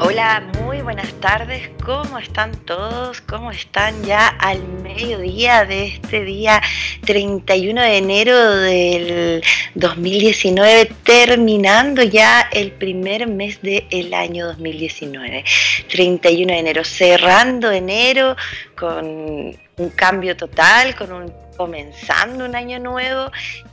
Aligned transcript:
Hola, 0.00 0.42
muy 0.62 0.80
buenas 0.80 1.12
tardes. 1.20 1.70
¿Cómo 1.84 2.18
están 2.18 2.52
todos? 2.64 3.20
¿Cómo 3.20 3.50
están 3.50 4.02
ya 4.04 4.28
al 4.28 4.66
mediodía 4.82 5.66
de 5.66 5.88
este 5.88 6.24
día 6.24 6.62
31 7.04 7.82
de 7.82 7.98
enero 7.98 8.56
del 8.56 9.42
2019, 9.74 10.92
terminando 11.04 12.02
ya 12.02 12.48
el 12.52 12.72
primer 12.72 13.26
mes 13.26 13.60
del 13.60 14.14
año 14.14 14.46
2019? 14.46 15.44
31 15.90 16.52
de 16.52 16.58
enero, 16.58 16.84
cerrando 16.84 17.70
enero 17.70 18.34
con 18.76 19.04
un 19.06 19.90
cambio 19.94 20.36
total, 20.36 20.94
con 20.94 21.12
un 21.12 21.44
comenzando 21.56 22.44
un 22.44 22.56
año 22.56 22.78
nuevo 22.78 23.30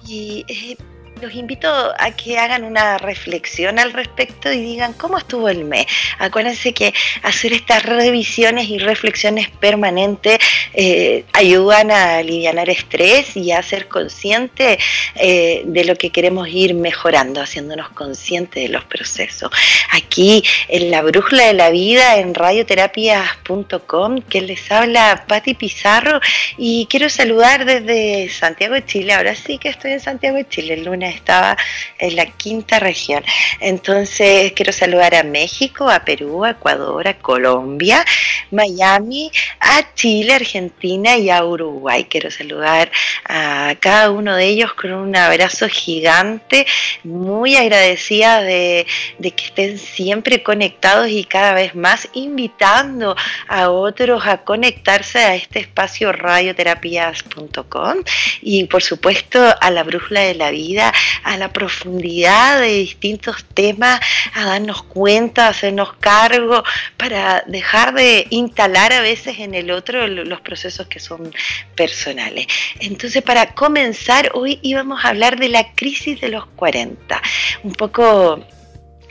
y 0.08 0.46
eh, 0.48 0.78
los 1.22 1.34
invito 1.34 1.70
a 1.70 2.12
que 2.12 2.38
hagan 2.38 2.64
una 2.64 2.98
reflexión 2.98 3.80
al 3.80 3.94
respecto 3.94 4.52
y 4.52 4.62
digan 4.62 4.94
cómo 4.94 5.18
estuvo 5.18 5.50
el 5.50 5.66
mes. 5.66 5.86
Acuérdense 6.20 6.74
que 6.74 6.94
hacer 7.24 7.54
estas 7.54 7.84
revisiones 7.84 8.70
y 8.70 8.80
reflexiones 8.80 9.50
permanentes 9.50 10.40
eh, 10.74 11.26
ayudan 11.34 11.92
a 11.92 12.18
aliviar 12.18 12.52
estrés 12.70 13.36
y 13.36 13.52
a 13.52 13.62
ser 13.62 13.88
conscientes 13.88 14.78
eh, 15.16 15.64
de 15.66 15.86
lo 15.86 15.96
que 15.96 16.10
queremos 16.10 16.48
ir 16.50 16.74
mejorando, 16.74 17.42
haciéndonos 17.42 17.90
conscientes 17.90 18.64
de 18.64 18.70
los 18.70 18.84
procesos. 18.86 19.52
Aquí 19.92 20.44
en 20.68 20.92
la 20.92 21.02
brújula 21.02 21.48
de 21.48 21.54
la 21.54 21.70
vida 21.70 22.18
en 22.18 22.34
radioterapias.com, 22.34 24.22
que 24.22 24.42
les 24.42 24.72
habla 24.72 25.26
Patti 25.28 25.54
Pizarro 25.54 26.20
y 26.58 26.88
quiero 26.90 27.10
saludar 27.10 27.66
desde 27.66 28.30
Santiago 28.30 28.76
de 28.76 28.86
Chile. 28.86 29.14
Ahora 29.14 29.36
sí 29.36 29.58
que 29.58 29.70
estoy 29.70 29.92
en 29.92 30.00
Santiago 30.00 30.38
de 30.38 30.48
Chile, 30.48 30.76
el 30.76 30.86
lunes 30.86 31.11
estaba 31.12 31.58
en 32.00 32.16
la 32.16 32.26
quinta 32.26 32.80
región. 32.80 33.24
Entonces 33.60 34.54
quiero 34.54 34.72
saludar 34.72 35.16
a 35.16 35.24
México, 35.24 35.90
a 35.90 36.04
Perú, 36.04 36.46
a 36.46 36.52
Ecuador, 36.52 37.08
a 37.08 37.18
Colombia, 37.18 38.06
Miami, 38.52 39.32
a 39.60 39.94
Chile, 39.94 40.34
Argentina 40.34 41.18
y 41.18 41.30
a 41.30 41.44
Uruguay. 41.46 42.06
Quiero 42.10 42.32
saludar 42.32 42.92
a 43.26 43.76
cada 43.80 44.12
uno 44.12 44.36
de 44.36 44.46
ellos 44.46 44.74
con 44.74 44.92
un 44.94 45.16
abrazo 45.16 45.68
gigante, 45.70 46.66
muy 47.04 47.56
agradecida 47.56 48.42
de, 48.42 48.86
que 49.20 49.46
estén 49.46 49.78
siempre 49.78 50.44
conectados 50.44 51.10
y 51.10 51.24
cada 51.24 51.54
vez 51.54 51.76
más 51.76 52.10
invitando 52.14 53.16
a 53.48 53.70
otros 53.70 54.26
a 54.26 54.38
conectarse 54.38 55.20
a 55.20 55.36
este 55.36 55.60
espacio 55.60 56.12
radioterapias.com 56.12 57.98
y 58.42 58.66
por 58.66 58.84
supuesto 58.84 59.40
a 59.60 59.72
la 59.72 59.84
brújula 59.84 60.22
de 60.22 60.36
la 60.36 60.52
vida 60.52 60.92
a 61.24 61.38
la 61.38 61.52
profundidad 61.52 62.60
de 62.60 62.70
distintos 62.70 63.46
temas, 63.54 64.00
a 64.34 64.46
darnos 64.46 64.84
cuenta, 64.84 65.48
a 65.48 65.50
hacernos 65.50 65.94
cargo, 65.94 66.64
para 66.98 67.44
dejar 67.48 67.94
de 67.94 68.28
instalar 68.30 68.94
a 68.94 69.02
veces 69.02 69.40
en 69.40 69.54
el 69.54 69.72
otro 69.72 70.08
los 70.08 70.42
procesos 70.42 70.88
que 70.88 71.00
son 71.00 71.34
personales. 71.76 72.48
Entonces, 72.80 73.22
para 73.22 73.54
comenzar, 73.54 74.32
hoy 74.34 74.60
íbamos 74.62 75.04
a 75.04 75.10
hablar 75.10 75.40
de 75.40 75.50
la 75.50 75.74
crisis 75.74 76.22
de 76.22 76.30
los 76.30 76.46
40, 76.56 77.22
un 77.64 77.74
poco 77.74 78.46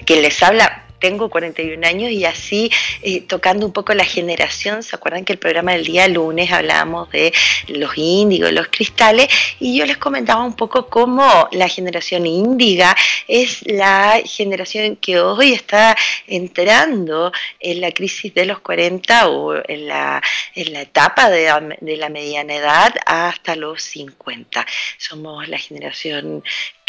que 0.05 0.21
les 0.21 0.43
habla 0.43 0.90
tengo 1.01 1.29
41 1.29 1.85
años 1.87 2.11
y 2.13 2.25
así 2.25 2.71
eh, 3.03 3.23
tocando 3.23 3.67
un 3.67 3.73
poco 3.73 3.95
la 3.95 4.05
generación, 4.05 4.83
¿se 4.83 4.95
acuerdan 4.95 5.25
que 5.25 5.33
el 5.33 5.39
programa 5.39 5.73
del 5.73 5.85
día 5.85 6.07
lunes 6.07 6.53
hablábamos 6.53 7.11
de 7.11 7.33
los 7.69 7.97
índigos, 7.97 8.53
los 8.53 8.69
cristales? 8.69 9.29
Y 9.59 9.77
yo 9.77 9.87
les 9.87 9.97
comentaba 9.97 10.45
un 10.45 10.55
poco 10.55 10.89
cómo 10.89 11.49
la 11.53 11.69
generación 11.69 12.27
índiga 12.27 12.95
es 13.27 13.63
la 13.67 14.21
generación 14.25 14.97
que 14.97 15.19
hoy 15.19 15.53
está 15.53 15.97
entrando 16.27 17.33
en 17.59 17.81
la 17.81 17.93
crisis 17.93 18.33
de 18.35 18.45
los 18.45 18.61
40 18.61 19.29
o 19.29 19.55
en 19.67 19.89
la, 19.89 20.23
en 20.55 20.73
la 20.73 20.83
etapa 20.83 21.31
de, 21.31 21.77
de 21.81 21.97
la 21.97 22.09
mediana 22.09 22.55
edad 22.55 22.95
hasta 23.07 23.57
los 23.57 23.83
50. 23.83 24.67
Somos 24.99 25.49
la 25.49 25.59
generación 25.59 26.43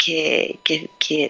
que, 0.04 0.58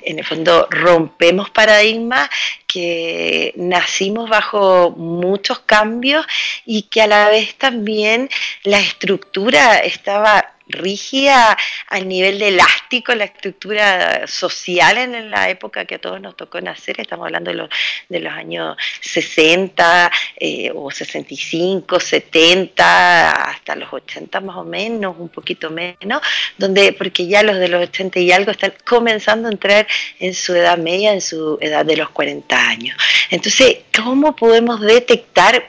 en 0.04 0.18
el 0.18 0.24
fondo 0.24 0.66
rompemos 0.70 1.50
paradigmas, 1.50 2.28
que 2.66 3.52
nacimos 3.56 4.30
bajo 4.30 4.90
muchos 4.90 5.60
cambios 5.60 6.26
y 6.64 6.82
que 6.82 7.02
a 7.02 7.06
la 7.06 7.28
vez 7.28 7.54
también 7.56 8.30
la 8.64 8.80
estructura 8.80 9.78
estaba 9.78 10.52
rígida 10.72 11.56
al 11.88 12.08
nivel 12.08 12.38
de 12.38 12.48
elástico, 12.48 13.14
la 13.14 13.24
estructura 13.24 14.26
social 14.26 14.98
en 14.98 15.30
la 15.30 15.50
época 15.50 15.84
que 15.84 15.96
a 15.96 15.98
todos 15.98 16.20
nos 16.20 16.36
tocó 16.36 16.60
nacer, 16.60 17.00
estamos 17.00 17.26
hablando 17.26 17.50
de 17.50 17.56
los, 17.56 17.70
de 18.08 18.20
los 18.20 18.32
años 18.32 18.76
60 19.00 20.10
eh, 20.36 20.72
o 20.74 20.90
65, 20.90 22.00
70, 22.00 23.30
hasta 23.50 23.76
los 23.76 23.92
80 23.92 24.40
más 24.40 24.56
o 24.56 24.64
menos, 24.64 25.16
un 25.18 25.28
poquito 25.28 25.70
menos, 25.70 26.20
donde, 26.58 26.92
porque 26.92 27.26
ya 27.26 27.42
los 27.42 27.58
de 27.58 27.68
los 27.68 27.82
80 27.88 28.20
y 28.20 28.32
algo 28.32 28.50
están 28.50 28.74
comenzando 28.84 29.48
a 29.48 29.52
entrar 29.52 29.86
en 30.18 30.34
su 30.34 30.54
edad 30.54 30.78
media, 30.78 31.12
en 31.12 31.20
su 31.20 31.58
edad 31.60 31.84
de 31.84 31.96
los 31.96 32.10
40 32.10 32.68
años. 32.68 32.96
Entonces, 33.30 33.78
¿cómo 33.94 34.34
podemos 34.34 34.80
detectar? 34.80 35.66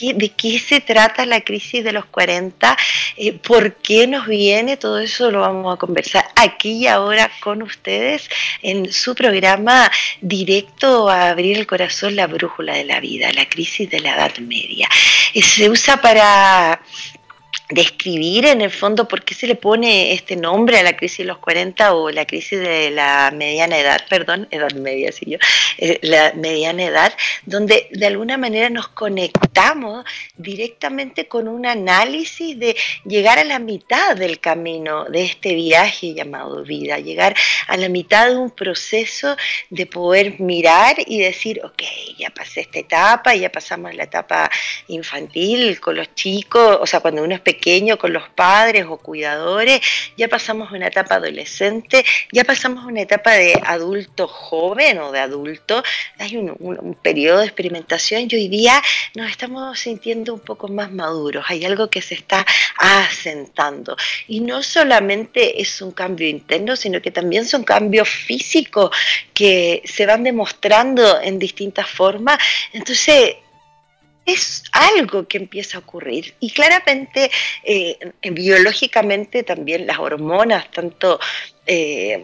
De 0.00 0.28
qué 0.30 0.58
se 0.58 0.80
trata 0.80 1.26
la 1.26 1.40
crisis 1.40 1.84
de 1.84 1.92
los 1.92 2.04
40, 2.06 2.76
eh, 3.16 3.32
por 3.32 3.76
qué 3.76 4.06
nos 4.06 4.26
viene, 4.26 4.76
todo 4.76 4.98
eso 4.98 5.30
lo 5.30 5.40
vamos 5.40 5.74
a 5.74 5.78
conversar 5.78 6.24
aquí 6.36 6.72
y 6.72 6.86
ahora 6.86 7.30
con 7.40 7.62
ustedes 7.62 8.28
en 8.62 8.92
su 8.92 9.14
programa 9.14 9.90
directo 10.20 11.08
a 11.08 11.30
abrir 11.30 11.58
el 11.58 11.66
corazón, 11.66 12.16
la 12.16 12.26
brújula 12.26 12.74
de 12.74 12.84
la 12.84 13.00
vida, 13.00 13.32
la 13.32 13.48
crisis 13.48 13.90
de 13.90 14.00
la 14.00 14.14
Edad 14.14 14.36
Media. 14.38 14.88
Eh, 15.34 15.42
se 15.42 15.70
usa 15.70 16.00
para 16.00 16.80
describir 17.68 18.46
en 18.46 18.60
el 18.60 18.70
fondo 18.70 19.08
por 19.08 19.24
qué 19.24 19.34
se 19.34 19.46
le 19.46 19.56
pone 19.56 20.12
este 20.12 20.36
nombre 20.36 20.78
a 20.78 20.82
la 20.84 20.96
crisis 20.96 21.18
de 21.18 21.24
los 21.24 21.38
40 21.38 21.94
o 21.94 22.10
la 22.10 22.24
crisis 22.24 22.60
de 22.60 22.90
la 22.90 23.32
mediana 23.34 23.78
edad, 23.78 24.00
perdón, 24.08 24.46
edad 24.52 24.72
media, 24.74 25.10
sí 25.10 25.24
yo, 25.26 25.38
eh, 25.78 25.98
la 26.02 26.32
mediana 26.34 26.84
edad, 26.84 27.12
donde 27.44 27.88
de 27.90 28.06
alguna 28.06 28.36
manera 28.36 28.70
nos 28.70 28.88
conectamos 28.88 30.04
directamente 30.36 31.26
con 31.26 31.48
un 31.48 31.66
análisis 31.66 32.56
de 32.58 32.76
llegar 33.04 33.38
a 33.40 33.44
la 33.44 33.58
mitad 33.58 34.16
del 34.16 34.38
camino 34.38 35.04
de 35.06 35.24
este 35.24 35.54
viaje 35.54 36.14
llamado 36.14 36.62
vida, 36.62 36.98
llegar 36.98 37.34
a 37.66 37.76
la 37.76 37.88
mitad 37.88 38.28
de 38.28 38.36
un 38.36 38.50
proceso 38.50 39.36
de 39.70 39.86
poder 39.86 40.38
mirar 40.40 40.96
y 41.04 41.18
decir, 41.18 41.60
ok, 41.64 41.82
ya 42.16 42.30
pasé 42.30 42.60
esta 42.60 42.78
etapa, 42.78 43.34
ya 43.34 43.50
pasamos 43.50 43.92
la 43.94 44.04
etapa 44.04 44.48
infantil 44.86 45.80
con 45.80 45.96
los 45.96 46.14
chicos, 46.14 46.78
o 46.80 46.86
sea, 46.86 47.00
cuando 47.00 47.24
uno 47.24 47.34
es 47.34 47.40
pequeño, 47.40 47.55
con 47.98 48.12
los 48.12 48.28
padres 48.28 48.86
o 48.88 48.96
cuidadores, 48.96 49.80
ya 50.16 50.28
pasamos 50.28 50.70
una 50.70 50.86
etapa 50.86 51.16
adolescente, 51.16 52.04
ya 52.32 52.44
pasamos 52.44 52.84
una 52.84 53.00
etapa 53.00 53.32
de 53.32 53.60
adulto 53.64 54.28
joven 54.28 54.98
o 54.98 55.10
de 55.10 55.20
adulto, 55.20 55.82
hay 56.18 56.36
un, 56.36 56.54
un, 56.58 56.94
periodo 56.94 57.40
de 57.40 57.46
experimentación 57.46 58.28
y 58.28 58.34
hoy 58.34 58.48
día 58.48 58.82
nos 59.14 59.30
estamos 59.30 59.78
sintiendo 59.78 60.34
un 60.34 60.40
poco 60.40 60.68
más 60.68 60.92
maduros, 60.92 61.44
hay 61.48 61.64
algo 61.64 61.90
que 61.90 62.02
se 62.02 62.14
está 62.14 62.46
asentando. 62.78 63.96
Y 64.28 64.40
no 64.40 64.62
solamente 64.62 65.60
es 65.60 65.82
un 65.82 65.92
cambio 65.92 66.28
interno, 66.28 66.76
sino 66.76 67.00
que 67.02 67.10
también 67.10 67.44
son 67.44 67.64
cambios 67.64 68.08
físicos 68.08 68.90
que 69.34 69.82
se 69.84 70.06
van 70.06 70.22
demostrando 70.22 71.20
en 71.20 71.38
distintas 71.38 71.88
formas, 71.88 72.38
entonces 72.72 73.36
es 74.26 74.64
algo 74.72 75.26
que 75.26 75.38
empieza 75.38 75.78
a 75.78 75.80
ocurrir. 75.80 76.34
Y 76.40 76.50
claramente, 76.50 77.30
eh, 77.64 77.96
biológicamente 78.30 79.42
también 79.42 79.86
las 79.86 79.98
hormonas, 79.98 80.70
tanto... 80.70 81.18
Eh, 81.66 82.22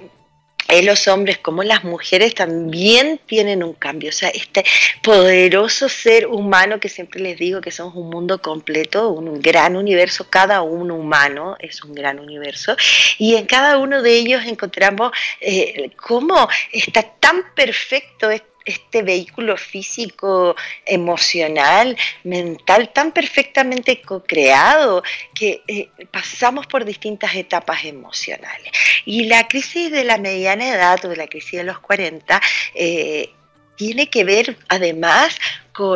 los 0.81 1.07
hombres 1.09 1.37
como 1.39 1.63
las 1.63 1.85
mujeres 1.85 2.35
también 2.35 3.21
tienen 3.27 3.63
un 3.63 3.75
cambio. 3.75 4.09
O 4.09 4.13
sea, 4.13 4.31
este 4.31 4.65
poderoso 5.03 5.89
ser 5.91 6.27
humano 6.27 6.81
que 6.81 6.89
siempre 6.89 7.21
les 7.21 7.39
digo 7.39 7.61
que 7.61 7.71
somos 7.71 7.95
un 7.95 8.09
mundo 8.09 8.41
completo, 8.41 9.11
un 9.11 9.43
gran 9.43 9.77
universo, 9.77 10.31
cada 10.31 10.63
uno 10.63 10.95
humano 10.95 11.57
es 11.59 11.85
un 11.85 11.95
gran 11.95 12.19
universo, 12.19 12.77
y 13.19 13.35
en 13.35 13.45
cada 13.45 13.77
uno 13.77 14.01
de 14.01 14.17
ellos 14.17 14.45
encontramos 14.47 15.13
eh, 15.41 15.91
cómo 15.97 16.49
está 16.73 17.03
tan 17.03 17.55
perfecto 17.55 18.31
este 18.31 18.52
este 18.65 19.03
vehículo 19.03 19.57
físico, 19.57 20.57
emocional, 20.85 21.97
mental 22.25 22.93
tan 22.93 23.13
perfectamente 23.13 24.01
co-creado 24.03 25.03
que 25.35 25.63
eh, 25.69 25.89
pasamos 26.11 26.67
por 26.67 26.85
distintas 26.85 27.35
etapas 27.35 27.85
emocionales. 27.85 28.73
Y 29.05 29.25
la 29.25 29.49
crisis 29.49 29.91
de 29.91 30.05
la 30.05 30.19
mediana 30.19 30.69
edad 30.69 31.05
o 31.05 31.09
de 31.09 31.17
la 31.17 31.27
crisis 31.27 31.53
de 31.53 31.65
los 31.65 31.79
40 31.81 32.41
eh, 32.75 33.31
tiene 33.77 34.09
que 34.09 34.25
ver 34.25 34.57
además 34.69 35.39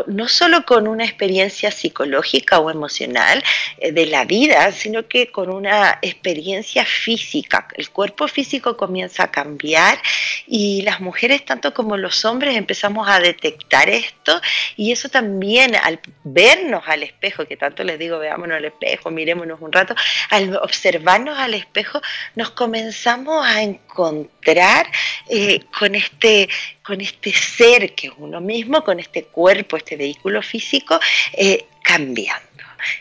no 0.06 0.28
solo 0.28 0.64
con 0.64 0.88
una 0.88 1.05
experiencia 1.05 1.70
psicológica 1.70 2.58
o 2.61 2.70
emocional 2.70 3.43
eh, 3.78 3.93
de 3.93 4.06
la 4.06 4.25
vida, 4.25 4.73
sino 4.73 5.06
que 5.06 5.31
con 5.31 5.50
una 5.50 5.99
experiencia 6.02 6.84
física. 6.84 7.69
El 7.75 7.90
cuerpo 7.90 8.26
físico 8.28 8.76
comienza 8.76 9.25
a 9.25 9.31
cambiar 9.31 9.99
y 10.46 10.82
las 10.82 11.00
mujeres, 11.00 11.44
tanto 11.44 11.75
como 11.75 11.96
los 11.96 12.25
hombres, 12.25 12.56
empezamos 12.56 13.08
a 13.08 13.20
detectar 13.20 13.88
esto 13.88 14.40
y 14.76 14.93
eso 14.93 15.08
también 15.08 15.76
al 15.76 16.00
vernos 16.25 16.82
al 16.87 17.02
espejo, 17.02 17.46
que 17.46 17.56
tanto 17.56 17.84
les 17.84 17.99
digo, 17.99 18.19
veámonos 18.19 18.56
al 18.56 18.64
espejo, 18.64 19.11
mirémonos 19.11 19.61
un 19.61 19.73
rato, 19.73 19.94
al 20.31 20.56
observarnos 20.56 21.38
al 21.38 21.55
espejo, 21.55 22.00
nos 22.34 22.50
comenzamos 22.50 23.46
a 23.46 23.62
encontrar 23.62 24.87
eh, 25.28 25.61
con, 25.78 25.94
este, 25.94 26.49
con 26.82 27.00
este 27.00 27.32
ser 27.32 27.94
que 27.94 28.08
es 28.08 28.12
uno 28.17 28.40
mismo, 28.40 28.82
con 28.82 29.00
este 29.00 29.25
cuerpo 29.25 29.65
este 29.74 29.96
vehículo 29.96 30.42
físico, 30.42 31.00
eh, 31.32 31.66
cambiando. 31.82 32.46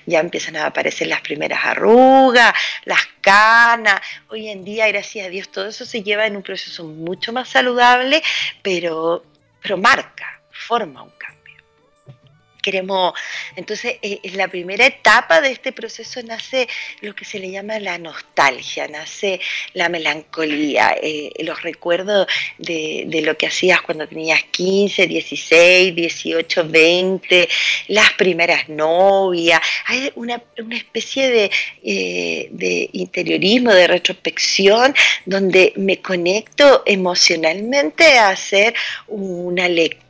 Ya 0.05 0.19
empiezan 0.19 0.55
a 0.55 0.67
aparecer 0.67 1.07
las 1.07 1.21
primeras 1.21 1.63
arrugas, 1.63 2.53
las 2.85 3.05
canas. 3.21 4.01
Hoy 4.29 4.49
en 4.49 4.63
día, 4.63 4.87
gracias 4.87 5.27
a 5.27 5.29
Dios, 5.29 5.51
todo 5.51 5.67
eso 5.67 5.85
se 5.85 6.01
lleva 6.01 6.25
en 6.25 6.35
un 6.35 6.43
proceso 6.43 6.83
mucho 6.85 7.31
más 7.33 7.49
saludable, 7.49 8.23
pero, 8.63 9.23
pero 9.61 9.77
marca, 9.77 10.41
forma 10.49 11.03
un 11.03 11.11
cambio 11.11 11.34
entonces 13.55 13.97
en 14.01 14.19
eh, 14.23 14.31
la 14.33 14.47
primera 14.47 14.85
etapa 14.85 15.41
de 15.41 15.51
este 15.51 15.71
proceso 15.71 16.21
nace 16.23 16.67
lo 17.01 17.13
que 17.13 17.25
se 17.25 17.39
le 17.39 17.51
llama 17.51 17.79
la 17.79 17.97
nostalgia, 17.97 18.87
nace 18.87 19.39
la 19.73 19.89
melancolía, 19.89 20.95
eh, 21.01 21.31
los 21.39 21.61
recuerdos 21.61 22.27
de, 22.57 23.21
lo 23.23 23.37
que 23.37 23.47
hacías 23.47 23.81
cuando 23.81 24.07
tenías 24.07 24.43
15, 24.51 25.07
16, 25.07 25.95
18, 25.95 26.67
20, 26.67 27.49
las 27.89 28.13
primeras 28.13 28.67
novias, 28.69 29.61
hay 29.85 30.11
una, 30.15 30.41
especie 30.71 31.29
de, 31.29 31.51
eh, 31.83 32.47
de 32.51 32.89
interiorismo, 32.93 33.73
de 33.73 33.87
retrospección, 33.87 34.93
donde 35.25 35.73
me 35.75 36.01
conecto 36.01 36.83
emocionalmente 36.85 38.17
a 38.17 38.29
hacer 38.29 38.73
una 39.07 39.67
lectura 39.67 40.05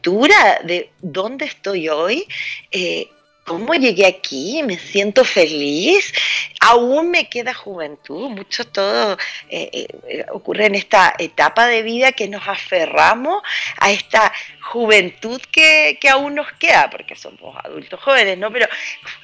de 0.63 0.89
dónde 1.01 1.45
estoy 1.45 1.89
hoy, 1.89 2.27
eh, 2.71 3.09
cómo 3.45 3.75
llegué 3.75 4.07
aquí, 4.07 4.63
me 4.63 4.77
siento 4.77 5.23
feliz, 5.23 6.11
aún 6.59 7.11
me 7.11 7.29
queda 7.29 7.53
juventud, 7.53 8.29
mucho 8.29 8.65
todo 8.65 9.17
eh, 9.49 9.87
eh, 10.07 10.25
ocurre 10.31 10.65
en 10.65 10.75
esta 10.75 11.13
etapa 11.19 11.67
de 11.67 11.83
vida 11.83 12.11
que 12.11 12.27
nos 12.27 12.47
aferramos 12.47 13.43
a 13.77 13.91
esta 13.91 14.33
juventud 14.61 15.39
que, 15.51 15.99
que, 16.01 16.09
aún 16.09 16.35
nos 16.35 16.51
queda, 16.53 16.89
porque 16.89 17.15
somos 17.15 17.55
adultos 17.63 17.99
jóvenes, 18.01 18.37
¿no? 18.39 18.51
Pero 18.51 18.67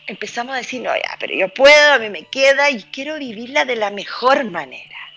empezamos 0.06 0.54
a 0.54 0.60
decir, 0.60 0.82
no, 0.82 0.96
ya, 0.96 1.18
pero 1.20 1.34
yo 1.36 1.50
puedo, 1.50 1.94
a 1.94 2.00
mí 2.00 2.10
me 2.10 2.24
queda 2.26 2.70
y 2.70 2.84
quiero 2.84 3.18
vivirla 3.18 3.66
de 3.66 3.76
la 3.76 3.90
mejor 3.90 4.44
manera 4.46 5.11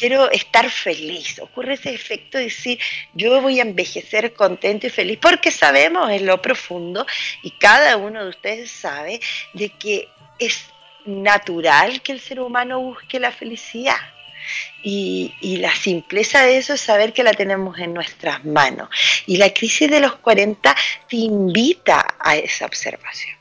quiero 0.00 0.30
estar 0.30 0.70
feliz. 0.70 1.38
Ocurre 1.40 1.74
ese 1.74 1.94
efecto 1.94 2.38
de 2.38 2.44
decir, 2.44 2.78
yo 3.12 3.40
voy 3.42 3.58
a 3.58 3.62
envejecer 3.62 4.32
contento 4.32 4.86
y 4.86 4.90
feliz, 4.90 5.18
porque 5.20 5.50
sabemos 5.50 6.10
en 6.10 6.24
lo 6.24 6.40
profundo, 6.40 7.06
y 7.42 7.50
cada 7.52 7.98
uno 7.98 8.24
de 8.24 8.30
ustedes 8.30 8.70
sabe, 8.70 9.20
de 9.52 9.68
que 9.68 10.08
es 10.38 10.64
natural 11.04 12.00
que 12.00 12.12
el 12.12 12.20
ser 12.20 12.40
humano 12.40 12.80
busque 12.80 13.20
la 13.20 13.30
felicidad. 13.30 14.00
Y, 14.82 15.34
la 15.58 15.74
simpleza 15.74 16.46
de 16.46 16.56
eso 16.56 16.72
es 16.72 16.80
saber 16.80 17.12
que 17.12 17.22
la 17.22 17.34
tenemos 17.34 17.78
en 17.78 17.92
nuestras 17.92 18.42
manos. 18.46 18.88
Y 19.26 19.36
la 19.36 19.52
crisis 19.52 19.90
de 19.90 20.00
los 20.00 20.16
40 20.16 20.74
te 21.10 21.16
invita 21.16 22.16
a 22.18 22.36
esa 22.36 22.64
observación 22.64 23.39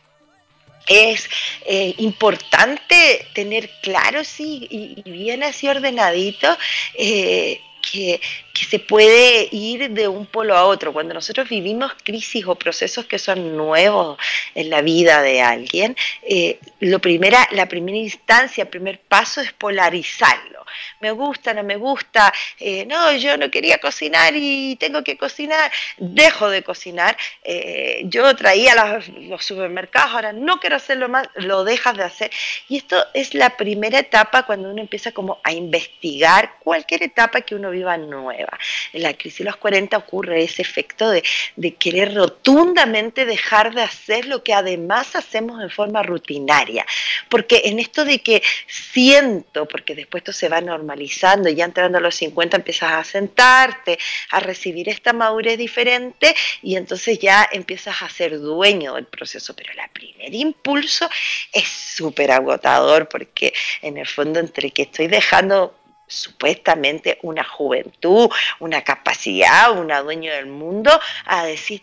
es 0.89 1.29
eh, 1.65 1.93
importante 1.99 3.25
tener 3.33 3.69
claro 3.81 4.23
sí, 4.23 4.67
y, 4.69 5.09
bien 5.09 5.43
así 5.43 5.69
ordenadito 5.69 6.57
eh, 6.95 7.61
que, 7.91 8.19
se 8.65 8.79
puede 8.79 9.47
ir 9.51 9.91
de 9.91 10.07
un 10.07 10.25
polo 10.25 10.55
a 10.55 10.65
otro. 10.65 10.93
Cuando 10.93 11.13
nosotros 11.13 11.49
vivimos 11.49 11.93
crisis 12.03 12.45
o 12.47 12.55
procesos 12.55 13.05
que 13.05 13.19
son 13.19 13.55
nuevos 13.55 14.17
en 14.55 14.69
la 14.69 14.81
vida 14.81 15.21
de 15.21 15.41
alguien, 15.41 15.95
eh, 16.23 16.59
lo 16.79 16.99
primera, 16.99 17.47
la 17.51 17.67
primera 17.67 17.97
instancia, 17.97 18.63
el 18.63 18.69
primer 18.69 18.99
paso 18.99 19.41
es 19.41 19.53
polarizarlo 19.53 20.59
me 20.99 21.11
gusta, 21.11 21.53
no 21.53 21.63
me 21.63 21.75
gusta, 21.75 22.33
eh, 22.59 22.85
no, 22.85 23.11
yo 23.13 23.37
no 23.37 23.49
quería 23.49 23.79
cocinar 23.79 24.33
y 24.35 24.75
tengo 24.75 25.03
que 25.03 25.17
cocinar, 25.17 25.71
dejo 25.97 26.49
de 26.49 26.63
cocinar, 26.63 27.17
eh, 27.43 28.01
yo 28.05 28.35
traía 28.35 28.75
los, 28.75 29.45
supermercados, 29.45 30.13
ahora 30.13 30.33
no 30.33 30.59
quiero 30.59 30.75
hacerlo 30.75 31.09
más, 31.09 31.27
lo 31.35 31.63
dejas 31.63 31.97
de 31.97 32.03
hacer. 32.03 32.31
Y 32.67 32.77
esto 32.77 33.03
es 33.13 33.33
la 33.33 33.57
primera 33.57 33.99
etapa 33.99 34.43
cuando 34.43 34.69
uno 34.69 34.81
empieza 34.81 35.11
como 35.11 35.39
a 35.43 35.51
investigar 35.51 36.55
cualquier 36.59 37.03
etapa 37.03 37.41
que 37.41 37.55
uno 37.55 37.71
viva 37.71 37.97
nueva. 37.97 38.48
En 38.93 39.03
la 39.03 39.13
crisis 39.13 39.39
de 39.39 39.45
los 39.45 39.57
40 39.57 39.97
ocurre 39.97 40.43
ese 40.43 40.61
efecto 40.61 41.09
de, 41.09 41.23
de 41.55 41.75
querer 41.75 42.13
rotundamente 42.13 43.25
dejar 43.25 43.73
de 43.73 43.81
hacer 43.81 44.25
lo 44.25 44.43
que 44.43 44.53
además 44.53 45.15
hacemos 45.15 45.61
en 45.61 45.69
forma 45.69 46.03
rutinaria. 46.03 46.85
Porque 47.29 47.61
en 47.65 47.79
esto 47.79 48.05
de 48.05 48.19
que 48.19 48.41
siento, 48.67 49.67
porque 49.67 49.95
después 49.95 50.21
esto 50.21 50.33
se 50.33 50.49
va 50.49 50.61
normalizando, 50.61 51.49
ya 51.49 51.65
entrando 51.65 51.97
a 51.97 52.01
los 52.01 52.15
50 52.15 52.57
empiezas 52.57 52.91
a 52.91 53.03
sentarte, 53.03 53.97
a 54.31 54.39
recibir 54.39 54.89
esta 54.89 55.13
madurez 55.13 55.57
diferente 55.57 56.35
y 56.61 56.75
entonces 56.75 57.19
ya 57.19 57.47
empiezas 57.51 58.01
a 58.01 58.09
ser 58.09 58.39
dueño 58.39 58.95
del 58.95 59.05
proceso. 59.05 59.55
Pero 59.55 59.71
el 59.71 59.89
primer 59.91 60.33
impulso 60.33 61.09
es 61.53 61.67
súper 61.67 62.31
agotador 62.31 63.07
porque 63.07 63.53
en 63.81 63.97
el 63.97 64.07
fondo 64.07 64.39
entre 64.39 64.71
que 64.71 64.83
estoy 64.83 65.07
dejando 65.07 65.78
supuestamente 66.09 67.19
una 67.21 67.43
juventud, 67.43 68.29
una 68.59 68.83
capacidad, 68.83 69.71
una 69.71 70.01
dueño 70.01 70.33
del 70.33 70.47
mundo, 70.47 70.91
a 71.25 71.45
decir, 71.45 71.81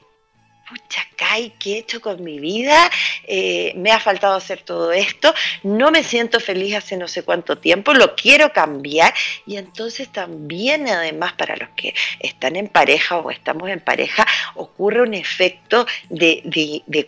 pucha, 0.68 1.02
Kai, 1.16 1.52
¿qué 1.58 1.74
he 1.74 1.78
hecho 1.78 2.00
con 2.00 2.22
mi 2.22 2.38
vida? 2.38 2.90
Eh, 3.24 3.72
me 3.76 3.92
ha 3.92 4.00
faltado 4.00 4.34
hacer 4.34 4.62
todo 4.62 4.92
esto, 4.92 5.32
no 5.62 5.90
me 5.90 6.02
siento 6.02 6.40
feliz 6.40 6.74
hace 6.74 6.96
no 6.96 7.08
sé 7.08 7.22
cuánto 7.22 7.58
tiempo, 7.58 7.94
lo 7.94 8.14
quiero 8.16 8.52
cambiar 8.52 9.14
y 9.46 9.56
entonces 9.56 10.08
también 10.08 10.88
además 10.88 11.32
para 11.34 11.56
los 11.56 11.68
que 11.70 11.94
están 12.20 12.56
en 12.56 12.68
pareja 12.68 13.18
o 13.18 13.30
estamos 13.30 13.70
en 13.70 13.80
pareja, 13.80 14.26
ocurre 14.54 15.02
un 15.02 15.14
efecto 15.14 15.86
de, 16.08 16.42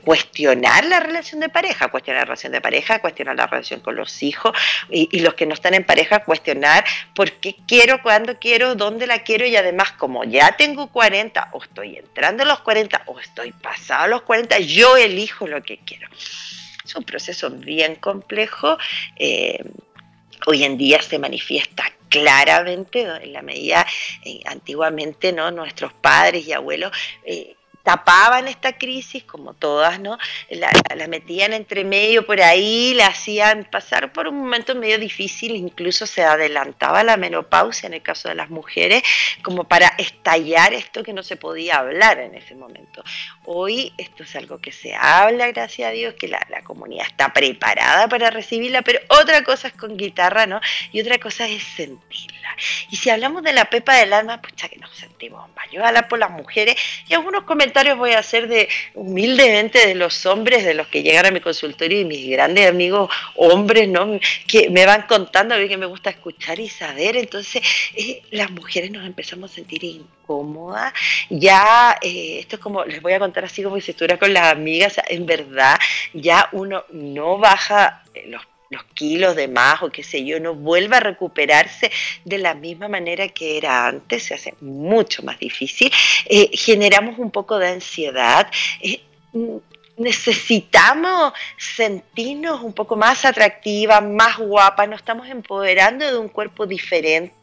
cuestionar 0.04 0.84
la 0.84 1.00
relación 1.00 1.40
de 1.40 1.48
pareja, 1.48 1.88
cuestionar 1.88 2.22
la 2.22 2.24
relación 2.26 2.52
de 2.52 2.60
pareja, 2.60 3.00
cuestionar 3.00 3.36
la 3.36 3.46
relación 3.46 3.80
con 3.80 3.96
los 3.96 4.22
hijos 4.22 4.56
y, 4.90 5.08
y 5.10 5.20
los 5.20 5.34
que 5.34 5.46
no 5.46 5.54
están 5.54 5.74
en 5.74 5.84
pareja, 5.84 6.24
cuestionar 6.24 6.84
por 7.14 7.32
qué 7.32 7.56
quiero, 7.66 8.02
cuándo 8.02 8.38
quiero, 8.38 8.74
dónde 8.74 9.06
la 9.06 9.20
quiero 9.24 9.46
y 9.46 9.56
además 9.56 9.92
como 9.92 10.24
ya 10.24 10.56
tengo 10.56 10.88
40 10.88 11.50
o 11.52 11.62
estoy 11.62 11.96
entrando 11.96 12.44
a 12.44 12.46
los 12.46 12.60
40 12.60 13.02
o 13.06 13.18
estoy 13.18 13.47
pasado 13.52 14.06
los 14.08 14.22
40, 14.22 14.58
yo 14.60 14.96
elijo 14.96 15.46
lo 15.46 15.62
que 15.62 15.78
quiero. 15.78 16.08
Es 16.84 16.94
un 16.94 17.04
proceso 17.04 17.50
bien 17.50 17.96
complejo. 17.96 18.78
Eh, 19.16 19.62
hoy 20.46 20.64
en 20.64 20.78
día 20.78 21.02
se 21.02 21.18
manifiesta 21.18 21.84
claramente 22.08 23.02
en 23.02 23.32
la 23.32 23.42
medida, 23.42 23.86
eh, 24.24 24.40
antiguamente, 24.46 25.32
¿no? 25.32 25.50
nuestros 25.50 25.92
padres 25.92 26.46
y 26.46 26.52
abuelos 26.52 26.92
eh, 27.24 27.57
tapaban 27.82 28.49
esta 28.49 28.76
crisis, 28.76 29.25
como 29.25 29.54
todas, 29.54 30.00
¿no? 30.00 30.18
La, 30.50 30.70
metían 31.08 31.54
entre 31.54 31.85
medio 31.85 32.26
por 32.26 32.40
ahí, 32.42 32.92
la 32.94 33.06
hacían 33.06 33.64
pasar 33.64 34.12
por 34.12 34.28
un 34.28 34.40
momento 34.40 34.75
medio 34.75 34.99
difícil, 34.99 35.56
incluso 35.56 36.06
se 36.06 36.23
adelantaba 36.23 37.02
la 37.02 37.16
menopausia 37.16 37.87
en 37.87 37.94
el 37.94 38.02
caso 38.02 38.28
de 38.28 38.35
las 38.35 38.50
mujeres, 38.50 39.02
como 39.42 39.64
para 39.64 39.88
estallar 39.99 40.75
esto 40.75 41.02
que 41.02 41.14
no 41.14 41.23
se 41.23 41.37
podía 41.37 41.78
hablar 41.78 42.18
en 42.18 42.35
ese 42.35 42.54
momento. 42.54 43.02
Hoy 43.47 43.94
esto 43.97 44.23
es 44.23 44.37
algo 44.37 44.58
que 44.58 44.73
se 44.73 44.94
habla, 44.94 45.47
gracias 45.47 45.88
a 45.88 45.92
Dios, 45.92 46.14
que 46.14 46.28
la, 46.28 46.47
la 46.50 46.62
comunidad 46.62 47.06
está 47.06 47.32
preparada 47.32 48.06
para 48.08 48.30
recibirla, 48.30 48.82
pero 48.82 49.00
otra 49.08 49.42
cosa 49.44 49.68
es 49.68 49.75
con 49.75 49.97
guitarra, 49.97 50.47
¿no? 50.47 50.61
Y 50.92 51.00
otra 51.00 51.18
cosa 51.18 51.49
es 51.49 51.62
sentirla. 51.62 52.54
Y 52.90 52.97
si 52.97 53.08
hablamos 53.08 53.42
de 53.42 53.52
la 53.52 53.66
pepa 53.66 53.94
del 53.94 54.12
alma, 54.12 54.42
ya 54.56 54.68
que 54.68 54.76
nos 54.76 54.94
sentimos 54.94 55.49
más. 55.54 55.66
Yo 55.70 55.82
por 56.08 56.18
las 56.18 56.30
mujeres 56.30 56.76
y 57.06 57.14
algunos 57.14 57.44
comentarios 57.44 57.77
voy 57.97 58.12
a 58.12 58.18
hacer 58.18 58.49
de 58.49 58.68
humildemente 58.94 59.87
de 59.87 59.94
los 59.94 60.26
hombres, 60.26 60.64
de 60.64 60.75
los 60.75 60.87
que 60.88 61.02
llegan 61.02 61.26
a 61.26 61.30
mi 61.30 61.40
consultorio 61.40 62.00
y 62.00 62.04
mis 62.04 62.28
grandes 62.30 62.68
amigos 62.68 63.11
hombres, 63.37 63.88
¿no? 63.88 64.18
Que 64.47 64.70
me 64.70 64.87
van 64.87 65.02
contando 65.02 65.54
a 65.54 65.58
mí 65.58 65.68
que 65.68 65.76
me 65.76 65.87
gusta 65.87 66.11
escuchar 66.11 66.58
y 66.61 66.68
saber. 66.68 67.16
Entonces, 67.16 67.62
eh, 67.94 68.23
las 68.30 68.50
mujeres 68.50 68.90
nos 68.90 69.06
empezamos 69.06 69.50
a 69.50 69.54
sentir 69.54 69.85
incómodas. 69.85 70.92
Ya, 71.30 71.99
eh, 72.02 72.38
esto 72.40 72.56
es 72.56 72.62
como, 72.62 72.85
les 72.85 73.00
voy 73.00 73.12
a 73.12 73.18
contar 73.18 73.44
así 73.44 73.62
como 73.62 73.80
si 73.80 73.92
estuviera 73.92 74.18
con 74.18 74.32
las 74.32 74.52
amigas, 74.52 74.97
en 75.08 75.26
verdad, 75.26 75.78
ya 76.12 76.49
uno 76.52 76.85
no 76.90 77.38
baja 77.38 78.02
los 78.26 78.42
los 78.70 78.84
kilos 78.94 79.37
de 79.37 79.48
más 79.48 79.82
o 79.82 79.90
qué 79.90 80.02
sé 80.02 80.25
yo, 80.25 80.40
no 80.40 80.54
vuelva 80.54 80.98
a 80.98 81.00
recuperarse 81.00 81.90
de 82.25 82.38
la 82.38 82.54
misma 82.54 82.88
manera 82.88 83.28
que 83.28 83.56
era 83.56 83.87
antes, 83.87 84.25
se 84.25 84.34
hace 84.34 84.54
mucho 84.60 85.22
más 85.22 85.38
difícil, 85.38 85.90
eh, 86.26 86.50
generamos 86.52 87.18
un 87.18 87.30
poco 87.30 87.58
de 87.58 87.68
ansiedad. 87.68 88.50
Eh, 88.80 89.00
necesitamos 89.96 91.32
sentirnos 91.56 92.62
un 92.62 92.72
poco 92.72 92.96
más 92.96 93.25
atractivas, 93.25 94.02
más 94.02 94.38
guapas, 94.38 94.88
nos 94.88 95.00
estamos 95.00 95.28
empoderando 95.28 96.06
de 96.06 96.16
un 96.16 96.28
cuerpo 96.28 96.66
diferente 96.66 97.38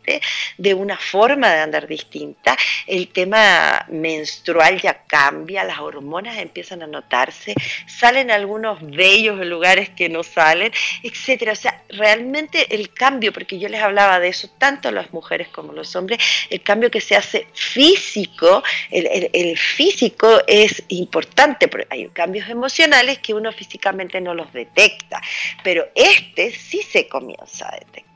de 0.57 0.73
una 0.73 0.97
forma 0.97 1.51
de 1.51 1.61
andar 1.61 1.87
distinta. 1.87 2.57
El 2.87 3.09
tema 3.09 3.85
menstrual 3.89 4.81
ya 4.81 5.03
cambia, 5.07 5.63
las 5.63 5.79
hormonas 5.79 6.37
empiezan 6.37 6.83
a 6.83 6.87
notarse, 6.87 7.55
salen 7.87 8.31
algunos 8.31 8.79
bellos 8.81 9.45
lugares 9.45 9.89
que 9.89 10.09
no 10.09 10.23
salen, 10.23 10.71
etcétera. 11.03 11.53
O 11.53 11.55
sea, 11.55 11.81
realmente 11.89 12.73
el 12.75 12.93
cambio, 12.93 13.33
porque 13.33 13.59
yo 13.59 13.69
les 13.69 13.81
hablaba 13.81 14.19
de 14.19 14.29
eso, 14.29 14.49
tanto 14.57 14.91
las 14.91 15.11
mujeres 15.13 15.47
como 15.49 15.73
los 15.73 15.95
hombres, 15.95 16.19
el 16.49 16.61
cambio 16.61 16.91
que 16.91 17.01
se 17.01 17.15
hace 17.15 17.47
físico, 17.53 18.63
el, 18.91 19.29
el 19.33 19.57
físico 19.57 20.41
es 20.47 20.83
importante, 20.89 21.67
porque 21.67 21.87
hay 21.89 22.07
cambios 22.09 22.49
emocionales 22.49 23.19
que 23.19 23.33
uno 23.33 23.51
físicamente 23.51 24.21
no 24.21 24.33
los 24.33 24.51
detecta, 24.53 25.21
pero 25.63 25.87
este 25.95 26.51
sí 26.51 26.81
se 26.81 27.07
comienza 27.07 27.67
a 27.67 27.77
detectar. 27.79 28.14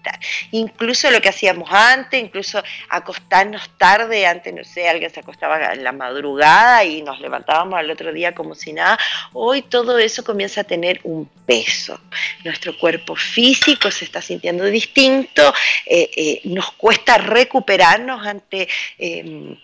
Incluso 0.51 1.09
lo 1.11 1.21
que 1.21 1.29
hacíamos 1.29 1.69
antes, 1.71 2.21
incluso 2.21 2.61
acostarnos 2.89 3.69
tarde, 3.77 4.25
antes 4.25 4.53
no 4.53 4.63
sé, 4.63 4.87
alguien 4.87 5.09
se 5.09 5.19
acostaba 5.19 5.73
en 5.73 5.83
la 5.83 5.91
madrugada 5.91 6.83
y 6.83 7.01
nos 7.01 7.19
levantábamos 7.19 7.77
al 7.77 7.91
otro 7.91 8.11
día 8.11 8.33
como 8.33 8.55
si 8.55 8.73
nada, 8.73 8.97
hoy 9.33 9.61
todo 9.61 9.97
eso 9.97 10.23
comienza 10.23 10.61
a 10.61 10.63
tener 10.63 10.99
un 11.03 11.29
peso. 11.45 11.99
Nuestro 12.43 12.77
cuerpo 12.77 13.15
físico 13.15 13.91
se 13.91 14.05
está 14.05 14.21
sintiendo 14.21 14.65
distinto, 14.65 15.53
eh, 15.85 16.09
eh, 16.15 16.41
nos 16.45 16.71
cuesta 16.73 17.17
recuperarnos 17.17 18.25
ante... 18.25 18.67
Em, 18.97 19.57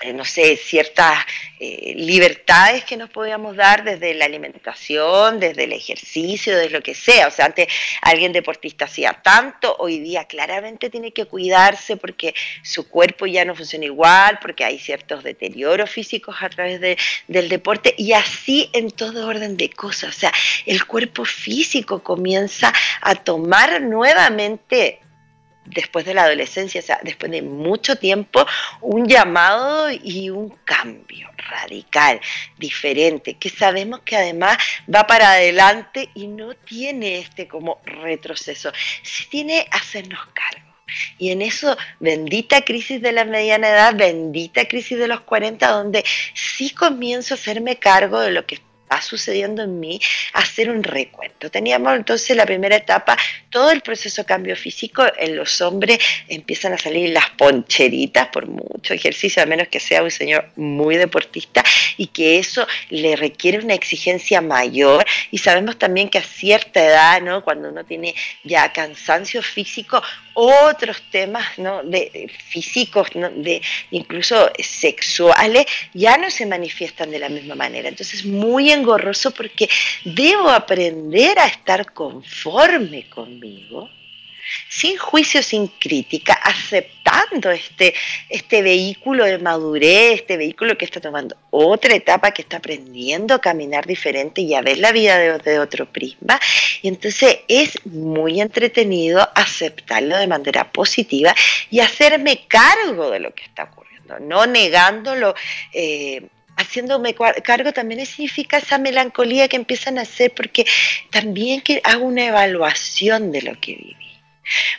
eh, 0.00 0.12
no 0.12 0.24
sé, 0.24 0.56
ciertas 0.56 1.18
eh, 1.58 1.94
libertades 1.96 2.84
que 2.84 2.96
nos 2.96 3.10
podíamos 3.10 3.56
dar 3.56 3.82
desde 3.82 4.14
la 4.14 4.26
alimentación, 4.26 5.40
desde 5.40 5.64
el 5.64 5.72
ejercicio, 5.72 6.56
desde 6.56 6.70
lo 6.70 6.82
que 6.82 6.94
sea. 6.94 7.26
O 7.26 7.30
sea, 7.32 7.46
antes 7.46 7.66
alguien 8.02 8.32
deportista 8.32 8.84
hacía 8.84 9.12
tanto, 9.14 9.74
hoy 9.80 9.98
día 9.98 10.24
claramente 10.26 10.88
tiene 10.88 11.12
que 11.12 11.24
cuidarse 11.24 11.96
porque 11.96 12.32
su 12.62 12.88
cuerpo 12.88 13.26
ya 13.26 13.44
no 13.44 13.56
funciona 13.56 13.86
igual, 13.86 14.38
porque 14.40 14.64
hay 14.64 14.78
ciertos 14.78 15.24
deterioros 15.24 15.90
físicos 15.90 16.36
a 16.40 16.48
través 16.48 16.80
del 16.80 17.48
deporte 17.48 17.92
y 17.98 18.12
así 18.12 18.70
en 18.72 18.92
todo 18.92 19.26
orden 19.26 19.56
de 19.56 19.68
cosas. 19.70 20.16
O 20.16 20.20
sea, 20.20 20.32
el 20.64 20.86
cuerpo 20.86 21.24
físico 21.24 22.04
comienza 22.04 22.72
a 23.00 23.16
tomar 23.16 23.82
nuevamente 23.82 25.00
después 25.70 26.04
de 26.04 26.14
la 26.14 26.24
adolescencia, 26.24 26.80
o 26.80 26.84
sea, 26.84 27.00
después 27.02 27.30
de 27.30 27.42
mucho 27.42 27.96
tiempo, 27.96 28.46
un 28.80 29.06
llamado 29.06 29.90
y 29.90 30.30
un 30.30 30.50
cambio 30.64 31.30
radical, 31.50 32.20
diferente, 32.58 33.34
que 33.34 33.48
sabemos 33.48 34.00
que 34.00 34.16
además 34.16 34.58
va 34.92 35.06
para 35.06 35.32
adelante 35.32 36.10
y 36.14 36.26
no 36.26 36.54
tiene 36.54 37.18
este 37.18 37.48
como 37.48 37.80
retroceso, 37.84 38.72
sí 39.02 39.26
tiene 39.30 39.66
hacernos 39.70 40.20
cargo. 40.34 40.68
Y 41.18 41.30
en 41.30 41.42
eso, 41.42 41.76
bendita 42.00 42.62
crisis 42.62 43.02
de 43.02 43.12
la 43.12 43.24
mediana 43.24 43.68
edad, 43.68 43.94
bendita 43.94 44.66
crisis 44.66 44.98
de 44.98 45.08
los 45.08 45.20
40, 45.20 45.68
donde 45.68 46.04
sí 46.34 46.70
comienzo 46.70 47.34
a 47.34 47.36
hacerme 47.36 47.76
cargo 47.76 48.20
de 48.20 48.30
lo 48.30 48.46
que 48.46 48.58
va 48.90 49.00
sucediendo 49.00 49.62
en 49.62 49.80
mí, 49.80 50.00
hacer 50.32 50.70
un 50.70 50.82
recuento. 50.82 51.50
Teníamos 51.50 51.96
entonces 51.96 52.36
la 52.36 52.46
primera 52.46 52.76
etapa, 52.76 53.16
todo 53.50 53.70
el 53.70 53.80
proceso 53.80 54.22
de 54.22 54.26
cambio 54.26 54.56
físico, 54.56 55.04
en 55.18 55.36
los 55.36 55.60
hombres 55.60 55.98
empiezan 56.28 56.72
a 56.72 56.78
salir 56.78 57.10
las 57.10 57.30
poncheritas 57.30 58.28
por 58.28 58.46
mucho 58.46 58.94
ejercicio, 58.94 59.42
a 59.42 59.46
menos 59.46 59.68
que 59.68 59.80
sea 59.80 60.02
un 60.02 60.10
señor 60.10 60.48
muy 60.56 60.96
deportista, 60.96 61.62
y 61.98 62.06
que 62.06 62.38
eso 62.38 62.66
le 62.88 63.16
requiere 63.16 63.58
una 63.58 63.74
exigencia 63.74 64.40
mayor. 64.40 65.04
Y 65.30 65.38
sabemos 65.38 65.78
también 65.78 66.08
que 66.08 66.18
a 66.18 66.22
cierta 66.22 66.82
edad, 66.82 67.20
¿no? 67.20 67.44
cuando 67.44 67.68
uno 67.68 67.84
tiene 67.84 68.14
ya 68.44 68.72
cansancio 68.72 69.42
físico, 69.42 70.02
otros 70.32 71.02
temas 71.10 71.58
¿no? 71.58 71.82
de, 71.82 72.30
físicos, 72.48 73.08
de, 73.12 73.60
incluso 73.90 74.50
sexuales, 74.58 75.66
ya 75.92 76.16
no 76.16 76.30
se 76.30 76.46
manifiestan 76.46 77.10
de 77.10 77.18
la 77.18 77.28
misma 77.28 77.56
manera. 77.56 77.88
Entonces, 77.88 78.24
muy 78.24 78.70
engorroso 78.70 79.32
porque 79.32 79.68
debo 80.04 80.48
aprender 80.48 81.38
a 81.38 81.46
estar 81.46 81.92
conforme 81.92 83.08
conmigo 83.10 83.90
sin 84.68 84.96
juicio, 84.96 85.42
sin 85.42 85.68
crítica, 85.68 86.34
aceptando 86.34 87.50
este, 87.50 87.94
este 88.28 88.62
vehículo 88.62 89.24
de 89.24 89.38
madurez, 89.38 90.20
este 90.20 90.36
vehículo 90.36 90.76
que 90.76 90.84
está 90.84 91.00
tomando 91.00 91.36
otra 91.50 91.94
etapa, 91.94 92.30
que 92.30 92.42
está 92.42 92.58
aprendiendo 92.58 93.34
a 93.34 93.40
caminar 93.40 93.86
diferente 93.86 94.42
y 94.42 94.54
a 94.54 94.62
ver 94.62 94.78
la 94.78 94.92
vida 94.92 95.38
de, 95.38 95.58
otro 95.58 95.86
prisma. 95.86 96.38
Y 96.82 96.88
entonces 96.88 97.40
es 97.48 97.84
muy 97.86 98.40
entretenido 98.40 99.28
aceptarlo 99.34 100.16
de 100.16 100.26
manera 100.26 100.70
positiva 100.70 101.34
y 101.70 101.80
hacerme 101.80 102.46
cargo 102.46 103.10
de 103.10 103.20
lo 103.20 103.34
que 103.34 103.44
está 103.44 103.64
ocurriendo, 103.64 104.18
no 104.20 104.46
negándolo. 104.46 105.34
Eh, 105.72 106.22
haciéndome 106.56 107.14
cargo 107.14 107.72
también 107.72 108.04
significa 108.04 108.58
esa 108.58 108.78
melancolía 108.78 109.48
que 109.48 109.56
empiezan 109.56 109.98
a 109.98 110.02
hacer 110.02 110.34
porque 110.34 110.66
también 111.10 111.62
hago 111.84 112.04
una 112.04 112.26
evaluación 112.26 113.32
de 113.32 113.42
lo 113.42 113.58
que 113.60 113.76
viví. 113.76 114.07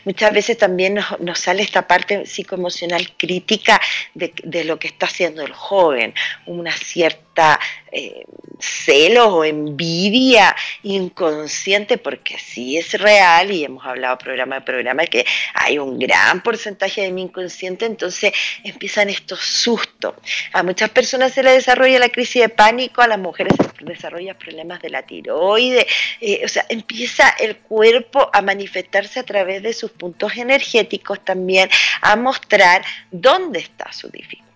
Muchas 0.06 0.34
veces 0.34 0.58
también 0.58 1.00
nos, 1.20 1.40
sale 1.40 1.64
esta 1.64 1.88
parte 1.88 2.26
psicoemocional 2.26 3.12
crítica 3.18 3.80
de, 4.14 4.64
lo 4.64 4.80
que 4.80 4.88
está 4.88 5.06
haciendo 5.06 5.42
el 5.42 5.54
joven, 5.54 6.14
una 6.46 6.72
cierta 6.72 7.60
eh, 7.92 8.26
celos 8.60 9.28
o 9.28 9.44
envidia 9.46 10.56
inconsciente, 10.84 11.98
porque 11.98 12.38
sí 12.38 12.78
es 12.78 12.94
real, 12.94 13.52
y 13.52 13.64
hemos 13.64 13.86
hablado 13.86 14.18
programa 14.18 14.56
de 14.56 14.62
programa, 14.62 15.06
que 15.06 15.26
hay 15.54 15.80
un 15.80 15.98
gran 15.98 16.42
porcentaje 16.44 17.02
de 17.02 17.12
mi 17.12 17.24
inconsciente, 17.24 17.86
entonces 17.86 18.34
empiezan 18.64 19.10
estos 19.10 19.40
sustos. 19.40 20.16
A 20.54 20.64
muchas 20.64 20.90
personas 20.90 21.34
se 21.34 21.44
les 21.44 21.54
desarrolla 21.54 22.00
la 22.00 22.10
crisis 22.10 22.42
de 22.42 22.50
pánico, 22.50 23.02
a 23.02 23.08
las 23.08 23.20
mujeres 23.20 23.54
se 23.58 23.86
desarrollan 23.86 24.38
problemas 24.38 24.82
de 24.82 24.90
la 24.90 25.04
tiroide, 25.04 25.88
eh, 26.22 26.42
o 26.44 26.48
sea, 26.48 26.66
empieza 26.70 27.30
el 27.40 27.58
cuerpo 27.58 28.30
a 28.34 28.42
manifestarse 28.42 29.20
a 29.20 29.24
través 29.24 29.64
de 29.64 29.74
sus 29.74 29.92
puntos 29.92 30.36
energéticos 30.38 31.24
también, 31.24 31.70
a 32.02 32.16
mostrar 32.16 32.84
dónde 33.12 33.60
está 33.60 33.92
su 33.94 34.10
dificultad 34.10 34.49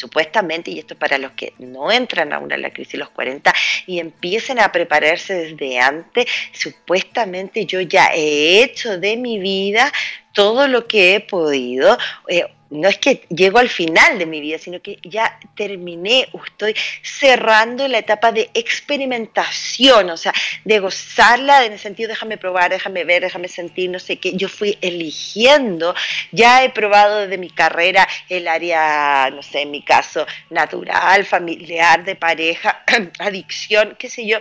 supuestamente, 0.00 0.70
y 0.70 0.78
esto 0.78 0.96
para 0.96 1.18
los 1.18 1.32
que 1.32 1.52
no 1.58 1.92
entran 1.92 2.32
aún 2.32 2.52
a 2.52 2.56
la 2.56 2.72
crisis 2.72 2.92
de 2.92 2.98
los 2.98 3.10
40 3.10 3.52
y 3.86 4.00
empiecen 4.00 4.58
a 4.58 4.72
prepararse 4.72 5.34
desde 5.34 5.78
antes, 5.78 6.26
supuestamente 6.52 7.66
yo 7.66 7.80
ya 7.80 8.06
he 8.14 8.62
hecho 8.62 8.98
de 8.98 9.16
mi 9.16 9.38
vida 9.38 9.92
todo 10.32 10.66
lo 10.68 10.86
que 10.86 11.14
he 11.14 11.20
podido. 11.20 11.98
Eh, 12.28 12.46
no 12.70 12.88
es 12.88 12.98
que 12.98 13.26
llego 13.28 13.58
al 13.58 13.68
final 13.68 14.18
de 14.18 14.26
mi 14.26 14.40
vida, 14.40 14.58
sino 14.58 14.80
que 14.80 14.98
ya 15.02 15.38
terminé, 15.56 16.28
estoy 16.46 16.74
cerrando 17.02 17.86
la 17.88 17.98
etapa 17.98 18.32
de 18.32 18.50
experimentación, 18.54 20.10
o 20.10 20.16
sea, 20.16 20.32
de 20.64 20.78
gozarla 20.78 21.64
en 21.64 21.72
el 21.72 21.78
sentido, 21.78 22.08
déjame 22.08 22.38
probar, 22.38 22.70
déjame 22.70 23.04
ver, 23.04 23.22
déjame 23.22 23.48
sentir, 23.48 23.90
no 23.90 23.98
sé 23.98 24.16
qué. 24.16 24.36
Yo 24.36 24.48
fui 24.48 24.78
eligiendo, 24.80 25.94
ya 26.30 26.64
he 26.64 26.70
probado 26.70 27.20
desde 27.20 27.38
mi 27.38 27.50
carrera 27.50 28.08
el 28.28 28.46
área, 28.46 29.30
no 29.30 29.42
sé, 29.42 29.62
en 29.62 29.72
mi 29.72 29.82
caso, 29.82 30.26
natural, 30.48 31.24
familiar, 31.24 32.04
de 32.04 32.14
pareja, 32.14 32.84
adicción, 33.18 33.96
qué 33.98 34.08
sé 34.08 34.26
yo 34.26 34.38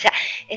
o 0.00 0.02
sea, 0.02 0.12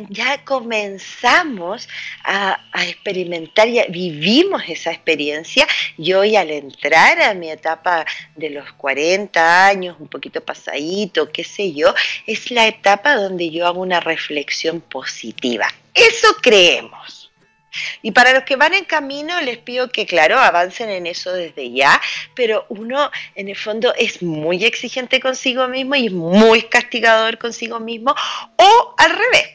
ya 0.09 0.43
comenzamos 0.45 1.89
a, 2.23 2.59
experimentar, 2.88 3.67
ya 3.67 3.85
vivimos 3.89 4.63
esa 4.67 4.91
experiencia 4.91 5.67
y 5.97 6.13
hoy 6.13 6.35
al 6.38 6.50
entrar 6.50 7.21
a 7.21 7.33
mi 7.33 7.51
etapa 7.51 8.05
de 8.35 8.50
los 8.50 8.71
40 8.73 9.67
años, 9.67 9.97
un 10.00 10.07
poquito 10.07 10.41
pasadito, 10.41 11.29
qué 11.31 11.43
sé 11.43 11.73
yo, 11.73 11.93
es 12.25 12.51
la 12.51 12.67
etapa 12.67 13.15
donde 13.15 13.50
yo 13.50 13.67
hago 13.67 13.81
una 13.81 14.00
reflexión 14.00 14.79
positiva. 14.79 15.67
Eso 15.93 16.27
creemos. 16.41 17.22
Y 18.01 18.11
para 18.11 18.33
los 18.33 18.43
que 18.43 18.55
van 18.55 18.73
en 18.73 18.85
camino, 18.85 19.39
les 19.41 19.57
pido 19.57 19.89
que, 19.89 20.05
claro, 20.05 20.39
avancen 20.39 20.89
en 20.89 21.07
eso 21.07 21.31
desde 21.33 21.71
ya, 21.71 21.99
pero 22.35 22.65
uno 22.69 23.11
en 23.35 23.49
el 23.49 23.55
fondo 23.55 23.93
es 23.95 24.21
muy 24.21 24.63
exigente 24.63 25.19
consigo 25.19 25.67
mismo 25.67 25.95
y 25.95 26.07
es 26.07 26.13
muy 26.13 26.63
castigador 26.63 27.37
consigo 27.37 27.79
mismo, 27.79 28.15
o 28.57 28.95
al 28.97 29.11
revés 29.11 29.53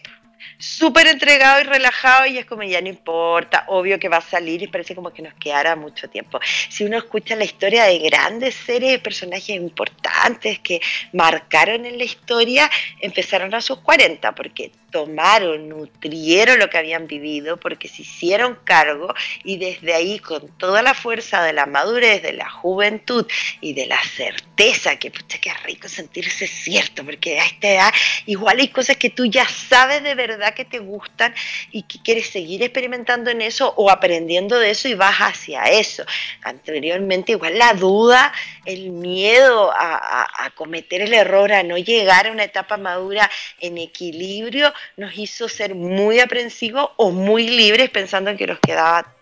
súper 0.58 1.06
entregado 1.06 1.60
y 1.60 1.64
relajado 1.64 2.26
y 2.26 2.38
es 2.38 2.44
como 2.44 2.64
ya 2.64 2.80
no 2.80 2.88
importa, 2.88 3.64
obvio 3.68 3.98
que 3.98 4.08
va 4.08 4.18
a 4.18 4.22
salir 4.22 4.62
y 4.62 4.66
parece 4.66 4.94
como 4.94 5.12
que 5.12 5.22
nos 5.22 5.34
quedara 5.34 5.76
mucho 5.76 6.10
tiempo. 6.10 6.40
Si 6.68 6.84
uno 6.84 6.98
escucha 6.98 7.37
la 7.37 7.44
historia 7.44 7.84
de 7.84 7.98
grandes 8.00 8.54
seres, 8.54 8.90
de 8.90 8.98
personajes 8.98 9.50
importantes 9.50 10.58
que 10.58 10.80
marcaron 11.12 11.87
en 11.87 11.96
la 11.96 12.04
historia, 12.04 12.68
empezaron 13.00 13.54
a 13.54 13.60
sus 13.60 13.78
40 13.80 14.34
porque 14.34 14.72
tomaron, 14.90 15.68
nutrieron 15.68 16.59
lo 16.59 16.71
que 16.71 16.78
habían 16.78 17.07
vivido, 17.07 17.59
porque 17.59 17.88
se 17.88 18.02
hicieron 18.02 18.59
cargo 18.64 19.14
y 19.45 19.59
desde 19.59 19.95
ahí 19.95 20.18
con 20.18 20.49
toda 20.59 20.83
la 20.83 20.95
fuerza 20.95 21.42
de 21.42 21.52
la 21.52 21.66
madurez, 21.66 22.23
de 22.23 22.33
la 22.33 22.49
juventud 22.49 23.26
y 23.61 23.75
de 23.75 23.87
la 23.87 24.02
certeza, 24.02 24.97
que 24.97 25.11
pucha, 25.11 25.38
qué 25.38 25.52
rico 25.64 25.88
sentirse 25.88 26.47
cierto, 26.47 27.04
porque 27.04 27.38
a 27.40 27.47
esta 27.47 27.68
edad 27.68 27.95
igual 28.26 28.59
hay 28.59 28.68
cosas 28.68 28.97
que 28.97 29.11
tú 29.11 29.26
ya 29.26 29.47
sabes 29.47 30.02
de 30.02 30.14
verdad 30.14 30.54
que 30.54 30.64
te 30.64 30.78
gustan 30.78 31.35
y 31.71 31.83
que 31.83 32.00
quieres 32.02 32.30
seguir 32.30 32.62
experimentando 32.62 33.30
en 33.30 33.42
eso 33.42 33.75
o 33.76 33.90
aprendiendo 33.90 34.59
de 34.59 34.71
eso 34.71 34.88
y 34.88 34.95
vas 34.95 35.16
hacia 35.18 35.64
eso. 35.64 36.04
Anteriormente 36.42 37.33
igual 37.33 37.59
la 37.59 37.75
duda, 37.75 38.33
el 38.64 38.90
miedo 38.90 39.71
a, 39.73 40.45
a 40.45 40.50
cometer 40.50 41.02
el 41.02 41.12
error, 41.14 41.52
a 41.52 41.62
no 41.62 41.76
llegar 41.76 42.26
a 42.26 42.33
una 42.33 42.45
etapa 42.45 42.76
madura 42.76 43.30
en 43.61 43.78
equilibrio, 43.78 44.73
nos 44.97 45.16
hizo 45.16 45.49
ser 45.49 45.75
muy 45.75 46.20
aprensivos 46.20 46.90
o 46.97 47.11
muy 47.11 47.49
libres 47.49 47.90
pensando 47.90 48.30
en 48.30 48.37
que 48.37 48.47
nos 48.47 48.61
quedaba 48.61 49.14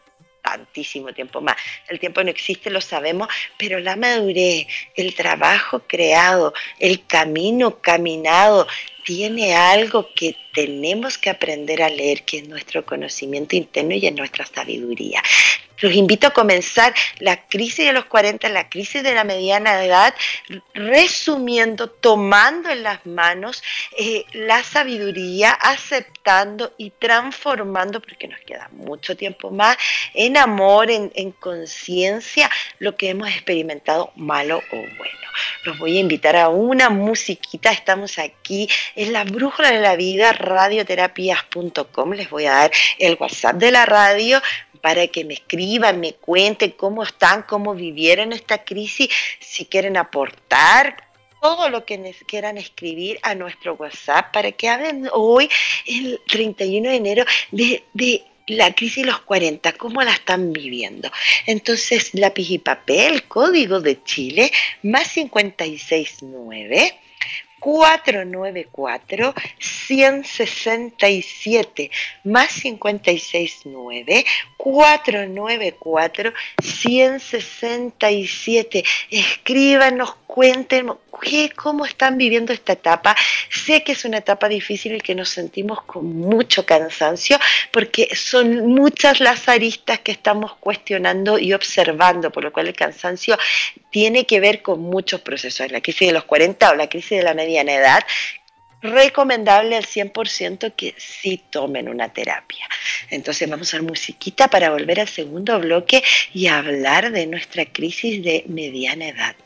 tantísimo 0.42 1.12
tiempo 1.12 1.40
más. 1.40 1.56
El 1.88 1.98
tiempo 1.98 2.22
no 2.22 2.30
existe, 2.30 2.70
lo 2.70 2.80
sabemos, 2.80 3.28
pero 3.58 3.80
la 3.80 3.96
madurez, 3.96 4.66
el 4.94 5.14
trabajo 5.14 5.82
creado, 5.86 6.54
el 6.78 7.04
camino 7.06 7.80
caminado, 7.80 8.68
tiene 9.06 9.54
algo 9.54 10.10
que 10.16 10.36
tenemos 10.52 11.16
que 11.16 11.30
aprender 11.30 11.80
a 11.80 11.88
leer, 11.88 12.24
que 12.24 12.38
es 12.38 12.48
nuestro 12.48 12.84
conocimiento 12.84 13.54
interno 13.54 13.94
y 13.94 14.04
es 14.04 14.12
nuestra 14.12 14.44
sabiduría. 14.44 15.22
Los 15.80 15.92
invito 15.92 16.26
a 16.26 16.30
comenzar 16.30 16.92
la 17.20 17.46
crisis 17.48 17.86
de 17.86 17.92
los 17.92 18.06
40, 18.06 18.48
la 18.48 18.68
crisis 18.68 19.04
de 19.04 19.14
la 19.14 19.22
mediana 19.22 19.84
edad, 19.84 20.12
resumiendo, 20.74 21.88
tomando 21.88 22.68
en 22.70 22.82
las 22.82 23.04
manos 23.06 23.62
eh, 23.96 24.24
la 24.32 24.64
sabiduría, 24.64 25.52
aceptando 25.52 26.72
y 26.76 26.90
transformando, 26.90 28.00
porque 28.00 28.26
nos 28.26 28.40
queda 28.40 28.68
mucho 28.72 29.16
tiempo 29.16 29.52
más, 29.52 29.76
en 30.14 30.36
amor, 30.36 30.90
en, 30.90 31.12
en 31.14 31.30
conciencia, 31.30 32.50
lo 32.80 32.96
que 32.96 33.10
hemos 33.10 33.28
experimentado 33.28 34.10
malo 34.16 34.62
o 34.72 34.76
bueno. 34.76 35.26
Los 35.64 35.78
voy 35.78 35.98
a 35.98 36.00
invitar 36.00 36.36
a 36.36 36.48
una 36.48 36.88
musiquita, 36.88 37.70
estamos 37.70 38.18
aquí 38.18 38.68
en 38.96 39.12
la 39.12 39.24
brújula 39.24 39.70
de 39.70 39.80
la 39.80 39.94
vida, 39.94 40.32
radioterapias.com, 40.32 42.12
les 42.12 42.30
voy 42.30 42.46
a 42.46 42.52
dar 42.52 42.70
el 42.98 43.16
WhatsApp 43.20 43.56
de 43.56 43.70
la 43.70 43.86
radio 43.86 44.42
para 44.80 45.06
que 45.08 45.24
me 45.24 45.34
escriban, 45.34 46.00
me 46.00 46.14
cuenten 46.14 46.72
cómo 46.72 47.02
están, 47.02 47.42
cómo 47.42 47.74
vivieron 47.74 48.32
esta 48.32 48.64
crisis, 48.64 49.08
si 49.40 49.66
quieren 49.66 49.96
aportar 49.96 51.04
todo 51.42 51.68
lo 51.68 51.84
que 51.84 52.14
quieran 52.26 52.58
escribir 52.58 53.18
a 53.22 53.34
nuestro 53.34 53.74
WhatsApp 53.74 54.32
para 54.32 54.52
que 54.52 54.68
hablen 54.68 55.08
hoy, 55.12 55.48
el 55.86 56.20
31 56.26 56.88
de 56.88 56.96
enero, 56.96 57.24
de, 57.50 57.84
de 57.92 58.24
la 58.48 58.72
crisis 58.74 59.04
de 59.04 59.10
los 59.10 59.20
40, 59.20 59.72
cómo 59.72 60.02
la 60.02 60.12
están 60.12 60.52
viviendo. 60.52 61.10
Entonces, 61.46 62.14
lápiz 62.14 62.50
y 62.50 62.58
papel, 62.58 63.24
código 63.24 63.80
de 63.80 64.02
Chile, 64.04 64.50
más 64.82 65.12
569. 65.12 66.98
494 67.66 69.34
167 69.58 71.90
más 72.22 72.62
569 72.62 74.24
494 74.56 76.32
167 76.62 78.84
escríbanos 79.10 80.14
cuéntenos 80.28 80.98
cómo 81.54 81.86
están 81.86 82.18
viviendo 82.18 82.52
esta 82.52 82.74
etapa. 82.74 83.16
Sé 83.50 83.82
que 83.82 83.92
es 83.92 84.04
una 84.04 84.18
etapa 84.18 84.48
difícil 84.48 84.94
y 84.94 85.00
que 85.00 85.14
nos 85.14 85.30
sentimos 85.30 85.82
con 85.82 86.06
mucho 86.06 86.66
cansancio 86.66 87.38
porque 87.70 88.14
son 88.14 88.66
muchas 88.66 89.20
las 89.20 89.48
aristas 89.48 90.00
que 90.00 90.12
estamos 90.12 90.54
cuestionando 90.56 91.38
y 91.38 91.52
observando, 91.52 92.30
por 92.30 92.44
lo 92.44 92.52
cual 92.52 92.68
el 92.68 92.74
cansancio 92.74 93.38
tiene 93.90 94.26
que 94.26 94.40
ver 94.40 94.62
con 94.62 94.80
muchos 94.80 95.20
procesos. 95.20 95.70
La 95.70 95.80
crisis 95.80 96.08
de 96.08 96.14
los 96.14 96.24
40 96.24 96.70
o 96.70 96.74
la 96.74 96.88
crisis 96.88 97.18
de 97.18 97.24
la 97.24 97.34
edad, 97.62 98.04
recomendable 98.82 99.76
al 99.76 99.84
100% 99.84 100.74
que 100.74 100.94
sí 100.98 101.42
tomen 101.50 101.88
una 101.88 102.12
terapia. 102.12 102.66
Entonces 103.10 103.48
vamos 103.48 103.72
a 103.74 103.82
musiquita 103.82 104.48
para 104.48 104.70
volver 104.70 105.00
al 105.00 105.08
segundo 105.08 105.58
bloque 105.58 106.02
y 106.32 106.46
hablar 106.48 107.10
de 107.10 107.26
nuestra 107.26 107.64
crisis 107.66 108.22
de 108.22 108.44
mediana 108.48 109.08
edad. 109.08 109.36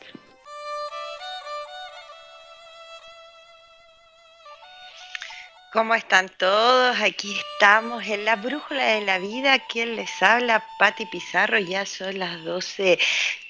¿Cómo 5.71 5.95
están 5.95 6.27
todos? 6.27 6.99
Aquí 6.99 7.33
estamos 7.33 8.05
en 8.05 8.25
la 8.25 8.35
brújula 8.35 8.83
de 8.87 9.05
la 9.05 9.19
vida. 9.19 9.57
Quien 9.69 9.95
les 9.95 10.21
habla, 10.21 10.65
Patti 10.77 11.05
Pizarro. 11.05 11.59
Ya 11.59 11.85
son 11.85 12.19
las 12.19 12.43
12 12.43 12.99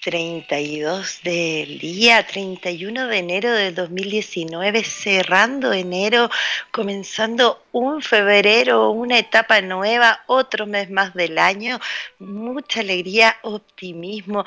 32 0.01 1.21
del 1.23 1.77
día, 1.77 2.25
31 2.25 3.05
de 3.05 3.17
enero 3.19 3.51
de 3.51 3.71
2019, 3.71 4.83
cerrando 4.83 5.71
enero, 5.73 6.31
comenzando 6.71 7.63
un 7.71 8.01
febrero, 8.01 8.89
una 8.89 9.19
etapa 9.19 9.61
nueva, 9.61 10.21
otro 10.25 10.65
mes 10.65 10.89
más 10.89 11.13
del 11.13 11.37
año, 11.37 11.79
mucha 12.17 12.79
alegría, 12.79 13.37
optimismo. 13.43 14.43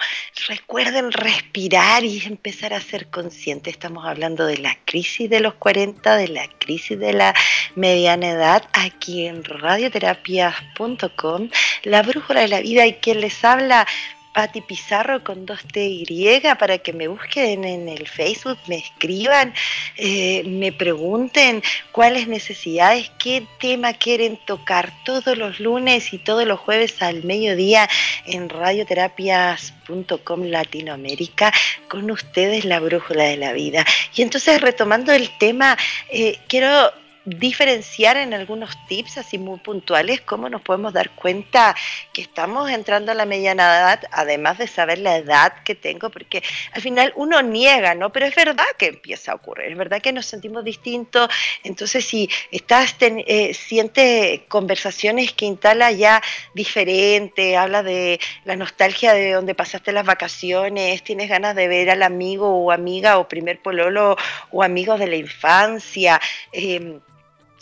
Recuerden 0.49 1.13
respirar 1.13 2.05
y 2.05 2.21
empezar 2.25 2.75
a 2.75 2.81
ser 2.81 3.09
conscientes. 3.09 3.75
Estamos 3.75 4.05
hablando 4.07 4.47
de 4.47 4.59
la 4.59 4.77
crisis 4.85 5.31
de 5.31 5.39
los 5.39 5.55
40, 5.55 6.17
de 6.17 6.29
la 6.29 6.49
crisis 6.59 6.99
de 6.99 7.13
la 7.13 7.33
mediana 7.77 8.31
edad, 8.31 8.69
aquí 8.73 9.27
en 9.27 9.45
radioterapias.com, 9.45 11.49
la 11.85 12.03
brújula 12.03 12.41
de 12.41 12.49
la 12.49 12.61
vida 12.61 12.87
y 12.87 12.95
quien 12.95 13.21
les 13.21 13.45
habla 13.45 13.87
Patti 14.35 14.61
Pizarro 14.61 15.23
con 15.23 15.47
dos 15.47 15.61
T-Y 15.73 16.43
para 16.59 16.79
que 16.79 16.93
me 16.93 17.09
busquen 17.09 17.65
en 17.65 17.89
el 17.89 18.09
Facebook, 18.09 18.59
me 18.67 18.77
escriban, 18.77 19.55
eh, 19.97 20.43
me 20.45 20.73
pregunten 20.73 21.63
cuáles 21.93 22.27
necesidades, 22.27 23.11
qué 23.19 23.47
tema 23.61 23.93
quieren 23.95 24.37
tocar 24.45 24.93
todos 25.05 25.39
los 25.39 25.61
lunes 25.61 26.13
y 26.13 26.19
todos 26.19 26.45
los 26.47 26.59
jueves 26.59 27.01
al 27.01 27.23
mediodía 27.23 27.89
en 28.27 28.49
radioterapias.com 28.49 30.43
Latinoamérica 30.43 31.53
con 31.89 32.11
ustedes 32.11 32.65
la 32.65 32.81
brújula 32.81 33.25
de 33.25 33.37
la 33.37 33.53
vida. 33.53 33.85
Y 34.17 34.23
entonces 34.23 34.61
retomando 34.61 35.13
el 35.13 35.31
tema, 35.39 35.79
eh, 36.11 36.39
quiero 36.49 36.93
diferenciar 37.25 38.17
en 38.17 38.35
algunos 38.35 38.77
tips 38.87 39.19
así 39.19 39.39
muy 39.39 39.59
puntuales 39.59 40.21
cómo 40.21 40.49
nos 40.49 40.61
podemos 40.63 40.93
dar 40.93 41.11
cuenta 41.11 41.75
que 42.13 42.23
estamos 42.23 42.71
entrando 42.71 43.13
a 43.13 43.15
la 43.15 43.25
mediana 43.25 43.65
edad, 43.65 44.03
además 44.11 44.59
de 44.59 44.67
saber 44.67 44.99
la 44.99 45.17
edad 45.17 45.55
que 45.65 45.75
tengo, 45.75 46.11
porque 46.11 46.43
al 46.73 46.83
final 46.83 47.13
uno 47.17 47.41
niega, 47.43 47.95
¿no? 47.95 48.13
Pero 48.13 48.27
es 48.27 48.35
verdad 48.35 48.65
que 48.79 48.87
empieza 48.87 49.33
a 49.33 49.37
ocurrir, 49.37 49.73
es 49.73 49.79
verdad 49.79 50.03
que 50.03 50.13
nos 50.13 50.27
sentimos 50.27 50.65
distintos, 50.65 51.29
entonces 51.63 52.05
si 52.05 52.29
estás, 52.51 52.95
eh, 53.01 53.55
siente 53.55 54.45
conversaciones 54.49 55.33
que 55.33 55.47
instala 55.47 55.93
ya 55.93 56.23
diferente, 56.55 57.57
habla 57.57 57.83
de 57.83 58.21
la 58.45 58.57
nostalgia 58.57 59.15
de 59.15 59.33
donde 59.33 59.55
pasaste 59.55 59.93
las 59.93 60.05
vacaciones, 60.05 61.03
tienes 61.03 61.29
ganas 61.29 61.55
de 61.57 61.69
ver 61.69 61.91
al 61.91 62.03
amigo 62.03 62.49
o 62.49 62.71
amiga 62.71 63.19
o 63.19 63.29
primer 63.29 63.61
pololo 63.63 64.17
o 64.51 64.63
amigos 64.63 64.99
de 65.01 65.07
la 65.07 65.17
infancia, 65.17 66.21
em, 66.53 67.01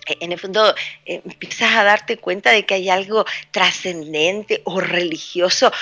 en 0.06 0.32
el 0.32 0.38
fondo 0.38 0.74
eh, 1.06 1.22
empiezas 1.24 1.72
a 1.74 1.84
darte 1.84 2.16
cuenta 2.16 2.50
de 2.50 2.64
que 2.64 2.74
hay 2.74 2.88
algo 2.88 3.24
trascendente 3.50 4.62
o 4.64 4.80
religioso, 4.80 5.72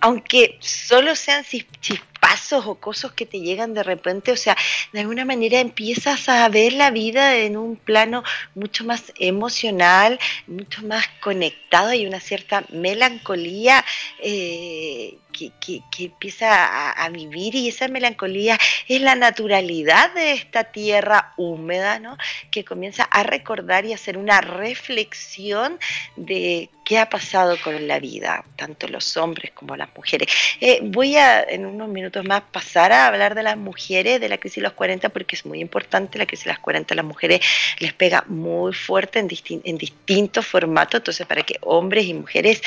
aunque 0.00 0.56
solo 0.60 1.14
sean 1.14 1.44
chispazos 1.44 2.66
o 2.66 2.74
cosas 2.76 3.12
que 3.12 3.26
te 3.26 3.40
llegan 3.40 3.74
de 3.74 3.82
repente, 3.82 4.32
o 4.32 4.36
sea, 4.36 4.56
de 4.92 5.00
alguna 5.00 5.24
manera 5.24 5.60
empiezas 5.60 6.28
a 6.28 6.48
ver 6.48 6.72
la 6.72 6.90
vida 6.90 7.36
en 7.36 7.56
un 7.56 7.76
plano 7.76 8.22
mucho 8.54 8.84
más 8.84 9.12
emocional, 9.18 10.18
mucho 10.46 10.82
más 10.82 11.06
conectado, 11.20 11.92
y 11.92 12.06
una 12.06 12.20
cierta 12.20 12.64
melancolía. 12.70 13.84
Eh, 14.22 15.18
que, 15.38 15.82
empieza 15.98 16.92
a, 16.92 17.08
vivir 17.08 17.54
y 17.54 17.68
esa 17.68 17.88
melancolía 17.88 18.58
es 18.86 19.00
la 19.00 19.14
naturalidad 19.14 20.12
de 20.14 20.32
esta 20.32 20.64
tierra 20.64 21.32
húmeda, 21.36 21.98
¿no? 21.98 22.18
que 22.50 22.64
comienza 22.64 23.04
a 23.04 23.22
recordar 23.22 23.86
y 23.86 23.92
hacer 23.92 24.18
una 24.18 24.40
reflexión 24.40 25.78
de 26.16 26.68
qué 26.84 26.98
ha 26.98 27.08
pasado 27.08 27.56
con 27.62 27.86
la 27.86 27.98
vida, 27.98 28.44
tanto 28.56 28.88
los 28.88 29.16
hombres 29.16 29.52
como 29.52 29.76
las 29.76 29.88
mujeres. 29.94 30.28
Eh, 30.60 30.80
voy 30.82 31.16
a 31.16 31.42
en 31.42 31.66
unos 31.66 31.88
minutos 31.88 32.24
más 32.24 32.42
pasar 32.50 32.92
a 32.92 33.06
hablar 33.06 33.34
de 33.34 33.42
las 33.42 33.56
mujeres, 33.56 34.20
de 34.20 34.28
la 34.28 34.38
crisis 34.38 34.56
de 34.56 34.62
los 34.62 34.72
40, 34.72 35.10
porque 35.10 35.36
es 35.36 35.44
muy 35.44 35.60
importante, 35.60 36.18
la 36.18 36.26
crisis 36.26 36.46
de 36.46 36.52
las 36.52 36.60
40 36.60 36.94
a 36.94 36.96
las 36.96 37.04
mujeres 37.04 37.40
les 37.78 37.92
pega 37.92 38.24
muy 38.26 38.72
fuerte 38.72 39.18
en, 39.18 39.28
en 39.64 39.78
distintos 39.78 40.46
formatos, 40.46 41.00
entonces 41.00 41.26
para 41.26 41.42
que 41.42 41.58
hombres 41.60 42.06
y 42.06 42.14
mujeres 42.14 42.62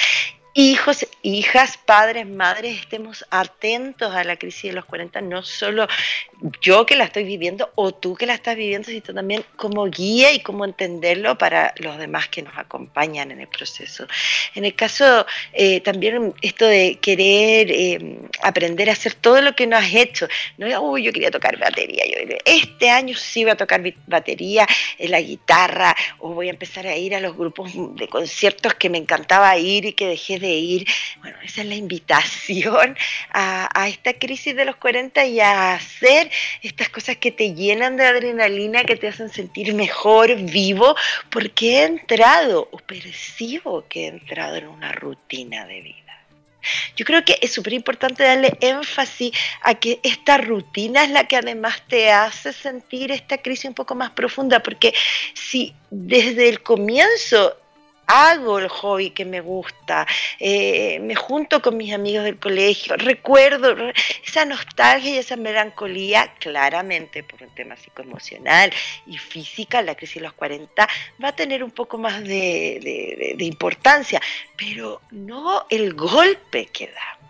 hijos, 0.53 1.07
hijas, 1.21 1.77
padres, 1.77 2.27
madres, 2.27 2.79
estemos 2.79 3.25
atentos 3.29 4.13
a 4.13 4.23
la 4.23 4.35
crisis 4.35 4.71
de 4.71 4.73
los 4.73 4.85
40, 4.85 5.21
no 5.21 5.43
solo 5.43 5.87
yo 6.61 6.85
que 6.85 6.95
la 6.95 7.05
estoy 7.05 7.23
viviendo 7.23 7.71
o 7.75 7.93
tú 7.93 8.15
que 8.15 8.25
la 8.25 8.33
estás 8.33 8.55
viviendo, 8.55 8.89
sino 8.89 9.13
también 9.13 9.45
como 9.55 9.85
guía 9.85 10.33
y 10.33 10.41
cómo 10.41 10.65
entenderlo 10.65 11.37
para 11.37 11.73
los 11.77 11.97
demás 11.97 12.27
que 12.27 12.41
nos 12.41 12.57
acompañan 12.57 13.31
en 13.31 13.39
el 13.39 13.47
proceso. 13.47 14.07
En 14.55 14.65
el 14.65 14.75
caso 14.75 15.25
eh, 15.53 15.79
también 15.81 16.33
esto 16.41 16.65
de 16.65 16.97
querer 17.01 17.71
eh, 17.71 18.17
aprender 18.43 18.89
a 18.89 18.93
hacer 18.93 19.13
todo 19.13 19.41
lo 19.41 19.55
que 19.55 19.67
no 19.67 19.77
has 19.77 19.93
hecho, 19.93 20.27
no 20.57 20.67
uy, 20.81 21.03
yo 21.03 21.13
quería 21.13 21.31
tocar 21.31 21.57
batería, 21.57 22.03
yo 22.05 22.35
este 22.45 22.89
año 22.89 23.15
sí 23.15 23.43
voy 23.43 23.51
a 23.51 23.57
tocar 23.57 23.81
batería, 24.07 24.67
eh, 24.97 25.07
la 25.07 25.21
guitarra, 25.21 25.95
o 26.19 26.33
voy 26.33 26.47
a 26.47 26.51
empezar 26.51 26.87
a 26.87 26.95
ir 26.95 27.15
a 27.15 27.19
los 27.21 27.37
grupos 27.37 27.71
de 27.95 28.07
conciertos 28.07 28.73
que 28.75 28.89
me 28.89 28.97
encantaba 28.97 29.57
ir 29.57 29.85
y 29.85 29.93
que 29.93 30.07
dejé 30.07 30.40
de 30.41 30.49
ir. 30.49 30.87
Bueno, 31.19 31.37
esa 31.43 31.61
es 31.61 31.67
la 31.67 31.75
invitación 31.75 32.97
a, 33.31 33.69
a 33.73 33.87
esta 33.87 34.13
crisis 34.13 34.55
de 34.55 34.65
los 34.65 34.75
40 34.75 35.25
y 35.25 35.39
a 35.39 35.73
hacer 35.75 36.29
estas 36.61 36.89
cosas 36.89 37.17
que 37.17 37.31
te 37.31 37.53
llenan 37.53 37.95
de 37.95 38.05
adrenalina, 38.05 38.83
que 38.83 38.95
te 38.97 39.07
hacen 39.07 39.29
sentir 39.29 39.73
mejor, 39.73 40.35
vivo, 40.35 40.95
porque 41.29 41.77
he 41.77 41.83
entrado 41.85 42.67
o 42.71 42.77
percibo 42.77 43.87
que 43.87 44.05
he 44.05 44.07
entrado 44.07 44.55
en 44.57 44.67
una 44.67 44.91
rutina 44.91 45.65
de 45.65 45.81
vida. 45.81 46.01
Yo 46.95 47.05
creo 47.05 47.23
que 47.23 47.37
es 47.41 47.51
súper 47.51 47.73
importante 47.73 48.23
darle 48.23 48.57
énfasis 48.61 49.31
a 49.61 49.75
que 49.75 49.99
esta 50.03 50.37
rutina 50.37 51.03
es 51.03 51.09
la 51.09 51.27
que 51.27 51.37
además 51.37 51.81
te 51.87 52.11
hace 52.11 52.53
sentir 52.53 53.11
esta 53.11 53.37
crisis 53.39 53.65
un 53.65 53.73
poco 53.73 53.95
más 53.95 54.11
profunda, 54.11 54.61
porque 54.61 54.93
si 55.33 55.73
desde 55.89 56.49
el 56.49 56.61
comienzo 56.61 57.57
hago 58.07 58.59
el 58.59 58.67
hobby 58.67 59.11
que 59.11 59.25
me 59.25 59.41
gusta, 59.41 60.05
eh, 60.39 60.99
me 60.99 61.15
junto 61.15 61.61
con 61.61 61.77
mis 61.77 61.93
amigos 61.93 62.23
del 62.23 62.39
colegio, 62.39 62.97
recuerdo 62.97 63.75
esa 64.25 64.45
nostalgia 64.45 65.11
y 65.11 65.17
esa 65.17 65.35
melancolía, 65.35 66.33
claramente 66.39 67.23
por 67.23 67.41
un 67.43 67.53
tema 67.55 67.77
psicoemocional 67.77 68.71
y 69.07 69.17
física, 69.17 69.81
la 69.81 69.95
crisis 69.95 70.15
de 70.15 70.21
los 70.21 70.33
40 70.33 70.87
va 71.23 71.27
a 71.29 71.35
tener 71.35 71.63
un 71.63 71.71
poco 71.71 71.97
más 71.97 72.23
de 72.23 73.35
importancia, 73.39 74.21
pero 74.57 75.01
no 75.11 75.65
el 75.69 75.93
golpe 75.93 76.65
que 76.67 76.87
da 76.87 77.20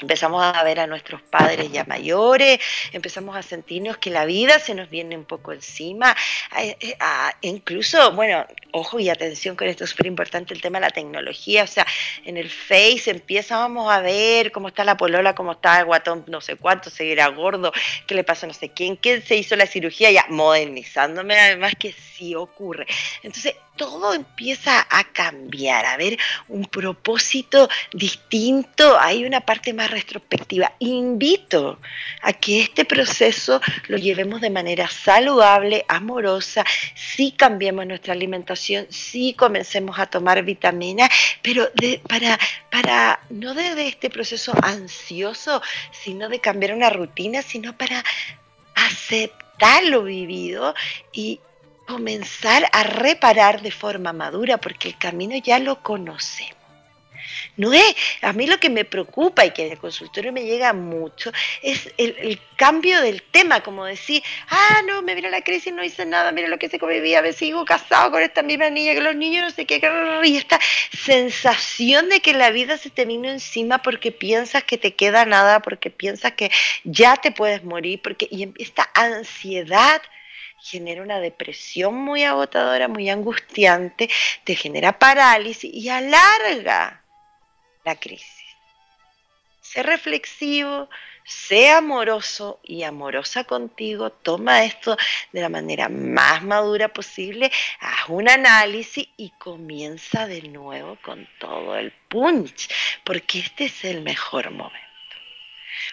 empezamos 0.00 0.42
a 0.42 0.62
ver 0.62 0.80
a 0.80 0.86
nuestros 0.86 1.22
padres 1.22 1.70
ya 1.72 1.84
mayores, 1.84 2.60
empezamos 2.92 3.36
a 3.36 3.42
sentirnos 3.42 3.98
que 3.98 4.10
la 4.10 4.24
vida 4.24 4.58
se 4.58 4.74
nos 4.74 4.90
viene 4.90 5.16
un 5.16 5.24
poco 5.24 5.52
encima, 5.52 6.16
eh, 6.58 6.96
incluso, 7.42 8.12
bueno, 8.12 8.46
ojo 8.72 9.00
y 9.00 9.08
atención 9.08 9.56
con 9.56 9.68
esto, 9.68 9.84
es 9.84 9.90
súper 9.90 10.06
importante 10.06 10.54
el 10.54 10.60
tema 10.60 10.78
de 10.78 10.86
la 10.86 10.90
tecnología, 10.90 11.64
o 11.64 11.66
sea, 11.66 11.86
en 12.24 12.36
el 12.36 12.50
Face 12.50 13.10
empiezamos 13.10 13.90
a 13.92 14.00
ver 14.00 14.52
cómo 14.52 14.68
está 14.68 14.84
la 14.84 14.96
polola, 14.96 15.34
cómo 15.34 15.52
está 15.52 15.80
el 15.80 15.86
guatón, 15.86 16.24
no 16.28 16.40
sé 16.40 16.56
cuánto, 16.56 16.90
seguirá 16.90 17.28
gordo, 17.28 17.72
qué 18.06 18.14
le 18.14 18.24
pasó 18.24 18.46
no 18.46 18.54
sé 18.54 18.70
quién, 18.70 18.96
quién 18.96 19.22
se 19.22 19.36
hizo 19.36 19.56
la 19.56 19.66
cirugía, 19.66 20.10
ya 20.10 20.26
modernizándome, 20.28 21.38
además 21.38 21.74
que 21.78 21.92
sí 21.92 22.34
ocurre. 22.34 22.86
Entonces, 23.22 23.54
todo 23.78 24.12
empieza 24.12 24.86
a 24.90 25.04
cambiar, 25.04 25.86
a 25.86 25.96
ver 25.96 26.18
un 26.48 26.66
propósito 26.66 27.70
distinto, 27.92 28.98
hay 29.00 29.24
una 29.24 29.40
parte 29.40 29.72
más 29.72 29.90
retrospectiva. 29.90 30.74
Invito 30.80 31.78
a 32.20 32.34
que 32.34 32.60
este 32.60 32.84
proceso 32.84 33.62
lo 33.86 33.96
llevemos 33.96 34.42
de 34.42 34.50
manera 34.50 34.88
saludable, 34.88 35.86
amorosa, 35.88 36.64
si 36.94 37.32
cambiemos 37.32 37.86
nuestra 37.86 38.12
alimentación, 38.12 38.86
si 38.90 39.32
comencemos 39.32 39.98
a 39.98 40.06
tomar 40.06 40.42
vitaminas, 40.42 41.08
pero 41.40 41.70
para, 42.06 42.38
para 42.70 43.20
no 43.30 43.54
desde 43.54 43.88
este 43.88 44.10
proceso 44.10 44.52
ansioso, 44.62 45.62
sino 45.92 46.28
de 46.28 46.40
cambiar 46.40 46.74
una 46.74 46.90
rutina, 46.90 47.40
sino 47.40 47.78
para 47.78 48.04
aceptar 48.74 49.84
lo 49.84 50.02
vivido 50.02 50.74
y, 51.12 51.40
comenzar 51.88 52.68
a 52.72 52.82
reparar 52.82 53.62
de 53.62 53.70
forma 53.70 54.12
madura, 54.12 54.58
porque 54.58 54.88
el 54.88 54.98
camino 54.98 55.36
ya 55.42 55.58
lo 55.58 55.82
conocemos. 55.82 56.58
No 57.56 57.72
es, 57.72 57.94
a 58.22 58.32
mí 58.32 58.46
lo 58.46 58.58
que 58.58 58.70
me 58.70 58.84
preocupa 58.84 59.44
y 59.44 59.50
que 59.50 59.66
en 59.66 59.72
el 59.72 59.78
consultorio 59.78 60.32
me 60.32 60.44
llega 60.44 60.72
mucho 60.72 61.32
es 61.62 61.92
el, 61.96 62.40
cambio 62.56 63.00
del 63.00 63.22
tema, 63.22 63.62
como 63.62 63.84
decir, 63.84 64.22
ah, 64.48 64.82
no, 64.86 65.00
me 65.02 65.14
viene 65.14 65.30
la 65.30 65.42
crisis, 65.42 65.72
no 65.72 65.84
hice 65.84 66.04
nada, 66.04 66.32
mira 66.32 66.48
lo 66.48 66.58
que 66.58 66.68
se 66.68 66.78
convivía, 66.78 67.22
me 67.22 67.32
sigo 67.32 67.64
casado 67.64 68.10
con 68.10 68.22
esta 68.22 68.42
misma 68.42 68.68
niña, 68.68 68.94
que 68.94 69.00
los 69.00 69.14
niños 69.14 69.44
no 69.44 69.50
sé 69.50 69.64
qué, 69.64 69.80
y 70.24 70.36
esta 70.36 70.58
sensación 70.92 72.08
de 72.08 72.20
que 72.20 72.32
la 72.32 72.50
vida 72.50 72.76
se 72.76 72.90
te 72.90 73.04
vino 73.04 73.28
encima 73.28 73.78
porque 73.78 74.10
piensas 74.10 74.64
que 74.64 74.76
te 74.76 74.94
queda 74.94 75.24
nada, 75.24 75.60
porque 75.60 75.90
piensas 75.90 76.32
que 76.32 76.50
ya 76.82 77.16
te 77.16 77.30
puedes 77.30 77.62
morir, 77.62 78.00
porque 78.02 78.26
y 78.28 78.52
esta 78.58 78.88
ansiedad 78.94 80.02
genera 80.68 81.02
una 81.02 81.20
depresión 81.20 81.94
muy 81.94 82.24
agotadora, 82.24 82.88
muy 82.88 83.08
angustiante, 83.08 84.08
te 84.44 84.54
genera 84.54 84.98
parálisis 84.98 85.72
y 85.72 85.88
alarga 85.88 87.02
la 87.84 87.96
crisis. 87.96 88.44
Sé 89.60 89.82
reflexivo, 89.82 90.88
sé 91.24 91.70
amoroso 91.70 92.60
y 92.62 92.82
amorosa 92.82 93.44
contigo, 93.44 94.10
toma 94.10 94.64
esto 94.64 94.96
de 95.32 95.40
la 95.40 95.48
manera 95.48 95.88
más 95.88 96.42
madura 96.42 96.88
posible, 96.88 97.50
haz 97.80 98.08
un 98.08 98.28
análisis 98.28 99.08
y 99.16 99.30
comienza 99.38 100.26
de 100.26 100.42
nuevo 100.42 100.98
con 101.02 101.28
todo 101.38 101.76
el 101.76 101.92
punch, 102.08 102.68
porque 103.04 103.40
este 103.40 103.66
es 103.66 103.84
el 103.84 104.02
mejor 104.02 104.50
momento. 104.50 104.78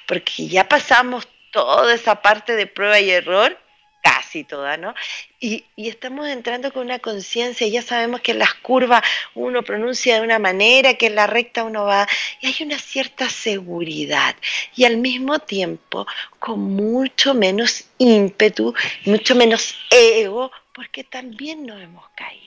Porque 0.07 0.47
ya 0.47 0.67
pasamos 0.67 1.27
toda 1.51 1.93
esa 1.93 2.21
parte 2.21 2.55
de 2.55 2.67
prueba 2.67 2.99
y 2.99 3.11
error 3.11 3.64
casi 4.05 4.43
toda, 4.43 4.77
¿no? 4.77 4.93
Y, 5.39 5.65
estamos 5.77 6.27
entrando 6.27 6.71
con 6.71 6.85
una 6.85 6.99
conciencia, 6.99 7.67
ya 7.67 7.81
sabemos 7.81 8.21
que 8.21 8.33
en 8.33 8.39
las 8.39 8.53
curvas 8.53 9.01
uno 9.33 9.63
pronuncia 9.63 10.15
de 10.15 10.21
una 10.21 10.37
manera, 10.37 10.93
que 10.93 11.07
en 11.07 11.15
la 11.15 11.25
recta 11.25 11.63
uno 11.63 11.85
va, 11.85 12.07
y 12.39 12.45
hay 12.47 12.55
una 12.61 12.77
cierta 12.77 13.27
seguridad, 13.29 14.35
y 14.75 14.85
al 14.85 14.97
mismo 14.97 15.39
tiempo 15.39 16.05
con 16.37 16.59
mucho 16.59 17.33
menos 17.33 17.85
ímpetu, 17.97 18.75
mucho 19.05 19.33
menos 19.33 19.75
ego, 19.89 20.51
porque 20.71 21.03
también 21.03 21.65
nos 21.65 21.81
hemos 21.81 22.07
caído 22.09 22.45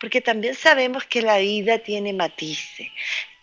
porque 0.00 0.20
también 0.20 0.54
sabemos 0.54 1.04
que 1.04 1.22
la 1.22 1.38
vida 1.38 1.78
tiene 1.78 2.12
matices, 2.12 2.90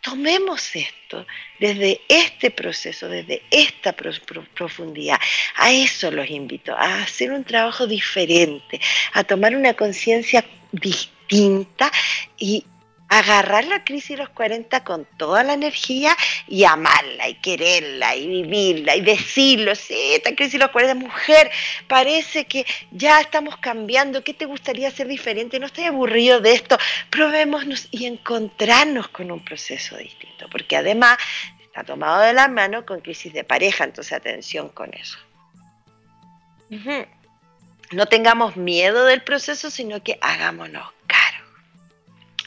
tomemos 0.02 0.76
esto 0.76 1.26
desde 1.60 2.02
este 2.10 2.52
proceso, 2.52 3.08
desde 3.08 3.44
esta 3.52 3.94
profundidad. 3.94 5.20
A 5.56 5.72
eso 5.72 6.12
los 6.12 6.30
invito, 6.30 6.76
a 6.76 7.04
hacer 7.04 7.32
un 7.32 7.44
trabajo 7.44 7.88
diferente, 7.88 8.82
a 9.14 9.24
tomar 9.24 9.56
una 9.56 9.74
conciencia 9.76 10.44
distinta 10.72 11.92
y 12.38 12.66
agarrar 13.12 13.66
la 13.66 13.84
crisis 13.84 14.12
de 14.12 14.24
los 14.24 14.30
40 14.30 14.86
con 14.86 15.06
toda 15.18 15.44
la 15.44 15.52
energía 15.52 16.16
y 16.48 16.64
amarla 16.64 17.28
y 17.28 17.36
quererla 17.36 18.16
y 18.16 18.26
vivirla 18.26 18.96
y 18.96 19.02
decirlo, 19.02 19.76
sí, 19.76 20.14
esta 20.14 20.34
crisis 20.34 20.54
de 20.54 20.60
los 20.60 20.72
40, 20.72 20.96
mujer, 20.96 21.52
parece 21.90 22.46
que 22.46 22.66
ya 22.92 23.20
estamos 23.20 23.58
cambiando, 23.58 24.24
¿qué 24.24 24.34
te 24.34 24.46
gustaría 24.46 24.88
hacer 24.88 25.10
diferente? 25.10 25.60
No 25.60 25.66
estoy 25.66 25.84
aburrido 25.84 26.40
de 26.40 26.54
esto, 26.54 26.78
probémonos 27.10 27.90
y 27.92 28.06
encontrarnos 28.06 29.10
con 29.10 29.30
un 29.30 29.44
proceso 29.44 29.98
distinto, 29.98 30.48
porque 30.50 30.78
además 30.78 31.18
está 31.66 31.84
tomado 31.84 32.22
de 32.22 32.32
la 32.32 32.48
mano 32.48 32.86
con 32.86 33.02
crisis 33.02 33.34
de 33.34 33.44
pareja, 33.44 33.84
entonces 33.84 34.14
atención 34.14 34.70
con 34.70 34.94
eso. 34.94 35.18
No 37.92 38.06
tengamos 38.06 38.56
miedo 38.56 39.04
del 39.04 39.22
proceso, 39.22 39.70
sino 39.70 40.02
que 40.02 40.18
hagámonos 40.22 40.86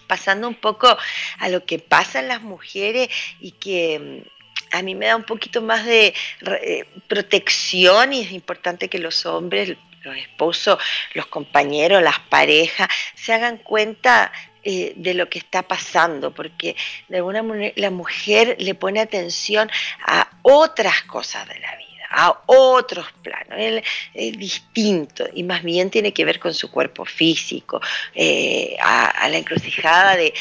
pasando 0.07 0.49
un 0.49 0.55
poco 0.55 0.97
a 1.39 1.49
lo 1.49 1.65
que 1.65 1.79
pasa 1.79 2.21
en 2.21 2.29
las 2.29 2.43
mujeres 2.43 3.09
y 3.41 3.53
que 3.53 3.99
mm, 3.99 4.77
a 4.77 4.83
mí 4.83 4.95
me 4.95 5.07
da 5.07 5.17
un 5.17 5.25
poquito 5.25 5.63
más 5.63 5.85
de 5.85 6.15
eh, 6.47 6.85
protección 7.09 8.13
y 8.13 8.23
es 8.23 8.33
importante 8.33 8.89
que 8.89 8.99
los 8.99 9.25
hombres, 9.27 9.77
los 10.03 10.17
esposos, 10.17 10.79
los 11.15 11.27
compañeros, 11.27 12.03
las 12.03 12.19
parejas, 12.19 12.89
se 13.15 13.33
hagan 13.33 13.59
cuenta 13.59 14.33
eh, 14.65 14.95
de 14.97 15.15
lo 15.15 15.29
que 15.29 15.39
está 15.39 15.63
pasando, 15.63 16.35
porque 16.35 16.75
de 17.09 17.19
alguna 17.19 17.43
manera 17.43 17.73
la 17.77 17.91
mujer 17.91 18.57
le 18.59 18.75
pone 18.75 19.01
atención 19.01 19.71
a 20.07 20.31
otras 20.43 21.03
cosas 21.03 21.47
de 21.49 21.59
la 21.61 21.77
vida 21.77 21.84
a 22.15 22.43
otros 22.47 23.07
planos, 23.23 23.83
es 24.15 24.39
distinto 24.39 25.25
y 25.35 25.43
más 25.43 25.63
bien 25.63 25.91
tiene 25.91 26.13
que 26.13 26.25
ver 26.25 26.39
con 26.39 26.55
su 26.55 26.71
cuerpo 26.71 27.05
físico, 27.05 27.81
eh, 28.15 28.77
a, 28.81 29.29
la 29.29 29.37
encrucijada 29.39 30.17
de, 30.17 30.33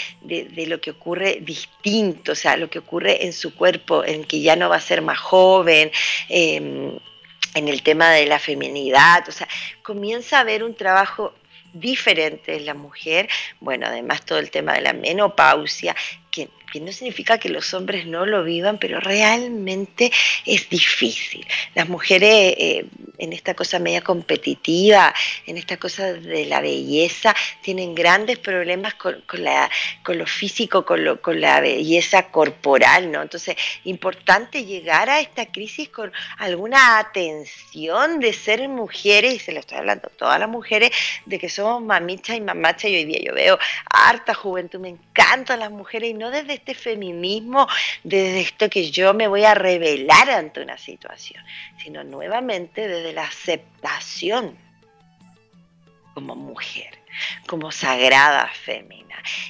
lo 0.68 0.80
que 0.80 0.92
ocurre 0.92 1.40
distinto, 1.42 2.34
o 2.34 2.36
sea, 2.36 2.58
lo 2.58 2.70
que 2.70 2.80
ocurre 2.80 3.26
en 3.26 3.34
su 3.34 3.56
cuerpo, 3.56 4.04
en 4.06 4.24
que 4.24 4.42
ya 4.42 4.56
no 4.56 4.70
va 4.70 4.78
a 4.78 4.82
ser 4.82 5.02
más 5.02 5.20
joven. 5.20 5.92
Em, 6.30 6.98
en 7.56 7.68
el 7.68 7.84
tema 7.84 8.10
de 8.10 8.26
la 8.26 8.40
feminidad, 8.40 9.30
o 9.30 9.32
sea, 9.32 9.48
comienza 9.84 10.38
a 10.38 10.42
haber 10.42 10.64
un 10.64 10.74
trabajo 10.74 11.36
diferente 11.74 12.56
en 12.56 12.66
la 12.66 12.74
mujer, 12.74 13.28
bueno, 13.60 13.88
además 13.88 14.26
todo 14.26 14.40
el 14.40 14.50
tema 14.50 14.74
de 14.74 14.82
la 14.82 14.94
menopausia, 14.94 15.96
que 16.74 16.80
no 16.80 16.92
significa 16.92 17.38
que 17.38 17.50
los 17.50 17.72
hombres 17.76 18.08
no 18.08 18.26
lo 18.26 18.44
vivan, 18.44 18.80
pero 18.80 19.00
realmente 19.00 20.12
es 20.44 20.68
difícil. 20.70 21.46
Las 21.76 21.88
mujeres 21.88 22.56
eh, 22.58 22.86
en 23.20 23.32
esta 23.32 23.54
cosa 23.54 23.78
media 23.78 24.02
competitiva, 24.02 25.14
en 25.46 25.58
esta 25.58 25.78
cosa 25.78 26.14
de 26.14 26.46
la 26.48 26.62
belleza, 26.62 27.36
tienen 27.62 27.94
grandes 27.94 28.40
problemas 28.40 28.96
con, 28.96 29.24
la, 29.34 29.70
con 30.04 30.18
lo 30.18 30.26
físico, 30.26 30.84
con, 30.84 31.04
lo, 31.04 31.22
con 31.22 31.40
la 31.40 31.62
belleza 31.62 32.30
corporal, 32.30 33.12
¿no? 33.12 33.22
Entonces, 33.22 33.56
importante 33.84 34.66
llegar 34.66 35.12
a 35.12 35.20
esta 35.20 35.52
crisis 35.52 35.90
con 35.90 36.12
alguna 36.40 36.98
atención 36.98 38.20
de 38.20 38.34
ser 38.34 38.68
mujeres, 38.68 39.36
y 39.36 39.40
se 39.40 39.52
lo 39.52 39.60
estoy 39.60 39.78
hablando 39.78 40.08
a 40.08 40.18
todas 40.18 40.40
las 40.40 40.50
mujeres, 40.50 40.90
de 41.28 41.38
que 41.38 41.50
somos 41.50 41.84
mamichas 41.84 42.36
y 42.36 42.42
mamachas, 42.42 42.90
y 42.90 42.96
hoy 42.96 43.06
día 43.06 43.20
yo 43.24 43.34
veo 43.36 43.60
harta 43.92 44.34
juventud, 44.34 44.80
me 44.80 44.90
encantan 44.90 45.60
las 45.60 45.70
mujeres, 45.70 46.10
y 46.10 46.14
no 46.16 46.32
desde 46.32 46.63
este 46.64 46.74
feminismo 46.76 47.68
desde 48.06 48.40
esto 48.40 48.70
que 48.70 48.90
yo 48.90 49.14
me 49.14 49.28
voy 49.28 49.44
a 49.44 49.54
revelar 49.54 50.30
ante 50.30 50.62
una 50.62 50.78
situación, 50.78 51.44
sino 51.78 52.06
nuevamente 52.06 52.88
desde 52.88 53.12
la 53.12 53.24
aceptación 53.26 54.58
como 56.14 56.36
mujer, 56.36 56.98
como 57.48 57.72
sagrada 57.72 58.48
fémina. 58.48 59.04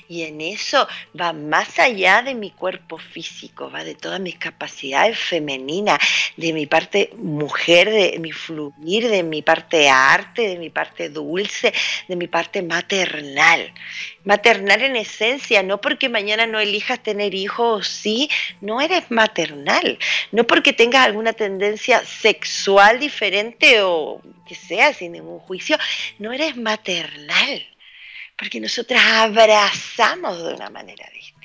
Y 0.08 0.24
en 0.24 0.42
eso 0.42 0.88
va 1.20 1.34
más 1.34 1.80
allá 1.80 2.22
de 2.22 2.36
mi 2.36 2.52
cuerpo 2.52 2.98
físico, 2.98 3.72
va 3.72 3.84
de 3.84 3.96
todas 3.96 4.20
mis 4.20 4.36
capacidades 4.36 5.18
femeninas, 5.18 6.00
de 6.38 6.54
mi 6.54 6.66
parte 6.66 7.12
mujer, 7.18 7.90
de 7.90 8.20
mi 8.20 8.32
fluir, 8.32 9.10
de 9.10 9.24
mi 9.24 9.42
parte 9.42 9.90
arte, 9.90 10.48
de 10.48 10.58
mi 10.58 10.70
parte 10.70 11.10
dulce, 11.10 11.74
de 12.08 12.16
mi 12.16 12.28
parte 12.28 12.62
maternal. 12.62 13.74
Maternal 14.24 14.82
en 14.84 14.96
esencia, 14.96 15.64
no 15.64 15.82
porque 15.82 16.08
mañana 16.08 16.46
no 16.46 16.60
elijas 16.60 17.02
tener 17.02 17.34
hijos, 17.34 17.88
sí, 17.88 18.30
no 18.62 18.80
eres 18.80 19.10
maternal. 19.10 19.98
No 20.32 20.46
porque 20.46 20.74
tengas 20.74 21.06
alguna 21.06 21.34
tendencia 21.34 22.04
sexual 22.06 23.00
diferente 23.00 23.82
o 23.82 24.22
que 24.46 24.56
sea, 24.56 24.94
sin 24.94 25.14
ningún 25.14 25.40
juicio, 25.40 25.78
no 26.20 26.32
eres 26.32 26.56
maternal 26.56 27.68
porque 28.38 28.60
nosotras 28.60 29.02
abrazamos 29.04 30.44
de 30.44 30.54
una 30.54 30.70
manera 30.70 31.10
distinta. 31.14 31.44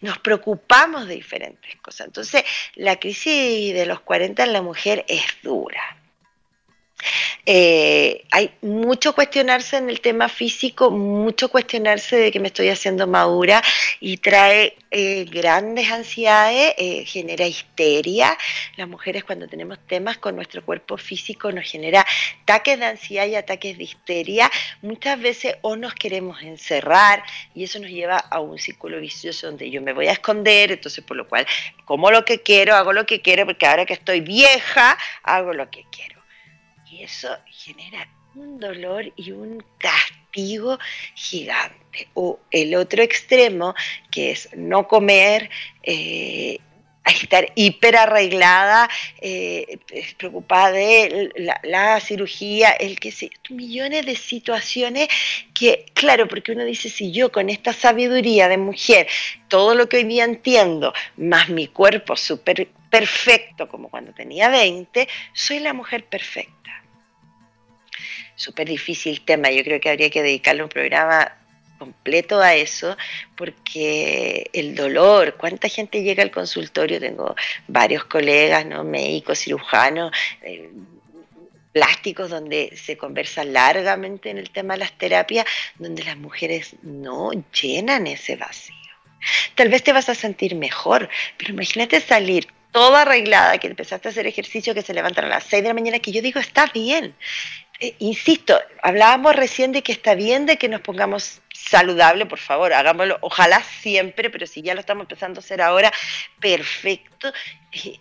Nos 0.00 0.18
preocupamos 0.18 1.06
de 1.06 1.14
diferentes 1.14 1.76
cosas. 1.76 2.06
Entonces, 2.06 2.44
la 2.74 2.96
crisis 2.96 3.74
de 3.74 3.86
los 3.86 4.00
40 4.00 4.42
en 4.42 4.52
la 4.52 4.62
mujer 4.62 5.04
es 5.08 5.22
dura. 5.42 6.01
Eh, 7.44 8.24
hay 8.30 8.52
mucho 8.62 9.14
cuestionarse 9.14 9.76
en 9.76 9.90
el 9.90 10.00
tema 10.00 10.28
físico, 10.28 10.90
mucho 10.90 11.48
cuestionarse 11.48 12.16
de 12.16 12.30
que 12.30 12.40
me 12.40 12.48
estoy 12.48 12.68
haciendo 12.68 13.06
madura 13.06 13.62
y 14.00 14.18
trae 14.18 14.76
eh, 14.90 15.24
grandes 15.24 15.90
ansiedades, 15.90 16.74
eh, 16.78 17.04
genera 17.04 17.46
histeria. 17.46 18.36
Las 18.76 18.88
mujeres 18.88 19.24
cuando 19.24 19.48
tenemos 19.48 19.78
temas 19.86 20.18
con 20.18 20.36
nuestro 20.36 20.64
cuerpo 20.64 20.96
físico 20.96 21.50
nos 21.50 21.64
genera 21.64 22.06
ataques 22.42 22.78
de 22.78 22.84
ansiedad 22.84 23.26
y 23.26 23.34
ataques 23.34 23.76
de 23.78 23.84
histeria. 23.84 24.50
Muchas 24.82 25.20
veces 25.20 25.56
o 25.62 25.76
nos 25.76 25.94
queremos 25.94 26.42
encerrar 26.42 27.24
y 27.54 27.64
eso 27.64 27.80
nos 27.80 27.90
lleva 27.90 28.18
a 28.18 28.40
un 28.40 28.58
círculo 28.58 29.00
vicioso 29.00 29.48
donde 29.48 29.70
yo 29.70 29.82
me 29.82 29.92
voy 29.92 30.06
a 30.06 30.12
esconder, 30.12 30.72
entonces 30.72 31.02
por 31.04 31.16
lo 31.16 31.28
cual 31.28 31.46
como 31.84 32.10
lo 32.10 32.24
que 32.24 32.42
quiero, 32.42 32.76
hago 32.76 32.92
lo 32.92 33.06
que 33.06 33.20
quiero, 33.20 33.46
porque 33.46 33.66
ahora 33.66 33.86
que 33.86 33.94
estoy 33.94 34.20
vieja, 34.20 34.96
hago 35.22 35.52
lo 35.52 35.70
que 35.70 35.84
quiero 35.90 36.21
y 36.92 37.02
eso 37.02 37.34
genera 37.46 38.06
un 38.34 38.60
dolor 38.60 39.10
y 39.16 39.32
un 39.32 39.64
castigo 39.78 40.78
gigante. 41.14 42.08
O 42.14 42.38
el 42.50 42.74
otro 42.74 43.02
extremo, 43.02 43.74
que 44.10 44.32
es 44.32 44.50
no 44.54 44.86
comer, 44.88 45.48
eh, 45.82 46.58
estar 47.06 47.50
hiper 47.54 47.96
arreglada, 47.96 48.90
eh, 49.20 49.78
preocupada 50.18 50.72
de 50.72 51.30
la, 51.64 51.98
cirugía, 52.00 52.70
el 52.72 53.00
que 53.00 53.10
sé, 53.10 53.30
millones 53.48 54.04
de 54.04 54.14
situaciones 54.14 55.08
que, 55.54 55.86
claro, 55.94 56.28
porque 56.28 56.52
uno 56.52 56.64
dice, 56.64 56.90
si 56.90 57.10
yo 57.10 57.32
con 57.32 57.48
esta 57.48 57.72
sabiduría 57.72 58.48
de 58.48 58.58
mujer, 58.58 59.08
todo 59.48 59.74
lo 59.74 59.88
que 59.88 59.98
hoy 59.98 60.04
día 60.04 60.24
entiendo, 60.24 60.92
más 61.16 61.48
mi 61.48 61.68
cuerpo 61.68 62.16
súper 62.16 62.68
perfecto 62.90 63.68
como 63.68 63.88
cuando 63.88 64.12
tenía 64.12 64.50
20, 64.50 65.08
soy 65.32 65.60
la 65.60 65.72
mujer 65.72 66.04
perfecta 66.04 66.81
súper 68.36 68.68
difícil 68.68 69.20
tema. 69.22 69.50
Yo 69.50 69.64
creo 69.64 69.80
que 69.80 69.90
habría 69.90 70.10
que 70.10 70.22
dedicarle 70.22 70.62
un 70.62 70.68
programa 70.68 71.32
completo 71.78 72.40
a 72.40 72.54
eso, 72.54 72.96
porque 73.36 74.48
el 74.52 74.76
dolor, 74.76 75.36
cuánta 75.36 75.68
gente 75.68 76.02
llega 76.02 76.22
al 76.22 76.30
consultorio, 76.30 77.00
tengo 77.00 77.34
varios 77.66 78.04
colegas, 78.04 78.64
¿no? 78.66 78.84
médicos, 78.84 79.40
cirujanos, 79.40 80.12
eh, 80.42 80.70
plásticos, 81.72 82.30
donde 82.30 82.72
se 82.76 82.96
conversa 82.96 83.42
largamente 83.42 84.30
en 84.30 84.38
el 84.38 84.50
tema 84.50 84.74
de 84.74 84.80
las 84.80 84.92
terapias, 84.96 85.44
donde 85.76 86.04
las 86.04 86.16
mujeres 86.16 86.76
no 86.82 87.32
llenan 87.60 88.06
ese 88.06 88.36
vacío. 88.36 88.76
Tal 89.56 89.68
vez 89.68 89.82
te 89.82 89.92
vas 89.92 90.08
a 90.08 90.14
sentir 90.14 90.54
mejor, 90.54 91.08
pero 91.36 91.52
imagínate 91.52 92.00
salir 92.00 92.46
toda 92.72 93.02
arreglada, 93.02 93.58
que 93.58 93.66
empezaste 93.66 94.08
a 94.08 94.10
hacer 94.10 94.26
ejercicio, 94.26 94.74
que 94.74 94.82
se 94.82 94.94
levantan 94.94 95.26
a 95.26 95.28
las 95.28 95.44
6 95.44 95.62
de 95.62 95.68
la 95.68 95.74
mañana, 95.74 95.98
que 95.98 96.12
yo 96.12 96.22
digo, 96.22 96.40
está 96.40 96.66
bien, 96.66 97.14
eh, 97.82 97.96
insisto, 97.98 98.56
hablábamos 98.80 99.34
recién 99.34 99.72
de 99.72 99.82
que 99.82 99.90
está 99.90 100.14
bien 100.14 100.46
de 100.46 100.56
que 100.56 100.68
nos 100.68 100.82
pongamos 100.82 101.42
saludable, 101.52 102.26
por 102.26 102.38
favor, 102.38 102.72
hagámoslo, 102.72 103.18
ojalá 103.22 103.60
siempre, 103.60 104.30
pero 104.30 104.46
si 104.46 104.62
ya 104.62 104.74
lo 104.74 104.80
estamos 104.80 105.02
empezando 105.02 105.40
a 105.40 105.42
hacer 105.42 105.60
ahora, 105.60 105.92
perfecto. 106.38 107.32
Eh, 107.72 107.98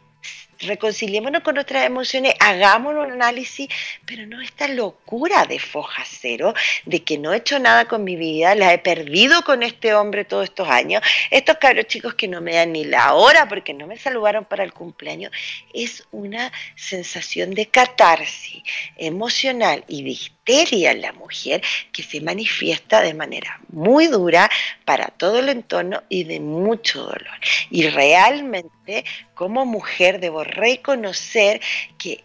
reconciliémonos 0.61 1.41
con 1.43 1.55
nuestras 1.55 1.85
emociones, 1.85 2.33
hagámonos 2.39 3.07
un 3.07 3.13
análisis, 3.13 3.67
pero 4.05 4.25
no 4.25 4.41
esta 4.41 4.67
locura 4.67 5.45
de 5.45 5.59
foja 5.59 6.03
cero, 6.05 6.53
de 6.85 7.03
que 7.03 7.17
no 7.17 7.33
he 7.33 7.37
hecho 7.37 7.59
nada 7.59 7.85
con 7.85 8.03
mi 8.03 8.15
vida, 8.15 8.55
la 8.55 8.73
he 8.73 8.77
perdido 8.77 9.43
con 9.43 9.63
este 9.63 9.93
hombre 9.93 10.25
todos 10.25 10.45
estos 10.45 10.67
años, 10.69 11.01
estos 11.29 11.57
cabros 11.57 11.87
chicos 11.87 12.15
que 12.15 12.27
no 12.27 12.41
me 12.41 12.55
dan 12.55 12.71
ni 12.71 12.83
la 12.83 13.13
hora 13.13 13.47
porque 13.47 13.73
no 13.73 13.87
me 13.87 13.97
saludaron 13.97 14.45
para 14.45 14.63
el 14.63 14.73
cumpleaños, 14.73 15.31
es 15.73 16.03
una 16.11 16.51
sensación 16.75 17.53
de 17.53 17.67
catarsis 17.67 18.63
emocional 18.97 19.83
y 19.87 20.03
distinta 20.03 20.40
bacteria 20.41 20.91
en 20.91 21.01
la 21.01 21.13
mujer 21.13 21.61
que 21.91 22.03
se 22.03 22.19
manifiesta 22.19 23.01
de 23.01 23.13
manera 23.13 23.59
muy 23.69 24.07
dura 24.07 24.49
para 24.85 25.07
todo 25.07 25.39
el 25.39 25.49
entorno 25.49 26.01
y 26.09 26.23
de 26.23 26.39
mucho 26.39 27.03
dolor. 27.03 27.39
Y 27.69 27.87
realmente 27.89 29.05
como 29.35 29.65
mujer 29.65 30.19
debo 30.19 30.43
reconocer 30.43 31.61
que 31.97 32.23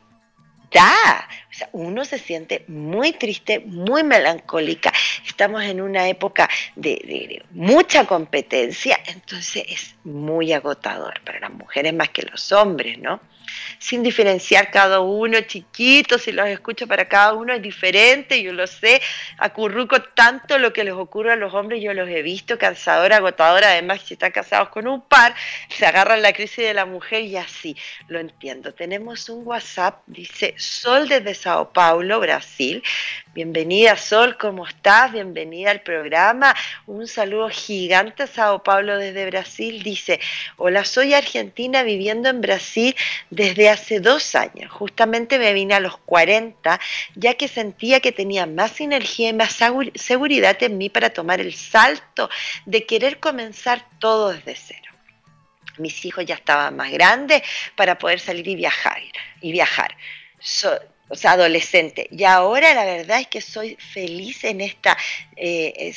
da, 0.73 1.29
o 1.51 1.55
sea, 1.55 1.69
uno 1.73 2.05
se 2.05 2.19
siente 2.19 2.65
muy 2.69 3.13
triste, 3.13 3.61
muy 3.61 4.03
melancólica, 4.03 4.93
estamos 5.27 5.63
en 5.65 5.81
una 5.81 6.09
época 6.09 6.49
de, 6.75 7.45
mucha 7.51 8.07
competencia, 8.07 8.99
entonces 9.07 9.65
es 9.69 9.95
muy 10.05 10.53
agotador 10.53 11.21
para 11.23 11.41
las 11.41 11.53
mujeres 11.53 11.95
más 11.95 12.09
que 12.09 12.23
los 12.23 12.51
hombres, 12.53 12.99
¿no? 12.99 13.21
Sin 13.79 14.03
diferenciar 14.03 14.71
cada 14.71 15.01
uno, 15.01 15.41
chiquitos, 15.43 16.23
si 16.23 16.33
los 16.33 16.47
escucho 16.49 16.87
para 16.87 17.09
cada 17.09 17.35
uno 17.35 17.53
es 17.53 17.63
diferente, 17.63 18.43
yo 18.43 18.53
lo 18.53 18.67
sé, 18.67 19.01
acurruco 19.39 20.03
tanto 20.03 20.59
lo 20.59 20.73
que 20.73 20.85
les 20.85 20.95
ocurre 20.95 21.33
a 21.33 21.37
los 21.37 21.55
hombres, 21.55 21.83
yo 21.83 21.95
los 21.95 22.09
he 22.09 22.23
visto, 22.23 22.59
cansadora, 22.59 23.17
agotadora, 23.17 23.71
además 23.71 24.03
si 24.05 24.15
están 24.15 24.33
casados 24.33 24.71
con 24.71 24.87
un 24.87 25.03
par, 25.03 25.35
se 25.69 25.87
agarran 25.87 26.23
la 26.23 26.33
crisis 26.33 26.65
de 26.65 26.75
la 26.75 26.87
mujer 26.87 27.23
y 27.23 27.37
así, 27.37 27.77
lo 28.09 28.19
entiendo. 28.19 28.73
Tenemos 28.75 29.29
un 29.29 29.47
WhatsApp, 29.47 30.03
dice 30.07 30.55
Sol 30.57 31.09
desde 31.09 31.35
Sao 31.35 31.73
Paulo, 31.73 32.21
Brasil, 32.21 32.83
Bienvenida 33.37 33.99
Sol, 33.99 34.39
¿cómo 34.39 34.67
estás? 34.67 35.13
Bienvenida 35.13 35.71
al 35.71 35.83
programa. 35.83 36.57
Un 36.87 37.07
saludo 37.07 37.51
gigante 37.51 38.23
a 38.23 38.27
Sao 38.27 38.63
Paulo 38.63 38.97
desde 38.97 39.27
Brasil. 39.27 39.83
Dice, 39.83 40.21
hola, 40.57 40.87
soy 40.87 41.13
argentina 41.13 41.83
viviendo 41.83 42.31
en 42.31 42.41
Brasil 42.41 42.97
desde 43.37 43.69
hace 43.69 44.01
dos 44.01 44.35
años. 44.35 44.73
Justamente 44.73 45.39
me 45.39 45.53
vine 45.53 45.75
a 45.75 45.81
los 45.81 45.99
40, 45.99 46.81
ya 47.15 47.35
que 47.35 47.49
sentía 47.49 48.01
que 48.01 48.11
tenía 48.11 48.47
más 48.47 48.81
energía 48.81 49.29
y 49.29 49.35
más 49.35 49.59
seguridad 49.95 50.63
en 50.63 50.79
mí 50.79 50.89
para 50.89 51.11
tomar 51.11 51.41
el 51.41 51.55
salto 51.55 52.31
de 52.65 52.87
querer 52.87 53.21
comenzar 53.21 53.87
todo 53.99 54.33
desde 54.33 54.57
cero. 54.57 54.93
Mis 55.77 56.03
hijos 56.07 56.25
ya 56.25 56.37
estaban 56.37 56.75
más 56.75 56.91
grandes 56.91 57.43
para 57.77 57.99
poder 57.99 58.21
salir 58.21 58.49
y 58.49 58.57
viajar. 58.57 59.03
Y 59.43 59.53
viajar 59.53 59.95
o 61.09 61.15
sea, 61.15 61.33
adolescente. 61.33 62.09
Y 62.11 62.25
ahora 62.25 62.75
la 62.75 62.85
verdad 62.85 63.21
es 63.21 63.29
que 63.29 63.41
soy 63.41 63.77
feliz 63.77 64.45
en 64.45 64.61
esta, 64.61 64.97
eh, 65.37 65.95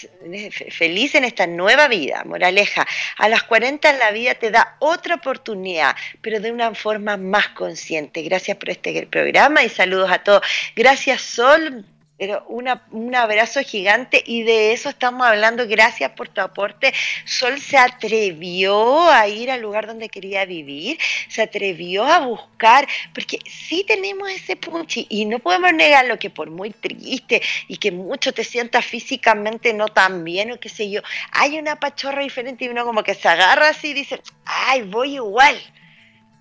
feliz 0.72 1.16
en 1.16 1.24
esta 1.24 1.48
nueva 1.48 1.88
vida, 1.88 2.24
moraleja. 2.26 2.88
A 3.18 3.30
las 3.30 3.44
40 3.44 3.92
la 3.94 4.12
vida 4.12 4.36
te 4.36 4.52
da 4.52 4.76
otra 4.80 5.16
oportunidad, 5.16 5.96
pero 6.22 6.40
de 6.40 6.52
una 6.52 6.74
forma 6.76 7.18
más 7.18 7.50
consciente. 7.50 8.22
Gracias 8.22 8.58
por 8.58 8.70
este 8.70 9.08
programa 9.08 9.64
y 9.64 9.70
saludos 9.70 10.12
a 10.12 10.20
todos. 10.20 10.42
Gracias 10.76 11.22
Sol 11.22 11.86
pero 12.20 12.44
un 12.48 13.16
abrazo 13.16 13.62
gigante 13.62 14.22
y 14.26 14.44
de 14.44 14.74
eso 14.74 14.90
estamos 14.90 15.26
hablando. 15.26 15.66
Gracias 15.68 16.12
por 16.12 16.28
tu 16.28 16.42
aporte. 16.42 16.94
Sol 17.24 17.60
se 17.62 17.78
atrevió 17.78 19.10
a 19.10 19.26
ir 19.30 19.50
al 19.50 19.62
lugar 19.62 19.88
donde 19.88 20.10
quería 20.10 20.44
vivir, 20.44 21.00
se 21.30 21.42
atrevió 21.42 22.04
a 22.06 22.20
buscar, 22.20 22.86
porque 23.14 23.40
sí 23.50 23.86
tenemos 23.88 24.30
ese 24.30 24.58
punchi 24.58 25.08
y 25.10 25.26
no 25.26 25.40
podemos 25.40 25.72
negarlo 25.72 26.20
que 26.20 26.30
por 26.30 26.50
muy 26.50 26.72
triste 26.72 27.42
y 27.70 27.78
que 27.78 27.94
mucho 27.94 28.34
te 28.34 28.44
sientas 28.44 28.86
físicamente 28.86 29.74
no 29.74 29.88
tan 29.88 30.26
bien 30.26 30.52
o 30.52 30.60
qué 30.60 30.68
sé 30.68 30.90
yo, 30.90 31.02
hay 31.32 31.58
una 31.58 31.78
pachorra 31.78 32.22
diferente 32.22 32.66
y 32.66 32.68
uno 32.68 32.84
como 32.84 33.02
que 33.02 33.16
se 33.16 33.30
agarra 33.30 33.70
así 33.70 33.92
y 33.92 33.94
dice, 33.94 34.22
ay, 34.44 34.82
voy 34.82 35.16
igual, 35.16 35.58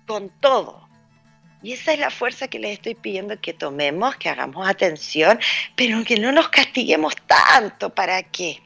con 0.05 0.29
todo 0.41 0.88
y 1.61 1.73
esa 1.73 1.93
es 1.93 1.99
la 1.99 2.09
fuerza 2.09 2.47
que 2.47 2.59
les 2.59 2.73
estoy 2.73 2.95
pidiendo 2.95 3.39
que 3.39 3.53
tomemos, 3.53 4.15
que 4.15 4.29
hagamos 4.29 4.67
atención, 4.67 5.39
pero 5.75 6.03
que 6.03 6.17
no 6.17 6.31
nos 6.31 6.49
castiguemos 6.49 7.15
tanto. 7.27 7.89
¿Para 7.89 8.23
qué? 8.23 8.61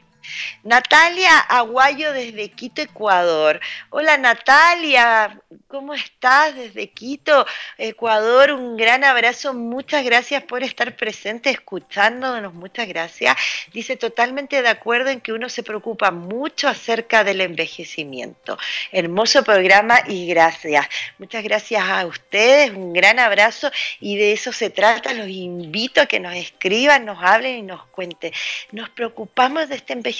Natalia 0.62 1.38
Aguayo 1.38 2.12
desde 2.12 2.50
Quito, 2.50 2.80
Ecuador. 2.80 3.60
Hola 3.90 4.16
Natalia, 4.16 5.38
¿cómo 5.68 5.92
estás 5.92 6.54
desde 6.54 6.88
Quito, 6.90 7.46
Ecuador? 7.76 8.52
Un 8.52 8.76
gran 8.76 9.04
abrazo, 9.04 9.52
muchas 9.52 10.04
gracias 10.04 10.42
por 10.44 10.62
estar 10.62 10.96
presente, 10.96 11.50
escuchándonos, 11.50 12.54
muchas 12.54 12.88
gracias. 12.88 13.36
Dice 13.72 13.96
totalmente 13.96 14.62
de 14.62 14.68
acuerdo 14.68 15.10
en 15.10 15.20
que 15.20 15.32
uno 15.32 15.48
se 15.48 15.62
preocupa 15.62 16.10
mucho 16.10 16.68
acerca 16.68 17.24
del 17.24 17.42
envejecimiento. 17.42 18.56
Hermoso 18.90 19.44
programa 19.44 20.00
y 20.06 20.26
gracias. 20.26 20.88
Muchas 21.18 21.44
gracias 21.44 21.82
a 21.86 22.06
ustedes, 22.06 22.70
un 22.70 22.94
gran 22.94 23.18
abrazo 23.18 23.70
y 24.00 24.16
de 24.16 24.32
eso 24.32 24.52
se 24.52 24.70
trata. 24.70 25.12
Los 25.12 25.28
invito 25.28 26.00
a 26.00 26.06
que 26.06 26.20
nos 26.20 26.34
escriban, 26.34 27.04
nos 27.04 27.22
hablen 27.22 27.56
y 27.56 27.62
nos 27.62 27.84
cuenten. 27.86 28.32
Nos 28.72 28.88
preocupamos 28.88 29.68
de 29.68 29.76
este 29.76 29.92
envejecimiento 29.92 30.13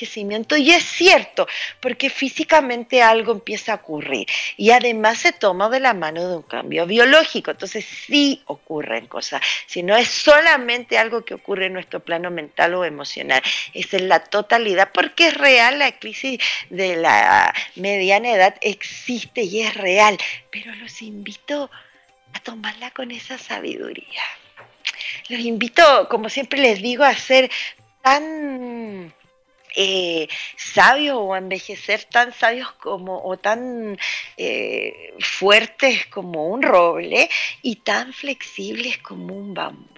y 0.57 0.73
es 0.73 0.85
cierto, 0.85 1.47
porque 1.81 2.11
físicamente 2.11 3.03
algo 3.03 3.33
empieza 3.33 3.73
a 3.73 3.77
ocurrir 3.77 4.27
y 4.57 4.71
además 4.71 5.19
se 5.19 5.33
toma 5.33 5.69
de 5.69 5.81
la 5.81 5.95
mano 5.95 6.29
de 6.29 6.37
un 6.37 6.43
cambio 6.43 6.87
biológico. 6.87 7.51
Entonces 7.51 7.85
sí 7.85 8.43
ocurren 8.47 9.07
cosas, 9.07 9.41
si 9.67 9.83
no 9.83 9.97
es 9.97 10.09
solamente 10.09 10.99
algo 10.99 11.25
que 11.25 11.35
ocurre 11.35 11.67
en 11.67 11.75
nuestro 11.75 12.01
plano 12.01 12.31
mental 12.31 12.75
o 12.75 12.85
emocional, 12.85 13.43
es 13.73 13.93
en 13.95 14.09
la 14.09 14.21
totalidad, 14.21 14.91
porque 14.93 15.29
es 15.29 15.35
real 15.35 15.79
la 15.79 15.93
crisis 15.99 16.41
de 16.71 16.97
la 16.97 17.55
mediana 17.77 18.31
edad, 18.31 18.57
existe 18.61 19.43
y 19.43 19.63
es 19.63 19.75
real, 19.75 20.19
pero 20.51 20.75
los 20.77 21.03
invito 21.03 21.71
a 22.33 22.41
tomarla 22.41 22.91
con 22.91 23.11
esa 23.11 23.39
sabiduría. 23.39 24.23
Los 25.29 25.41
invito, 25.41 26.09
como 26.09 26.29
siempre 26.29 26.61
les 26.61 26.83
digo, 26.83 27.05
a 27.05 27.15
ser 27.15 27.51
tan 28.03 29.13
eh, 29.77 30.29
sabios 30.57 31.17
o 31.19 31.37
envejecer 31.37 32.05
tan 32.05 32.33
sabios 32.33 32.73
como 32.73 33.23
o 33.25 33.37
tan 33.37 33.99
eh, 34.37 35.15
fuertes 35.21 36.07
como 36.07 36.49
un 36.49 36.63
roble 36.63 37.29
y 37.63 37.77
tan 37.77 38.13
flexibles 38.13 38.99
como 38.99 39.35
un 39.35 39.55
bambú. 39.55 39.95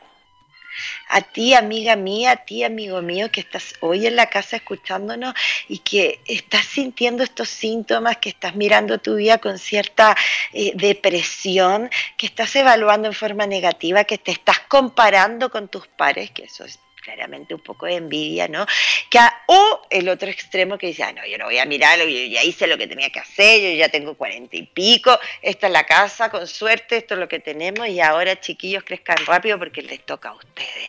A 1.08 1.22
ti, 1.22 1.54
amiga 1.54 1.96
mía, 1.96 2.32
a 2.32 2.36
ti, 2.36 2.62
amigo 2.64 3.00
mío, 3.00 3.30
que 3.30 3.40
estás 3.40 3.74
hoy 3.80 4.06
en 4.06 4.16
la 4.16 4.28
casa 4.28 4.56
escuchándonos 4.56 5.34
y 5.68 5.78
que 5.78 6.20
estás 6.26 6.66
sintiendo 6.66 7.22
estos 7.22 7.48
síntomas, 7.48 8.18
que 8.18 8.28
estás 8.28 8.54
mirando 8.56 8.98
tu 8.98 9.16
vida 9.16 9.38
con 9.38 9.58
cierta 9.58 10.14
eh, 10.52 10.72
depresión, 10.74 11.90
que 12.18 12.26
estás 12.26 12.54
evaluando 12.56 13.08
en 13.08 13.14
forma 13.14 13.46
negativa, 13.46 14.04
que 14.04 14.18
te 14.18 14.32
estás 14.32 14.60
comparando 14.68 15.50
con 15.50 15.68
tus 15.68 15.86
pares, 15.86 16.30
que 16.32 16.44
eso 16.44 16.64
es 16.64 16.78
claramente 17.06 17.54
un 17.54 17.60
poco 17.60 17.86
de 17.86 17.94
envidia, 17.94 18.48
¿no? 18.48 18.66
Que 19.08 19.20
o 19.46 19.86
el 19.90 20.08
otro 20.08 20.28
extremo 20.28 20.76
que 20.76 20.88
dice, 20.88 21.04
ah, 21.04 21.12
no, 21.12 21.24
yo 21.24 21.38
no 21.38 21.44
voy 21.44 21.58
a 21.58 21.64
mirarlo, 21.64 22.04
yo 22.04 22.26
ya 22.26 22.42
hice 22.42 22.66
lo 22.66 22.76
que 22.76 22.88
tenía 22.88 23.10
que 23.10 23.20
hacer, 23.20 23.60
yo 23.60 23.70
ya 23.78 23.88
tengo 23.88 24.14
cuarenta 24.14 24.56
y 24.56 24.64
pico, 24.64 25.16
esta 25.40 25.68
es 25.68 25.72
la 25.72 25.84
casa, 25.86 26.30
con 26.30 26.48
suerte, 26.48 26.96
esto 26.96 27.14
es 27.14 27.20
lo 27.20 27.28
que 27.28 27.38
tenemos 27.38 27.86
y 27.86 28.00
ahora 28.00 28.40
chiquillos 28.40 28.82
crezcan 28.82 29.18
rápido 29.24 29.56
porque 29.56 29.82
les 29.82 30.04
toca 30.04 30.30
a 30.30 30.34
ustedes 30.34 30.88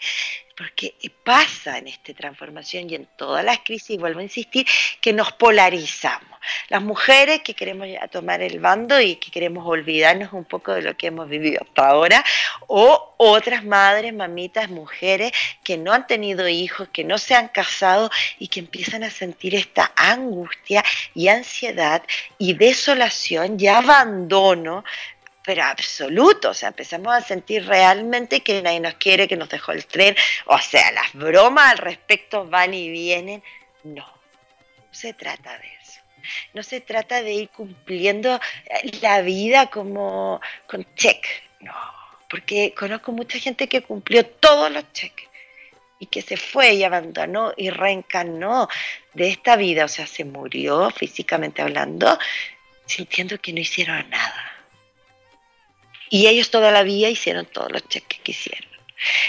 porque 0.58 0.96
pasa 1.24 1.78
en 1.78 1.88
esta 1.88 2.14
transformación 2.14 2.90
y 2.90 2.96
en 2.96 3.08
todas 3.16 3.46
las 3.46 3.60
crisis, 3.60 4.00
vuelvo 4.00 4.22
a 4.22 4.24
insistir, 4.24 4.66
que 5.00 5.14
nos 5.14 5.32
polarizamos. 5.34 6.38
Las 6.70 6.82
mujeres 6.82 7.42
que 7.42 7.54
queremos 7.54 7.88
tomar 8.12 8.42
el 8.42 8.60
bando 8.60 9.00
y 9.00 9.18
que 9.18 9.30
queremos 9.30 9.68
olvidarnos 9.68 10.34
un 10.34 10.46
poco 10.46 10.74
de 10.74 10.82
lo 10.82 10.96
que 10.96 11.08
hemos 11.08 11.28
vivido 11.28 11.62
hasta 11.62 11.90
ahora, 11.90 12.24
o 12.68 13.16
otras 13.18 13.66
madres, 13.66 14.14
mamitas, 14.14 14.70
mujeres 14.70 15.32
que 15.64 15.78
no 15.78 15.94
han 15.94 16.08
tenido 16.08 16.48
hijos, 16.48 16.88
que 16.90 17.04
no 17.04 17.18
se 17.18 17.36
han 17.36 17.50
casado 17.50 18.10
y 18.40 18.48
que 18.48 18.62
empiezan 18.62 19.04
a 19.04 19.12
sentir 19.12 19.54
esta 19.54 19.92
angustia 19.96 20.84
y 21.14 21.28
ansiedad 21.28 22.02
y 22.38 22.54
desolación 22.54 23.58
y 23.60 23.68
abandono 23.68 24.84
pero 25.48 25.64
absoluto, 25.64 26.50
o 26.50 26.54
sea, 26.54 26.68
empezamos 26.68 27.14
a 27.14 27.22
sentir 27.22 27.66
realmente 27.66 28.42
que 28.42 28.62
nadie 28.62 28.82
nos 28.82 28.96
quiere, 28.96 29.30
que 29.30 29.38
nos 29.38 29.48
dejó 29.48 29.72
el 29.72 29.86
tren, 29.86 30.14
o 30.46 30.60
sea, 30.60 30.92
las 30.92 31.14
bromas 31.14 31.72
al 31.72 31.78
respecto 31.78 32.46
van 32.46 32.74
y 32.74 32.90
vienen. 32.90 33.42
No, 33.86 34.06
no 34.06 34.84
se 34.92 35.14
trata 35.14 35.58
de 35.58 35.68
eso. 35.82 36.02
No 36.54 36.64
se 36.64 36.82
trata 36.82 37.24
de 37.24 37.32
ir 37.32 37.48
cumpliendo 37.48 38.42
la 39.02 39.22
vida 39.22 39.68
como 39.68 40.42
con 40.68 40.86
check, 40.96 41.26
no, 41.62 41.74
porque 42.30 42.74
conozco 42.78 43.14
mucha 43.14 43.40
gente 43.40 43.70
que 43.70 43.84
cumplió 43.84 44.26
todos 44.26 44.70
los 44.70 44.92
cheques 44.92 45.30
y 45.98 46.08
que 46.08 46.22
se 46.22 46.36
fue 46.36 46.74
y 46.74 46.84
abandonó 46.84 47.54
y 47.56 47.70
reencarnó 47.70 48.68
de 49.14 49.30
esta 49.30 49.56
vida, 49.56 49.86
o 49.86 49.88
sea, 49.88 50.08
se 50.08 50.26
murió 50.26 50.90
físicamente 50.90 51.62
hablando, 51.62 52.20
sintiendo 52.86 53.40
que 53.40 53.54
no 53.54 53.62
hicieron 53.62 54.10
nada 54.10 54.57
y 56.10 56.28
ellos 56.28 56.50
toda 56.50 56.72
la 56.72 56.84
vida 56.84 57.10
hicieron 57.10 57.46
todos 57.46 57.72
los 57.72 57.88
cheques 57.88 58.20
que 58.22 58.32
hicieron. 58.32 58.68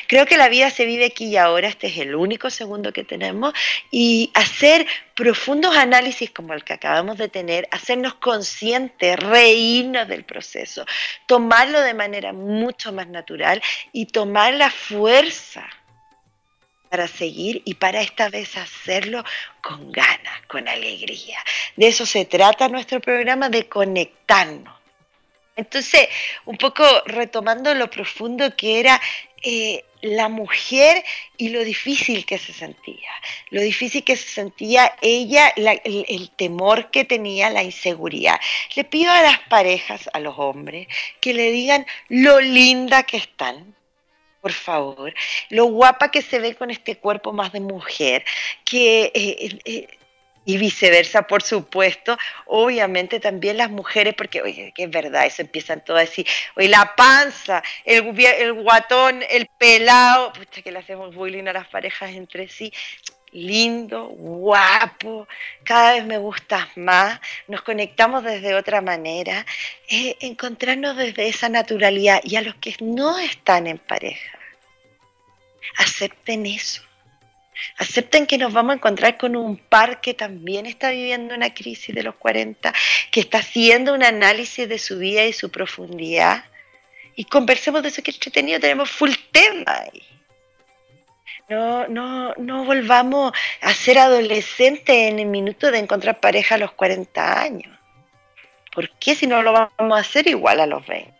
Creo 0.06 0.26
que 0.26 0.38
la 0.38 0.48
vida 0.48 0.70
se 0.70 0.86
vive 0.86 1.06
aquí 1.06 1.26
y 1.26 1.36
ahora, 1.36 1.68
este 1.68 1.88
es 1.88 1.98
el 1.98 2.14
único 2.14 2.48
segundo 2.48 2.92
que 2.92 3.04
tenemos, 3.04 3.52
y 3.90 4.30
hacer 4.34 4.86
profundos 5.14 5.76
análisis 5.76 6.30
como 6.30 6.54
el 6.54 6.64
que 6.64 6.72
acabamos 6.72 7.18
de 7.18 7.28
tener, 7.28 7.68
hacernos 7.70 8.14
conscientes, 8.14 9.16
reírnos 9.18 10.08
del 10.08 10.24
proceso, 10.24 10.86
tomarlo 11.26 11.80
de 11.82 11.94
manera 11.94 12.32
mucho 12.32 12.92
más 12.92 13.08
natural 13.08 13.62
y 13.92 14.06
tomar 14.06 14.54
la 14.54 14.70
fuerza 14.70 15.68
para 16.88 17.06
seguir 17.06 17.60
y 17.66 17.74
para 17.74 18.00
esta 18.00 18.30
vez 18.30 18.56
hacerlo 18.56 19.22
con 19.60 19.92
ganas, 19.92 20.40
con 20.46 20.66
alegría. 20.66 21.38
De 21.76 21.88
eso 21.88 22.06
se 22.06 22.24
trata 22.24 22.68
nuestro 22.68 23.00
programa, 23.00 23.50
de 23.50 23.68
conectarnos. 23.68 24.77
Entonces, 25.58 26.08
un 26.44 26.56
poco 26.56 26.84
retomando 27.04 27.74
lo 27.74 27.90
profundo 27.90 28.54
que 28.56 28.78
era 28.78 29.00
eh, 29.42 29.84
la 30.02 30.28
mujer 30.28 31.04
y 31.36 31.48
lo 31.48 31.64
difícil 31.64 32.24
que 32.24 32.38
se 32.38 32.52
sentía, 32.52 33.10
lo 33.50 33.60
difícil 33.60 34.04
que 34.04 34.16
se 34.16 34.28
sentía 34.28 34.94
ella, 35.02 35.52
el, 35.56 36.30
temor 36.36 36.92
que 36.92 37.04
tenía, 37.04 37.50
la 37.50 37.64
inseguridad. 37.64 38.38
Le 38.76 38.84
pido 38.84 39.12
a 39.12 39.22
las 39.22 39.40
parejas, 39.48 40.08
a 40.12 40.20
los 40.20 40.38
hombres, 40.38 40.86
que 41.20 41.34
le 41.34 41.50
digan 41.50 41.84
lo 42.08 42.40
linda 42.40 43.02
que 43.02 43.16
están, 43.16 43.74
por 44.40 44.52
favor, 44.52 45.12
lo 45.50 45.64
guapa 45.64 46.12
que 46.12 46.22
se 46.22 46.38
ve 46.38 46.54
con 46.54 46.70
este 46.70 46.98
cuerpo 46.98 47.32
más 47.32 47.52
de 47.52 47.60
mujer, 47.60 48.24
que 48.64 49.10
eh, 49.12 49.58
eh, 49.64 49.88
y 50.48 50.56
viceversa, 50.56 51.26
por 51.26 51.42
supuesto. 51.42 52.16
Obviamente 52.46 53.20
también 53.20 53.58
las 53.58 53.70
mujeres, 53.70 54.14
porque 54.14 54.40
oye, 54.40 54.72
es 54.74 54.90
verdad, 54.90 55.26
eso 55.26 55.42
empiezan 55.42 55.84
todas 55.84 56.00
a 56.00 56.06
decir, 56.06 56.26
la 56.56 56.96
panza, 56.96 57.62
el, 57.84 58.18
el 58.18 58.54
guatón, 58.54 59.22
el 59.28 59.46
pelado, 59.58 60.32
pucha 60.32 60.62
que 60.62 60.72
le 60.72 60.78
hacemos 60.78 61.14
bullying 61.14 61.48
a 61.48 61.52
las 61.52 61.68
parejas 61.68 62.12
entre 62.12 62.48
sí. 62.48 62.72
Lindo, 63.30 64.06
guapo, 64.06 65.28
cada 65.64 65.92
vez 65.92 66.06
me 66.06 66.16
gustas 66.16 66.66
más, 66.76 67.20
nos 67.46 67.60
conectamos 67.60 68.24
desde 68.24 68.54
otra 68.54 68.80
manera, 68.80 69.44
encontrarnos 69.90 70.96
desde 70.96 71.28
esa 71.28 71.50
naturalidad 71.50 72.22
y 72.24 72.36
a 72.36 72.40
los 72.40 72.54
que 72.54 72.74
no 72.80 73.18
están 73.18 73.66
en 73.66 73.76
pareja, 73.76 74.38
acepten 75.76 76.46
eso 76.46 76.87
Acepten 77.76 78.26
que 78.26 78.38
nos 78.38 78.52
vamos 78.52 78.72
a 78.72 78.74
encontrar 78.76 79.16
con 79.16 79.36
un 79.36 79.56
par 79.56 80.00
que 80.00 80.14
también 80.14 80.66
está 80.66 80.90
viviendo 80.90 81.34
una 81.34 81.54
crisis 81.54 81.94
de 81.94 82.02
los 82.02 82.14
40, 82.16 82.72
que 83.10 83.20
está 83.20 83.38
haciendo 83.38 83.94
un 83.94 84.02
análisis 84.02 84.68
de 84.68 84.78
su 84.78 84.98
vida 84.98 85.24
y 85.24 85.32
su 85.32 85.50
profundidad. 85.50 86.44
Y 87.14 87.24
conversemos 87.24 87.82
de 87.82 87.88
eso 87.88 88.02
que 88.02 88.10
entretenido, 88.10 88.60
tenemos 88.60 88.90
full 88.90 89.12
tema 89.32 89.80
ahí. 89.80 90.02
No, 91.48 91.88
no, 91.88 92.34
no 92.34 92.64
volvamos 92.64 93.32
a 93.62 93.72
ser 93.72 93.98
adolescentes 93.98 94.94
en 94.94 95.18
el 95.18 95.26
minuto 95.26 95.70
de 95.70 95.78
encontrar 95.78 96.20
pareja 96.20 96.56
a 96.56 96.58
los 96.58 96.72
40 96.72 97.40
años. 97.40 97.77
¿Por 98.78 98.90
qué 98.90 99.16
si 99.16 99.26
no 99.26 99.42
lo 99.42 99.52
vamos 99.52 99.98
a 99.98 100.02
hacer 100.02 100.28
igual 100.28 100.60
a 100.60 100.66
los 100.66 100.86
20? 100.86 101.12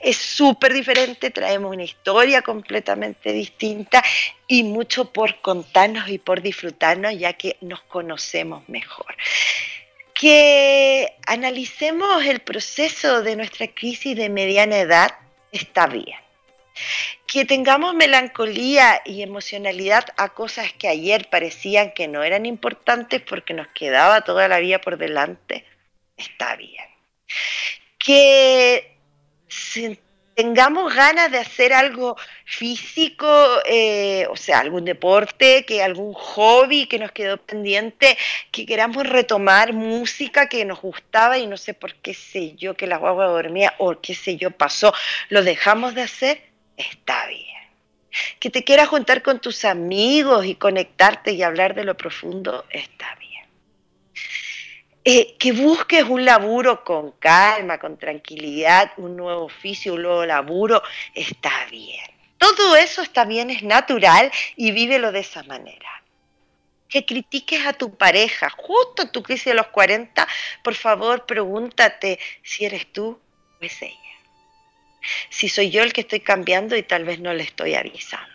Es 0.00 0.16
súper 0.16 0.72
diferente, 0.72 1.32
traemos 1.32 1.74
una 1.74 1.82
historia 1.82 2.40
completamente 2.40 3.32
distinta 3.32 4.00
y 4.46 4.62
mucho 4.62 5.12
por 5.12 5.40
contarnos 5.40 6.08
y 6.08 6.18
por 6.18 6.40
disfrutarnos 6.40 7.18
ya 7.18 7.32
que 7.32 7.56
nos 7.62 7.80
conocemos 7.80 8.62
mejor. 8.68 9.12
Que 10.14 11.16
analicemos 11.26 12.24
el 12.24 12.42
proceso 12.42 13.24
de 13.24 13.34
nuestra 13.34 13.66
crisis 13.66 14.16
de 14.16 14.28
mediana 14.28 14.78
edad 14.78 15.10
está 15.50 15.88
bien. 15.88 16.20
Que 17.26 17.44
tengamos 17.44 17.92
melancolía 17.92 19.02
y 19.04 19.22
emocionalidad 19.22 20.04
a 20.16 20.28
cosas 20.28 20.72
que 20.74 20.86
ayer 20.86 21.28
parecían 21.28 21.90
que 21.90 22.06
no 22.06 22.22
eran 22.22 22.46
importantes 22.46 23.20
porque 23.20 23.52
nos 23.52 23.66
quedaba 23.74 24.20
toda 24.20 24.46
la 24.46 24.60
vida 24.60 24.80
por 24.80 24.96
delante, 24.96 25.64
está 26.16 26.54
bien 26.54 26.89
que 27.98 28.96
tengamos 30.34 30.94
ganas 30.94 31.30
de 31.30 31.38
hacer 31.38 31.74
algo 31.74 32.16
físico, 32.46 33.26
eh, 33.66 34.26
o 34.30 34.36
sea, 34.36 34.60
algún 34.60 34.86
deporte, 34.86 35.66
que 35.66 35.82
algún 35.82 36.14
hobby 36.14 36.86
que 36.86 36.98
nos 36.98 37.12
quedó 37.12 37.36
pendiente, 37.36 38.16
que 38.50 38.64
queramos 38.64 39.06
retomar 39.06 39.74
música 39.74 40.48
que 40.48 40.64
nos 40.64 40.80
gustaba 40.80 41.36
y 41.36 41.46
no 41.46 41.58
sé 41.58 41.74
por 41.74 41.94
qué 41.96 42.14
sé 42.14 42.54
yo 42.56 42.74
que 42.74 42.86
la 42.86 42.96
guagua 42.96 43.26
dormía 43.26 43.74
o 43.76 44.00
qué 44.00 44.14
sé 44.14 44.38
yo 44.38 44.50
pasó, 44.50 44.94
lo 45.28 45.42
dejamos 45.42 45.94
de 45.94 46.02
hacer, 46.02 46.42
está 46.78 47.26
bien. 47.26 47.44
Que 48.38 48.48
te 48.48 48.64
quieras 48.64 48.88
juntar 48.88 49.22
con 49.22 49.40
tus 49.40 49.66
amigos 49.66 50.46
y 50.46 50.54
conectarte 50.54 51.32
y 51.32 51.42
hablar 51.42 51.74
de 51.74 51.84
lo 51.84 51.96
profundo, 51.98 52.64
está 52.70 53.14
bien. 53.16 53.29
Eh, 55.02 55.36
que 55.38 55.52
busques 55.52 56.04
un 56.04 56.26
laburo 56.26 56.84
con 56.84 57.12
calma, 57.12 57.78
con 57.78 57.96
tranquilidad, 57.96 58.92
un 58.98 59.16
nuevo 59.16 59.44
oficio, 59.44 59.94
un 59.94 60.02
nuevo 60.02 60.26
laburo, 60.26 60.82
está 61.14 61.50
bien. 61.70 62.04
Todo 62.36 62.76
eso 62.76 63.00
está 63.00 63.24
bien, 63.24 63.48
es 63.50 63.62
natural 63.62 64.30
y 64.56 64.72
vívelo 64.72 65.10
de 65.10 65.20
esa 65.20 65.42
manera. 65.44 65.88
Que 66.88 67.06
critiques 67.06 67.66
a 67.66 67.72
tu 67.72 67.96
pareja 67.96 68.50
justo 68.50 69.02
en 69.02 69.12
tu 69.12 69.22
crisis 69.22 69.46
de 69.46 69.54
los 69.54 69.68
40, 69.68 70.28
por 70.62 70.74
favor 70.74 71.24
pregúntate 71.24 72.18
si 72.42 72.66
eres 72.66 72.92
tú 72.92 73.18
o 73.60 73.64
es 73.64 73.80
ella. 73.80 73.96
Si 75.30 75.48
soy 75.48 75.70
yo 75.70 75.82
el 75.82 75.94
que 75.94 76.02
estoy 76.02 76.20
cambiando 76.20 76.76
y 76.76 76.82
tal 76.82 77.04
vez 77.04 77.20
no 77.20 77.32
le 77.32 77.44
estoy 77.44 77.74
avisando. 77.74 78.29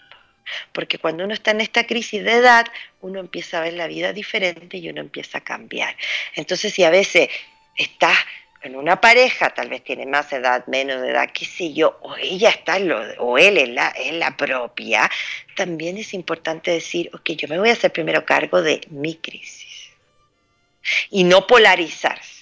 Porque 0.71 0.97
cuando 0.97 1.23
uno 1.23 1.33
está 1.33 1.51
en 1.51 1.61
esta 1.61 1.85
crisis 1.85 2.23
de 2.23 2.33
edad, 2.33 2.65
uno 3.01 3.19
empieza 3.19 3.57
a 3.57 3.61
ver 3.61 3.73
la 3.73 3.87
vida 3.87 4.13
diferente 4.13 4.77
y 4.77 4.89
uno 4.89 5.01
empieza 5.01 5.39
a 5.39 5.41
cambiar. 5.41 5.95
Entonces, 6.35 6.73
si 6.73 6.83
a 6.83 6.89
veces 6.89 7.29
estás 7.75 8.17
en 8.61 8.75
una 8.75 8.99
pareja, 8.99 9.51
tal 9.51 9.69
vez 9.69 9.83
tiene 9.83 10.05
más 10.05 10.33
edad, 10.33 10.65
menos 10.67 11.03
edad, 11.03 11.29
qué 11.31 11.45
sé 11.45 11.73
yo, 11.73 11.99
o 12.01 12.15
ella 12.17 12.49
está, 12.49 12.79
lo, 12.79 12.99
o 13.19 13.37
él 13.37 13.57
es 13.57 13.69
la, 13.69 13.89
es 13.89 14.13
la 14.13 14.35
propia, 14.35 15.09
también 15.55 15.97
es 15.97 16.13
importante 16.13 16.71
decir, 16.71 17.11
ok, 17.13 17.31
yo 17.31 17.47
me 17.47 17.59
voy 17.59 17.69
a 17.69 17.73
hacer 17.73 17.91
primero 17.91 18.25
cargo 18.25 18.61
de 18.61 18.81
mi 18.89 19.15
crisis. 19.15 19.91
Y 21.11 21.23
no 21.23 21.45
polarizarse 21.45 22.34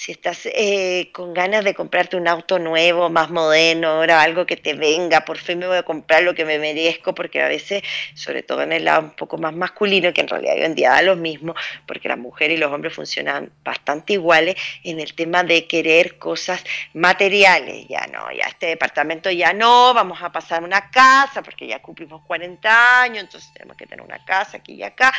si 0.00 0.12
estás 0.12 0.46
eh, 0.46 1.10
con 1.12 1.34
ganas 1.34 1.62
de 1.62 1.74
comprarte 1.74 2.16
un 2.16 2.26
auto 2.26 2.58
nuevo, 2.58 3.10
más 3.10 3.28
moderno, 3.28 3.88
ahora 3.88 4.22
algo 4.22 4.46
que 4.46 4.56
te 4.56 4.72
venga, 4.72 5.26
por 5.26 5.36
fin 5.36 5.58
me 5.58 5.66
voy 5.66 5.76
a 5.76 5.82
comprar 5.82 6.22
lo 6.22 6.34
que 6.34 6.46
me 6.46 6.58
merezco, 6.58 7.14
porque 7.14 7.42
a 7.42 7.48
veces, 7.48 7.82
sobre 8.14 8.42
todo 8.42 8.62
en 8.62 8.72
el 8.72 8.86
lado 8.86 9.02
un 9.02 9.10
poco 9.10 9.36
más 9.36 9.54
masculino, 9.54 10.10
que 10.14 10.22
en 10.22 10.28
realidad 10.28 10.54
hoy 10.54 10.62
en 10.62 10.74
día 10.74 10.92
da 10.92 11.02
lo 11.02 11.16
mismo, 11.16 11.54
porque 11.86 12.08
las 12.08 12.16
mujeres 12.16 12.56
y 12.56 12.60
los 12.60 12.72
hombres 12.72 12.94
funcionan 12.94 13.52
bastante 13.62 14.14
iguales 14.14 14.56
en 14.84 15.00
el 15.00 15.12
tema 15.12 15.44
de 15.44 15.66
querer 15.66 16.16
cosas 16.16 16.64
materiales. 16.94 17.86
Ya 17.86 18.06
no, 18.06 18.32
ya 18.32 18.46
este 18.46 18.68
departamento 18.68 19.30
ya 19.30 19.52
no, 19.52 19.92
vamos 19.92 20.22
a 20.22 20.32
pasar 20.32 20.64
una 20.64 20.90
casa, 20.90 21.42
porque 21.42 21.66
ya 21.66 21.82
cumplimos 21.82 22.22
40 22.22 23.02
años, 23.02 23.24
entonces 23.24 23.52
tenemos 23.52 23.76
que 23.76 23.86
tener 23.86 24.02
una 24.02 24.24
casa 24.24 24.56
aquí 24.56 24.76
y 24.76 24.82
acá. 24.82 25.12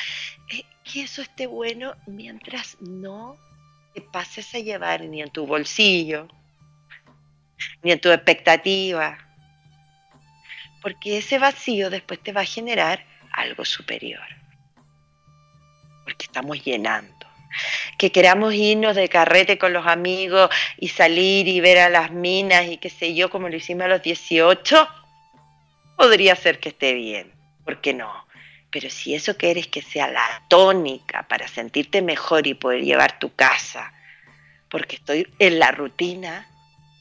Eh, 0.51 0.63
que 0.83 1.03
eso 1.03 1.21
esté 1.21 1.45
bueno 1.45 1.93
mientras 2.07 2.77
no 2.81 3.37
te 3.93 4.01
pases 4.01 4.53
a 4.55 4.59
llevar 4.59 5.01
ni 5.01 5.21
en 5.21 5.29
tu 5.29 5.45
bolsillo, 5.45 6.27
ni 7.83 7.91
en 7.91 7.99
tu 7.99 8.09
expectativa, 8.09 9.17
porque 10.81 11.17
ese 11.17 11.37
vacío 11.39 11.89
después 11.89 12.19
te 12.21 12.31
va 12.31 12.41
a 12.41 12.45
generar 12.45 13.05
algo 13.31 13.65
superior, 13.65 14.25
porque 16.03 16.25
estamos 16.25 16.63
llenando. 16.63 17.27
Que 17.97 18.13
queramos 18.13 18.53
irnos 18.53 18.95
de 18.95 19.09
carrete 19.09 19.57
con 19.57 19.73
los 19.73 19.85
amigos 19.85 20.49
y 20.77 20.87
salir 20.87 21.49
y 21.49 21.59
ver 21.59 21.79
a 21.79 21.89
las 21.89 22.09
minas 22.11 22.65
y 22.65 22.77
qué 22.77 22.89
sé 22.89 23.13
yo, 23.13 23.29
como 23.29 23.49
lo 23.49 23.57
hicimos 23.57 23.83
a 23.83 23.89
los 23.89 24.01
18, 24.01 24.87
podría 25.97 26.35
ser 26.35 26.59
que 26.59 26.69
esté 26.69 26.93
bien, 26.93 27.33
¿por 27.65 27.81
qué 27.81 27.93
no? 27.93 28.25
Pero 28.71 28.89
si 28.89 29.13
eso 29.13 29.37
quieres 29.37 29.67
que 29.67 29.81
sea 29.81 30.07
la 30.07 30.43
tónica 30.47 31.27
para 31.27 31.47
sentirte 31.47 32.01
mejor 32.01 32.47
y 32.47 32.53
poder 32.53 32.83
llevar 32.83 33.19
tu 33.19 33.35
casa, 33.35 33.93
porque 34.69 34.95
estoy 34.95 35.27
en 35.39 35.59
la 35.59 35.71
rutina, 35.71 36.47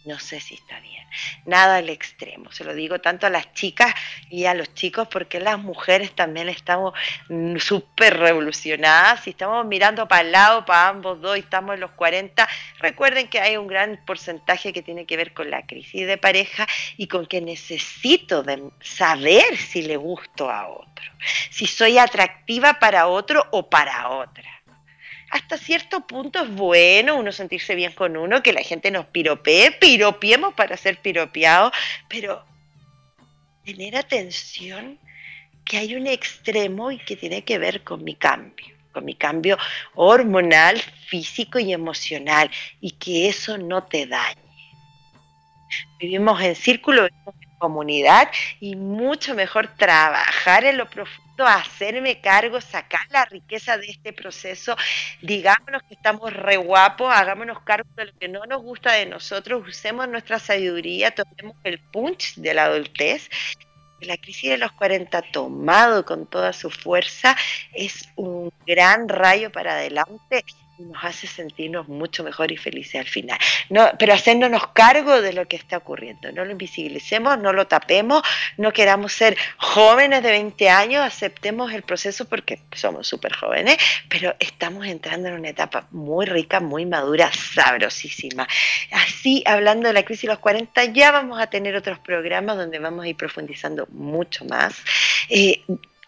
no 0.05 0.19
sé 0.19 0.41
si 0.41 0.55
está 0.55 0.81
bien. 0.81 1.07
Nada 1.45 1.77
al 1.77 1.89
extremo. 1.89 2.51
Se 2.53 2.65
lo 2.65 2.75
digo 2.75 3.01
tanto 3.01 3.27
a 3.27 3.31
las 3.31 3.53
chicas 3.53 3.95
y 4.31 4.47
a 4.47 4.55
los 4.55 4.73
chicos 4.75 5.09
porque 5.09 5.41
las 5.41 5.59
mujeres 5.59 6.13
también 6.13 6.49
estamos 6.49 6.95
súper 7.59 8.19
revolucionadas 8.19 9.27
y 9.27 9.31
estamos 9.31 9.67
mirando 9.67 10.07
para 10.09 10.23
el 10.23 10.33
lado, 10.33 10.65
para 10.65 10.89
ambos 10.89 11.21
dos, 11.21 11.37
y 11.37 11.41
estamos 11.41 11.75
en 11.75 11.81
los 11.81 11.91
40. 11.93 12.49
Recuerden 12.79 13.29
que 13.29 13.41
hay 13.41 13.57
un 13.57 13.67
gran 13.67 14.01
porcentaje 14.07 14.73
que 14.73 14.83
tiene 14.83 15.07
que 15.07 15.17
ver 15.17 15.35
con 15.35 15.51
la 15.51 15.67
crisis 15.67 16.07
de 16.07 16.17
pareja 16.17 16.67
y 16.97 17.07
con 17.07 17.27
que 17.27 17.41
necesito 17.41 18.43
de 18.43 18.71
saber 18.81 19.57
si 19.57 19.83
le 19.83 19.97
gusto 19.97 20.51
a 20.51 20.69
otro, 20.69 21.05
si 21.51 21.67
soy 21.67 21.99
atractiva 21.99 22.75
para 22.75 23.07
otro 23.07 23.47
o 23.51 23.69
para 23.69 24.09
otra 24.09 24.60
hasta 25.31 25.57
cierto 25.57 26.07
punto 26.07 26.43
es 26.43 26.51
bueno 26.51 27.17
uno 27.17 27.33
sentirse 27.33 27.75
bien 27.75 27.93
con 27.93 28.17
uno, 28.17 28.43
que 28.43 28.53
la 28.53 28.63
gente 28.63 28.91
nos 28.91 29.07
piropee, 29.07 29.71
piropiemos 29.73 30.55
para 30.55 30.77
ser 30.77 31.01
piropeados, 31.01 31.73
pero 32.09 32.45
tener 33.65 33.97
atención 33.97 34.99
que 35.65 35.79
hay 35.79 35.95
un 35.95 36.09
extremo 36.09 36.91
y 36.91 36.99
que 36.99 37.17
tiene 37.17 37.43
que 37.43 37.59
ver 37.59 37.85
con 37.85 38.03
mi 38.03 38.17
cambio, 38.17 38.75
con 38.93 39.05
mi 39.05 39.15
cambio 39.15 39.57
hormonal, 39.95 40.81
físico 41.07 41.61
y 41.61 41.73
emocional, 41.73 42.51
y 42.81 42.91
que 42.93 43.29
eso 43.29 43.57
no 43.57 43.85
te 43.85 44.07
dañe. 44.07 44.41
Vivimos 46.01 46.41
en 46.43 46.57
círculo, 46.57 47.07
comunidad 47.59 48.29
y 48.59 48.75
mucho 48.75 49.35
mejor 49.35 49.69
trabajar 49.77 50.65
en 50.65 50.79
lo 50.79 50.89
profundo, 50.89 51.30
hacerme 51.47 52.21
cargo, 52.21 52.61
sacar 52.61 53.07
la 53.11 53.25
riqueza 53.25 53.77
de 53.79 53.87
este 53.87 54.13
proceso, 54.13 54.77
digámonos 55.23 55.83
que 55.85 55.95
estamos 55.95 56.33
re 56.33 56.57
guapos, 56.57 57.13
hagámonos 57.13 57.61
cargo 57.61 57.89
de 57.97 58.07
lo 58.07 58.13
que 58.19 58.29
no 58.29 58.45
nos 58.47 58.63
gusta 58.63 58.93
de 58.93 59.07
nosotros, 59.07 59.67
usemos 59.67 60.09
nuestra 60.09 60.39
sabiduría, 60.39 61.11
tomemos 61.11 61.57
el 61.65 61.79
punch 61.79 62.37
de 62.37 62.55
la 62.55 62.65
adultez. 62.65 63.29
La 64.01 64.17
crisis 64.17 64.51
de 64.51 64.57
los 64.57 64.73
40 64.73 65.21
tomado 65.31 66.07
con 66.07 66.27
toda 66.27 66.55
su 66.55 66.71
fuerza 66.71 67.37
es 67.75 68.09
un 68.17 68.51
gran 68.67 69.11
rayo 69.11 69.53
para 69.53 69.73
adelante 69.73 70.45
nos 70.81 71.05
hace 71.05 71.27
sentirnos 71.27 71.89
mucho 71.89 72.25
mejor 72.25 72.51
y 72.53 72.57
felices 72.57 73.01
al 73.01 73.07
final. 73.07 73.39
No, 73.69 73.91
pero 73.99 74.15
haciéndonos 74.15 74.69
cargo 74.69 75.21
de 75.21 75.33
lo 75.33 75.47
que 75.47 75.57
está 75.57 75.77
ocurriendo. 75.77 76.33
No 76.33 76.45
lo 76.45 76.53
invisibilicemos, 76.53 77.39
no 77.39 77.53
lo 77.53 77.67
tapemos, 77.67 78.23
no 78.57 78.73
queramos 78.73 79.13
ser 79.13 79.37
jóvenes 79.57 80.23
de 80.23 80.31
20 80.31 80.69
años, 80.71 81.05
aceptemos 81.05 81.73
el 81.73 81.83
proceso 81.83 82.27
porque 82.29 82.61
somos 82.73 83.07
súper 83.07 83.35
jóvenes, 83.35 83.77
pero 84.09 84.35
estamos 84.39 84.87
entrando 84.87 85.29
en 85.29 85.35
una 85.35 85.49
etapa 85.51 85.87
muy 85.91 86.27
rica, 86.27 86.61
muy 86.61 86.87
madura, 86.87 87.31
sabrosísima. 87.33 88.47
Así, 88.93 89.43
hablando 89.47 89.89
de 89.89 89.95
la 89.95 90.05
crisis 90.05 90.23
de 90.23 90.29
los 90.29 90.39
40, 90.39 90.85
ya 90.87 91.13
vamos 91.13 91.41
a 91.41 91.49
tener 91.49 91.77
otros 91.77 91.99
programas 91.99 92.57
donde 92.57 92.79
vamos 92.79 93.05
a 93.05 93.09
ir 93.09 93.17
profundizando 93.17 93.87
mucho 93.91 94.45
más. 94.45 94.75
Eh, 95.29 95.63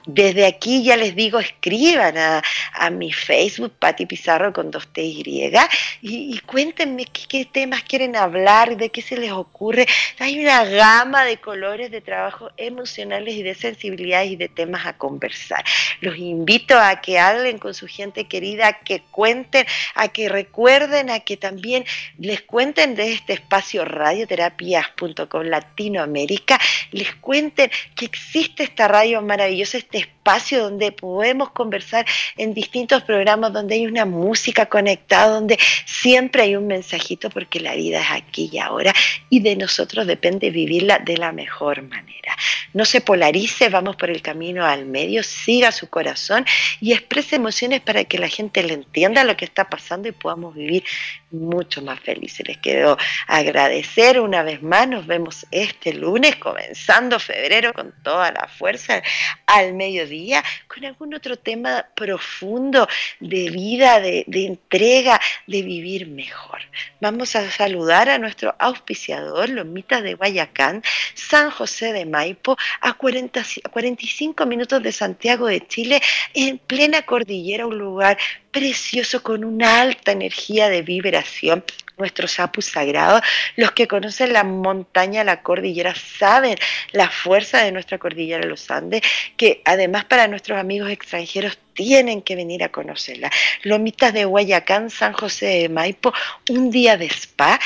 desde 0.07 0.47
aquí 0.47 0.83
ya 0.83 0.97
les 0.97 1.15
digo, 1.15 1.39
escriban 1.39 2.17
a, 2.19 2.43
mi 2.91 3.13
Facebook, 3.13 3.73
Patti 3.79 4.07
Pizarro 4.07 4.53
con 4.53 4.71
dos 4.71 4.89
T 4.89 5.03
y, 5.03 5.55
y, 6.03 6.39
cuéntenme 6.41 7.05
qué, 7.07 7.45
temas 7.45 7.83
quieren 7.85 8.17
hablar, 8.17 8.77
de 8.77 8.91
qué 8.91 9.03
se 9.03 9.17
les 9.17 9.31
ocurre. 9.31 9.87
Hay 10.19 10.41
una 10.41 10.65
gama 10.65 11.25
de 11.25 11.37
colores 11.39 11.91
de 11.91 12.01
trabajo 12.01 12.51
emocionales 12.57 13.35
y 13.35 13.43
de 13.43 13.55
sensibilidades 13.55 14.33
y 14.33 14.37
de 14.37 14.49
temas 14.49 14.87
a 14.87 14.97
conversar. 14.97 15.65
Los 16.01 16.17
invito 16.17 16.79
a 16.79 17.01
que 17.01 17.19
hablen 17.19 17.59
con 17.59 17.75
su 17.75 17.87
gente 17.87 18.27
querida, 18.27 18.69
a 18.69 18.73
que 18.81 19.03
cuenten, 19.11 19.67
a 19.95 20.09
que 20.09 20.29
recuerden, 20.29 21.11
a 21.11 21.21
que 21.21 21.37
también 21.37 21.85
les 22.19 22.43
cuenten 22.43 22.95
de 22.95 23.13
este 23.13 23.35
espacio 23.35 23.85
radioterapias.com 23.85 25.43
Latinoamérica, 25.45 26.59
les 26.91 27.15
cuenten 27.17 27.71
que 27.95 28.07
existe 28.07 28.65
esta 28.65 28.89
radio 28.89 29.23
maravillosa, 29.23 29.79
este 29.93 29.99
espacio 29.99 30.63
donde 30.63 30.93
podemos 30.93 31.51
conversar 31.51 32.07
en 32.37 32.55
distintos 32.55 33.03
programas, 33.03 33.53
donde 33.53 33.75
hay 33.75 33.87
una 33.87 34.07
música 34.07 34.67
conectada, 34.67 35.35
donde 35.35 35.59
siempre 35.85 36.43
hay 36.43 36.57
un 36.57 36.67
mensajito, 36.67 37.29
porque 37.29 37.61
la 37.61 37.75
vida 37.75 38.01
es 38.01 38.11
aquí 38.11 38.49
y 38.53 38.59
ahora, 38.59 38.95
y 39.29 39.41
de 39.41 39.57
nosotros 39.57 40.07
depende 40.07 40.51
vivirla 40.51 40.99
de 40.99 41.17
la 41.19 41.33
mejor 41.33 41.83
manera. 41.83 42.37
No 42.73 42.85
se 42.85 43.01
polarice, 43.01 43.69
vamos 43.69 43.97
por 43.97 44.09
el 44.09 44.23
camino 44.23 44.65
al 44.65 44.87
medio, 44.87 45.23
siga 45.23 45.73
su 45.73 45.89
corazón 45.89 46.47
y 46.81 46.93
exprese 46.93 47.37
emociones 47.37 47.81
para 47.81 48.05
que 48.05 48.19
la 48.19 48.29
gente 48.29 48.63
le 48.63 48.75
entienda 48.75 49.25
lo 49.25 49.37
que 49.37 49.45
está 49.45 49.69
pasando 49.69 50.09
y 50.09 50.13
podamos 50.13 50.55
vivir 50.55 50.85
mucho 51.33 51.83
más 51.83 52.01
felices. 52.01 52.47
Les 52.47 52.59
quiero 52.59 52.97
agradecer 53.27 54.21
una 54.21 54.43
vez 54.43 54.63
más, 54.63 54.89
nos 54.89 55.07
vemos 55.07 55.47
este 55.51 55.93
lunes, 55.95 56.37
comenzando 56.37 57.19
febrero 57.19 57.73
con 57.73 57.93
toda 58.03 58.33
la 58.33 58.49
fuerza 58.49 59.03
al 59.47 59.75
mediodía 59.75 60.43
con 60.69 60.85
algún 60.85 61.15
otro 61.15 61.37
tema 61.37 61.87
profundo 61.95 62.89
de 63.21 63.51
vida, 63.51 64.01
de, 64.01 64.25
entrega, 64.29 65.21
de 65.47 65.63
vivir 65.63 66.07
mejor. 66.07 66.61
Vamos 67.01 67.37
a 67.37 67.51
saludar 67.51 68.09
a 68.09 68.19
nuestro 68.19 68.55
auspiciador, 68.59 69.49
Lomitas 69.49 70.03
de 70.03 70.15
Guayacán, 70.15 70.83
San 71.15 71.51
José 71.51 71.93
de 71.93 72.07
Maipo, 72.07 72.57
a, 72.81 72.95
40, 72.95 73.41
a 73.41 73.69
45 73.69 74.47
minutos 74.47 74.83
de 74.83 74.93
Santiago 74.93 75.47
de 75.47 75.67
Chile, 75.67 76.01
en 76.35 76.59
plena 76.59 77.03
cordillera, 77.03 77.67
un 77.67 77.79
lugar 77.79 78.19
precioso 78.51 79.23
con 79.23 79.45
una 79.45 79.81
alta 79.81 80.13
energía 80.13 80.69
de 80.69 80.83
vibración 81.23 81.65
nuestro 81.99 82.27
Sapu 82.27 82.63
sagrado. 82.63 83.21
Los 83.57 83.73
que 83.73 83.87
conocen 83.87 84.33
la 84.33 84.45
montaña, 84.45 85.25
la 85.25 85.43
cordillera, 85.43 85.95
saben 85.95 86.57
la 86.93 87.09
fuerza 87.09 87.63
de 87.63 87.71
nuestra 87.71 87.99
cordillera 87.99 88.47
Los 88.47 88.71
Andes, 88.71 89.03
que 89.37 89.63
además 89.65 90.05
para 90.05 90.27
nuestros 90.27 90.59
amigos 90.59 90.91
extranjeros 90.91 91.59
tienen 91.75 92.23
que 92.23 92.37
venir 92.37 92.65
a 92.65 92.71
conocerla. 92.71 93.31
Lomitas 93.63 94.13
de 94.13 94.25
Guayacán, 94.25 94.91
San 94.91 95.13
José 95.13 95.47
de 95.47 95.69
Maipo, 95.69 96.13
un 96.49 96.71
día 96.71 96.97
de 96.97 97.07
spa 97.07 97.59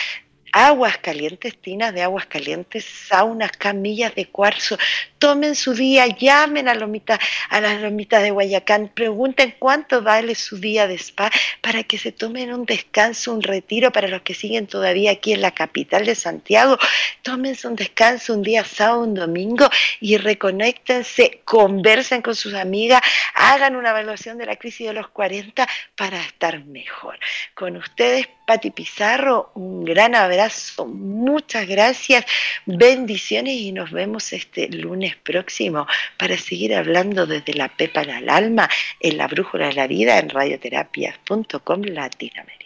aguas 0.57 0.96
calientes, 0.96 1.61
tinas 1.61 1.92
de 1.92 2.00
aguas 2.00 2.24
calientes, 2.24 2.86
saunas, 2.86 3.52
camillas 3.52 4.14
de 4.14 4.24
cuarzo. 4.24 4.78
Tomen 5.18 5.54
su 5.54 5.74
día, 5.74 6.07
llamen 6.07 6.66
a, 6.66 6.74
Lomita, 6.74 7.20
a 7.50 7.61
las 7.61 7.82
lomitas 7.82 8.22
de 8.22 8.30
Guayacán, 8.30 8.88
pregunten 8.88 9.54
cuánto 9.59 10.00
vale 10.00 10.34
su 10.34 10.57
día 10.57 10.86
de 10.86 10.94
spa 10.94 11.30
para 11.61 11.82
que 11.82 11.98
se 11.98 12.11
tomen 12.11 12.54
un 12.54 12.64
descanso, 12.64 13.34
un 13.34 13.42
retiro 13.42 13.92
para 13.92 14.09
los 14.09 14.22
que 14.22 14.32
siguen 14.32 14.66
todavía 14.66 15.11
aquí 15.11 15.34
en 15.34 15.42
la 15.42 15.50
capital 15.50 16.07
de 16.07 16.14
Santiago. 16.14 16.78
Tómense 17.20 17.68
un 17.68 17.76
descanso 17.76 18.32
un 18.32 18.42
día 18.42 18.64
sábado, 18.64 19.00
un 19.00 19.12
domingo 19.12 19.68
y 20.00 20.16
reconéctense, 20.16 21.42
conversen 21.44 22.22
con 22.22 22.34
sus 22.34 22.54
amigas, 22.54 23.02
hagan 23.34 23.76
una 23.76 23.90
evaluación 23.90 24.38
de 24.38 24.46
la 24.46 24.57
crisis 24.57 24.86
de 24.86 24.94
los 24.94 25.09
40 25.09 25.68
para 25.96 26.18
estar 26.18 26.64
mejor. 26.64 27.18
Con 27.54 27.76
ustedes, 27.76 28.26
Pati 28.47 28.70
Pizarro, 28.70 29.51
un 29.55 29.84
gran 29.84 30.14
abrazo, 30.14 30.86
muchas 30.86 31.66
gracias, 31.66 32.24
bendiciones 32.64 33.55
y 33.55 33.72
nos 33.72 33.90
vemos 33.90 34.32
este 34.32 34.68
lunes 34.68 35.16
próximo 35.16 35.88
para 36.16 36.38
seguir 36.38 36.72
hablando 36.72 37.26
desde 37.26 37.55
la 37.55 37.68
pepa 37.68 38.03
al 38.03 38.28
alma 38.28 38.70
en 39.01 39.18
la 39.18 39.26
brújula 39.26 39.66
de 39.66 39.74
la 39.74 39.88
vida 39.88 40.20
en 40.20 40.28
radioterapias.com 40.28 41.82
Latinoamérica. 41.82 42.66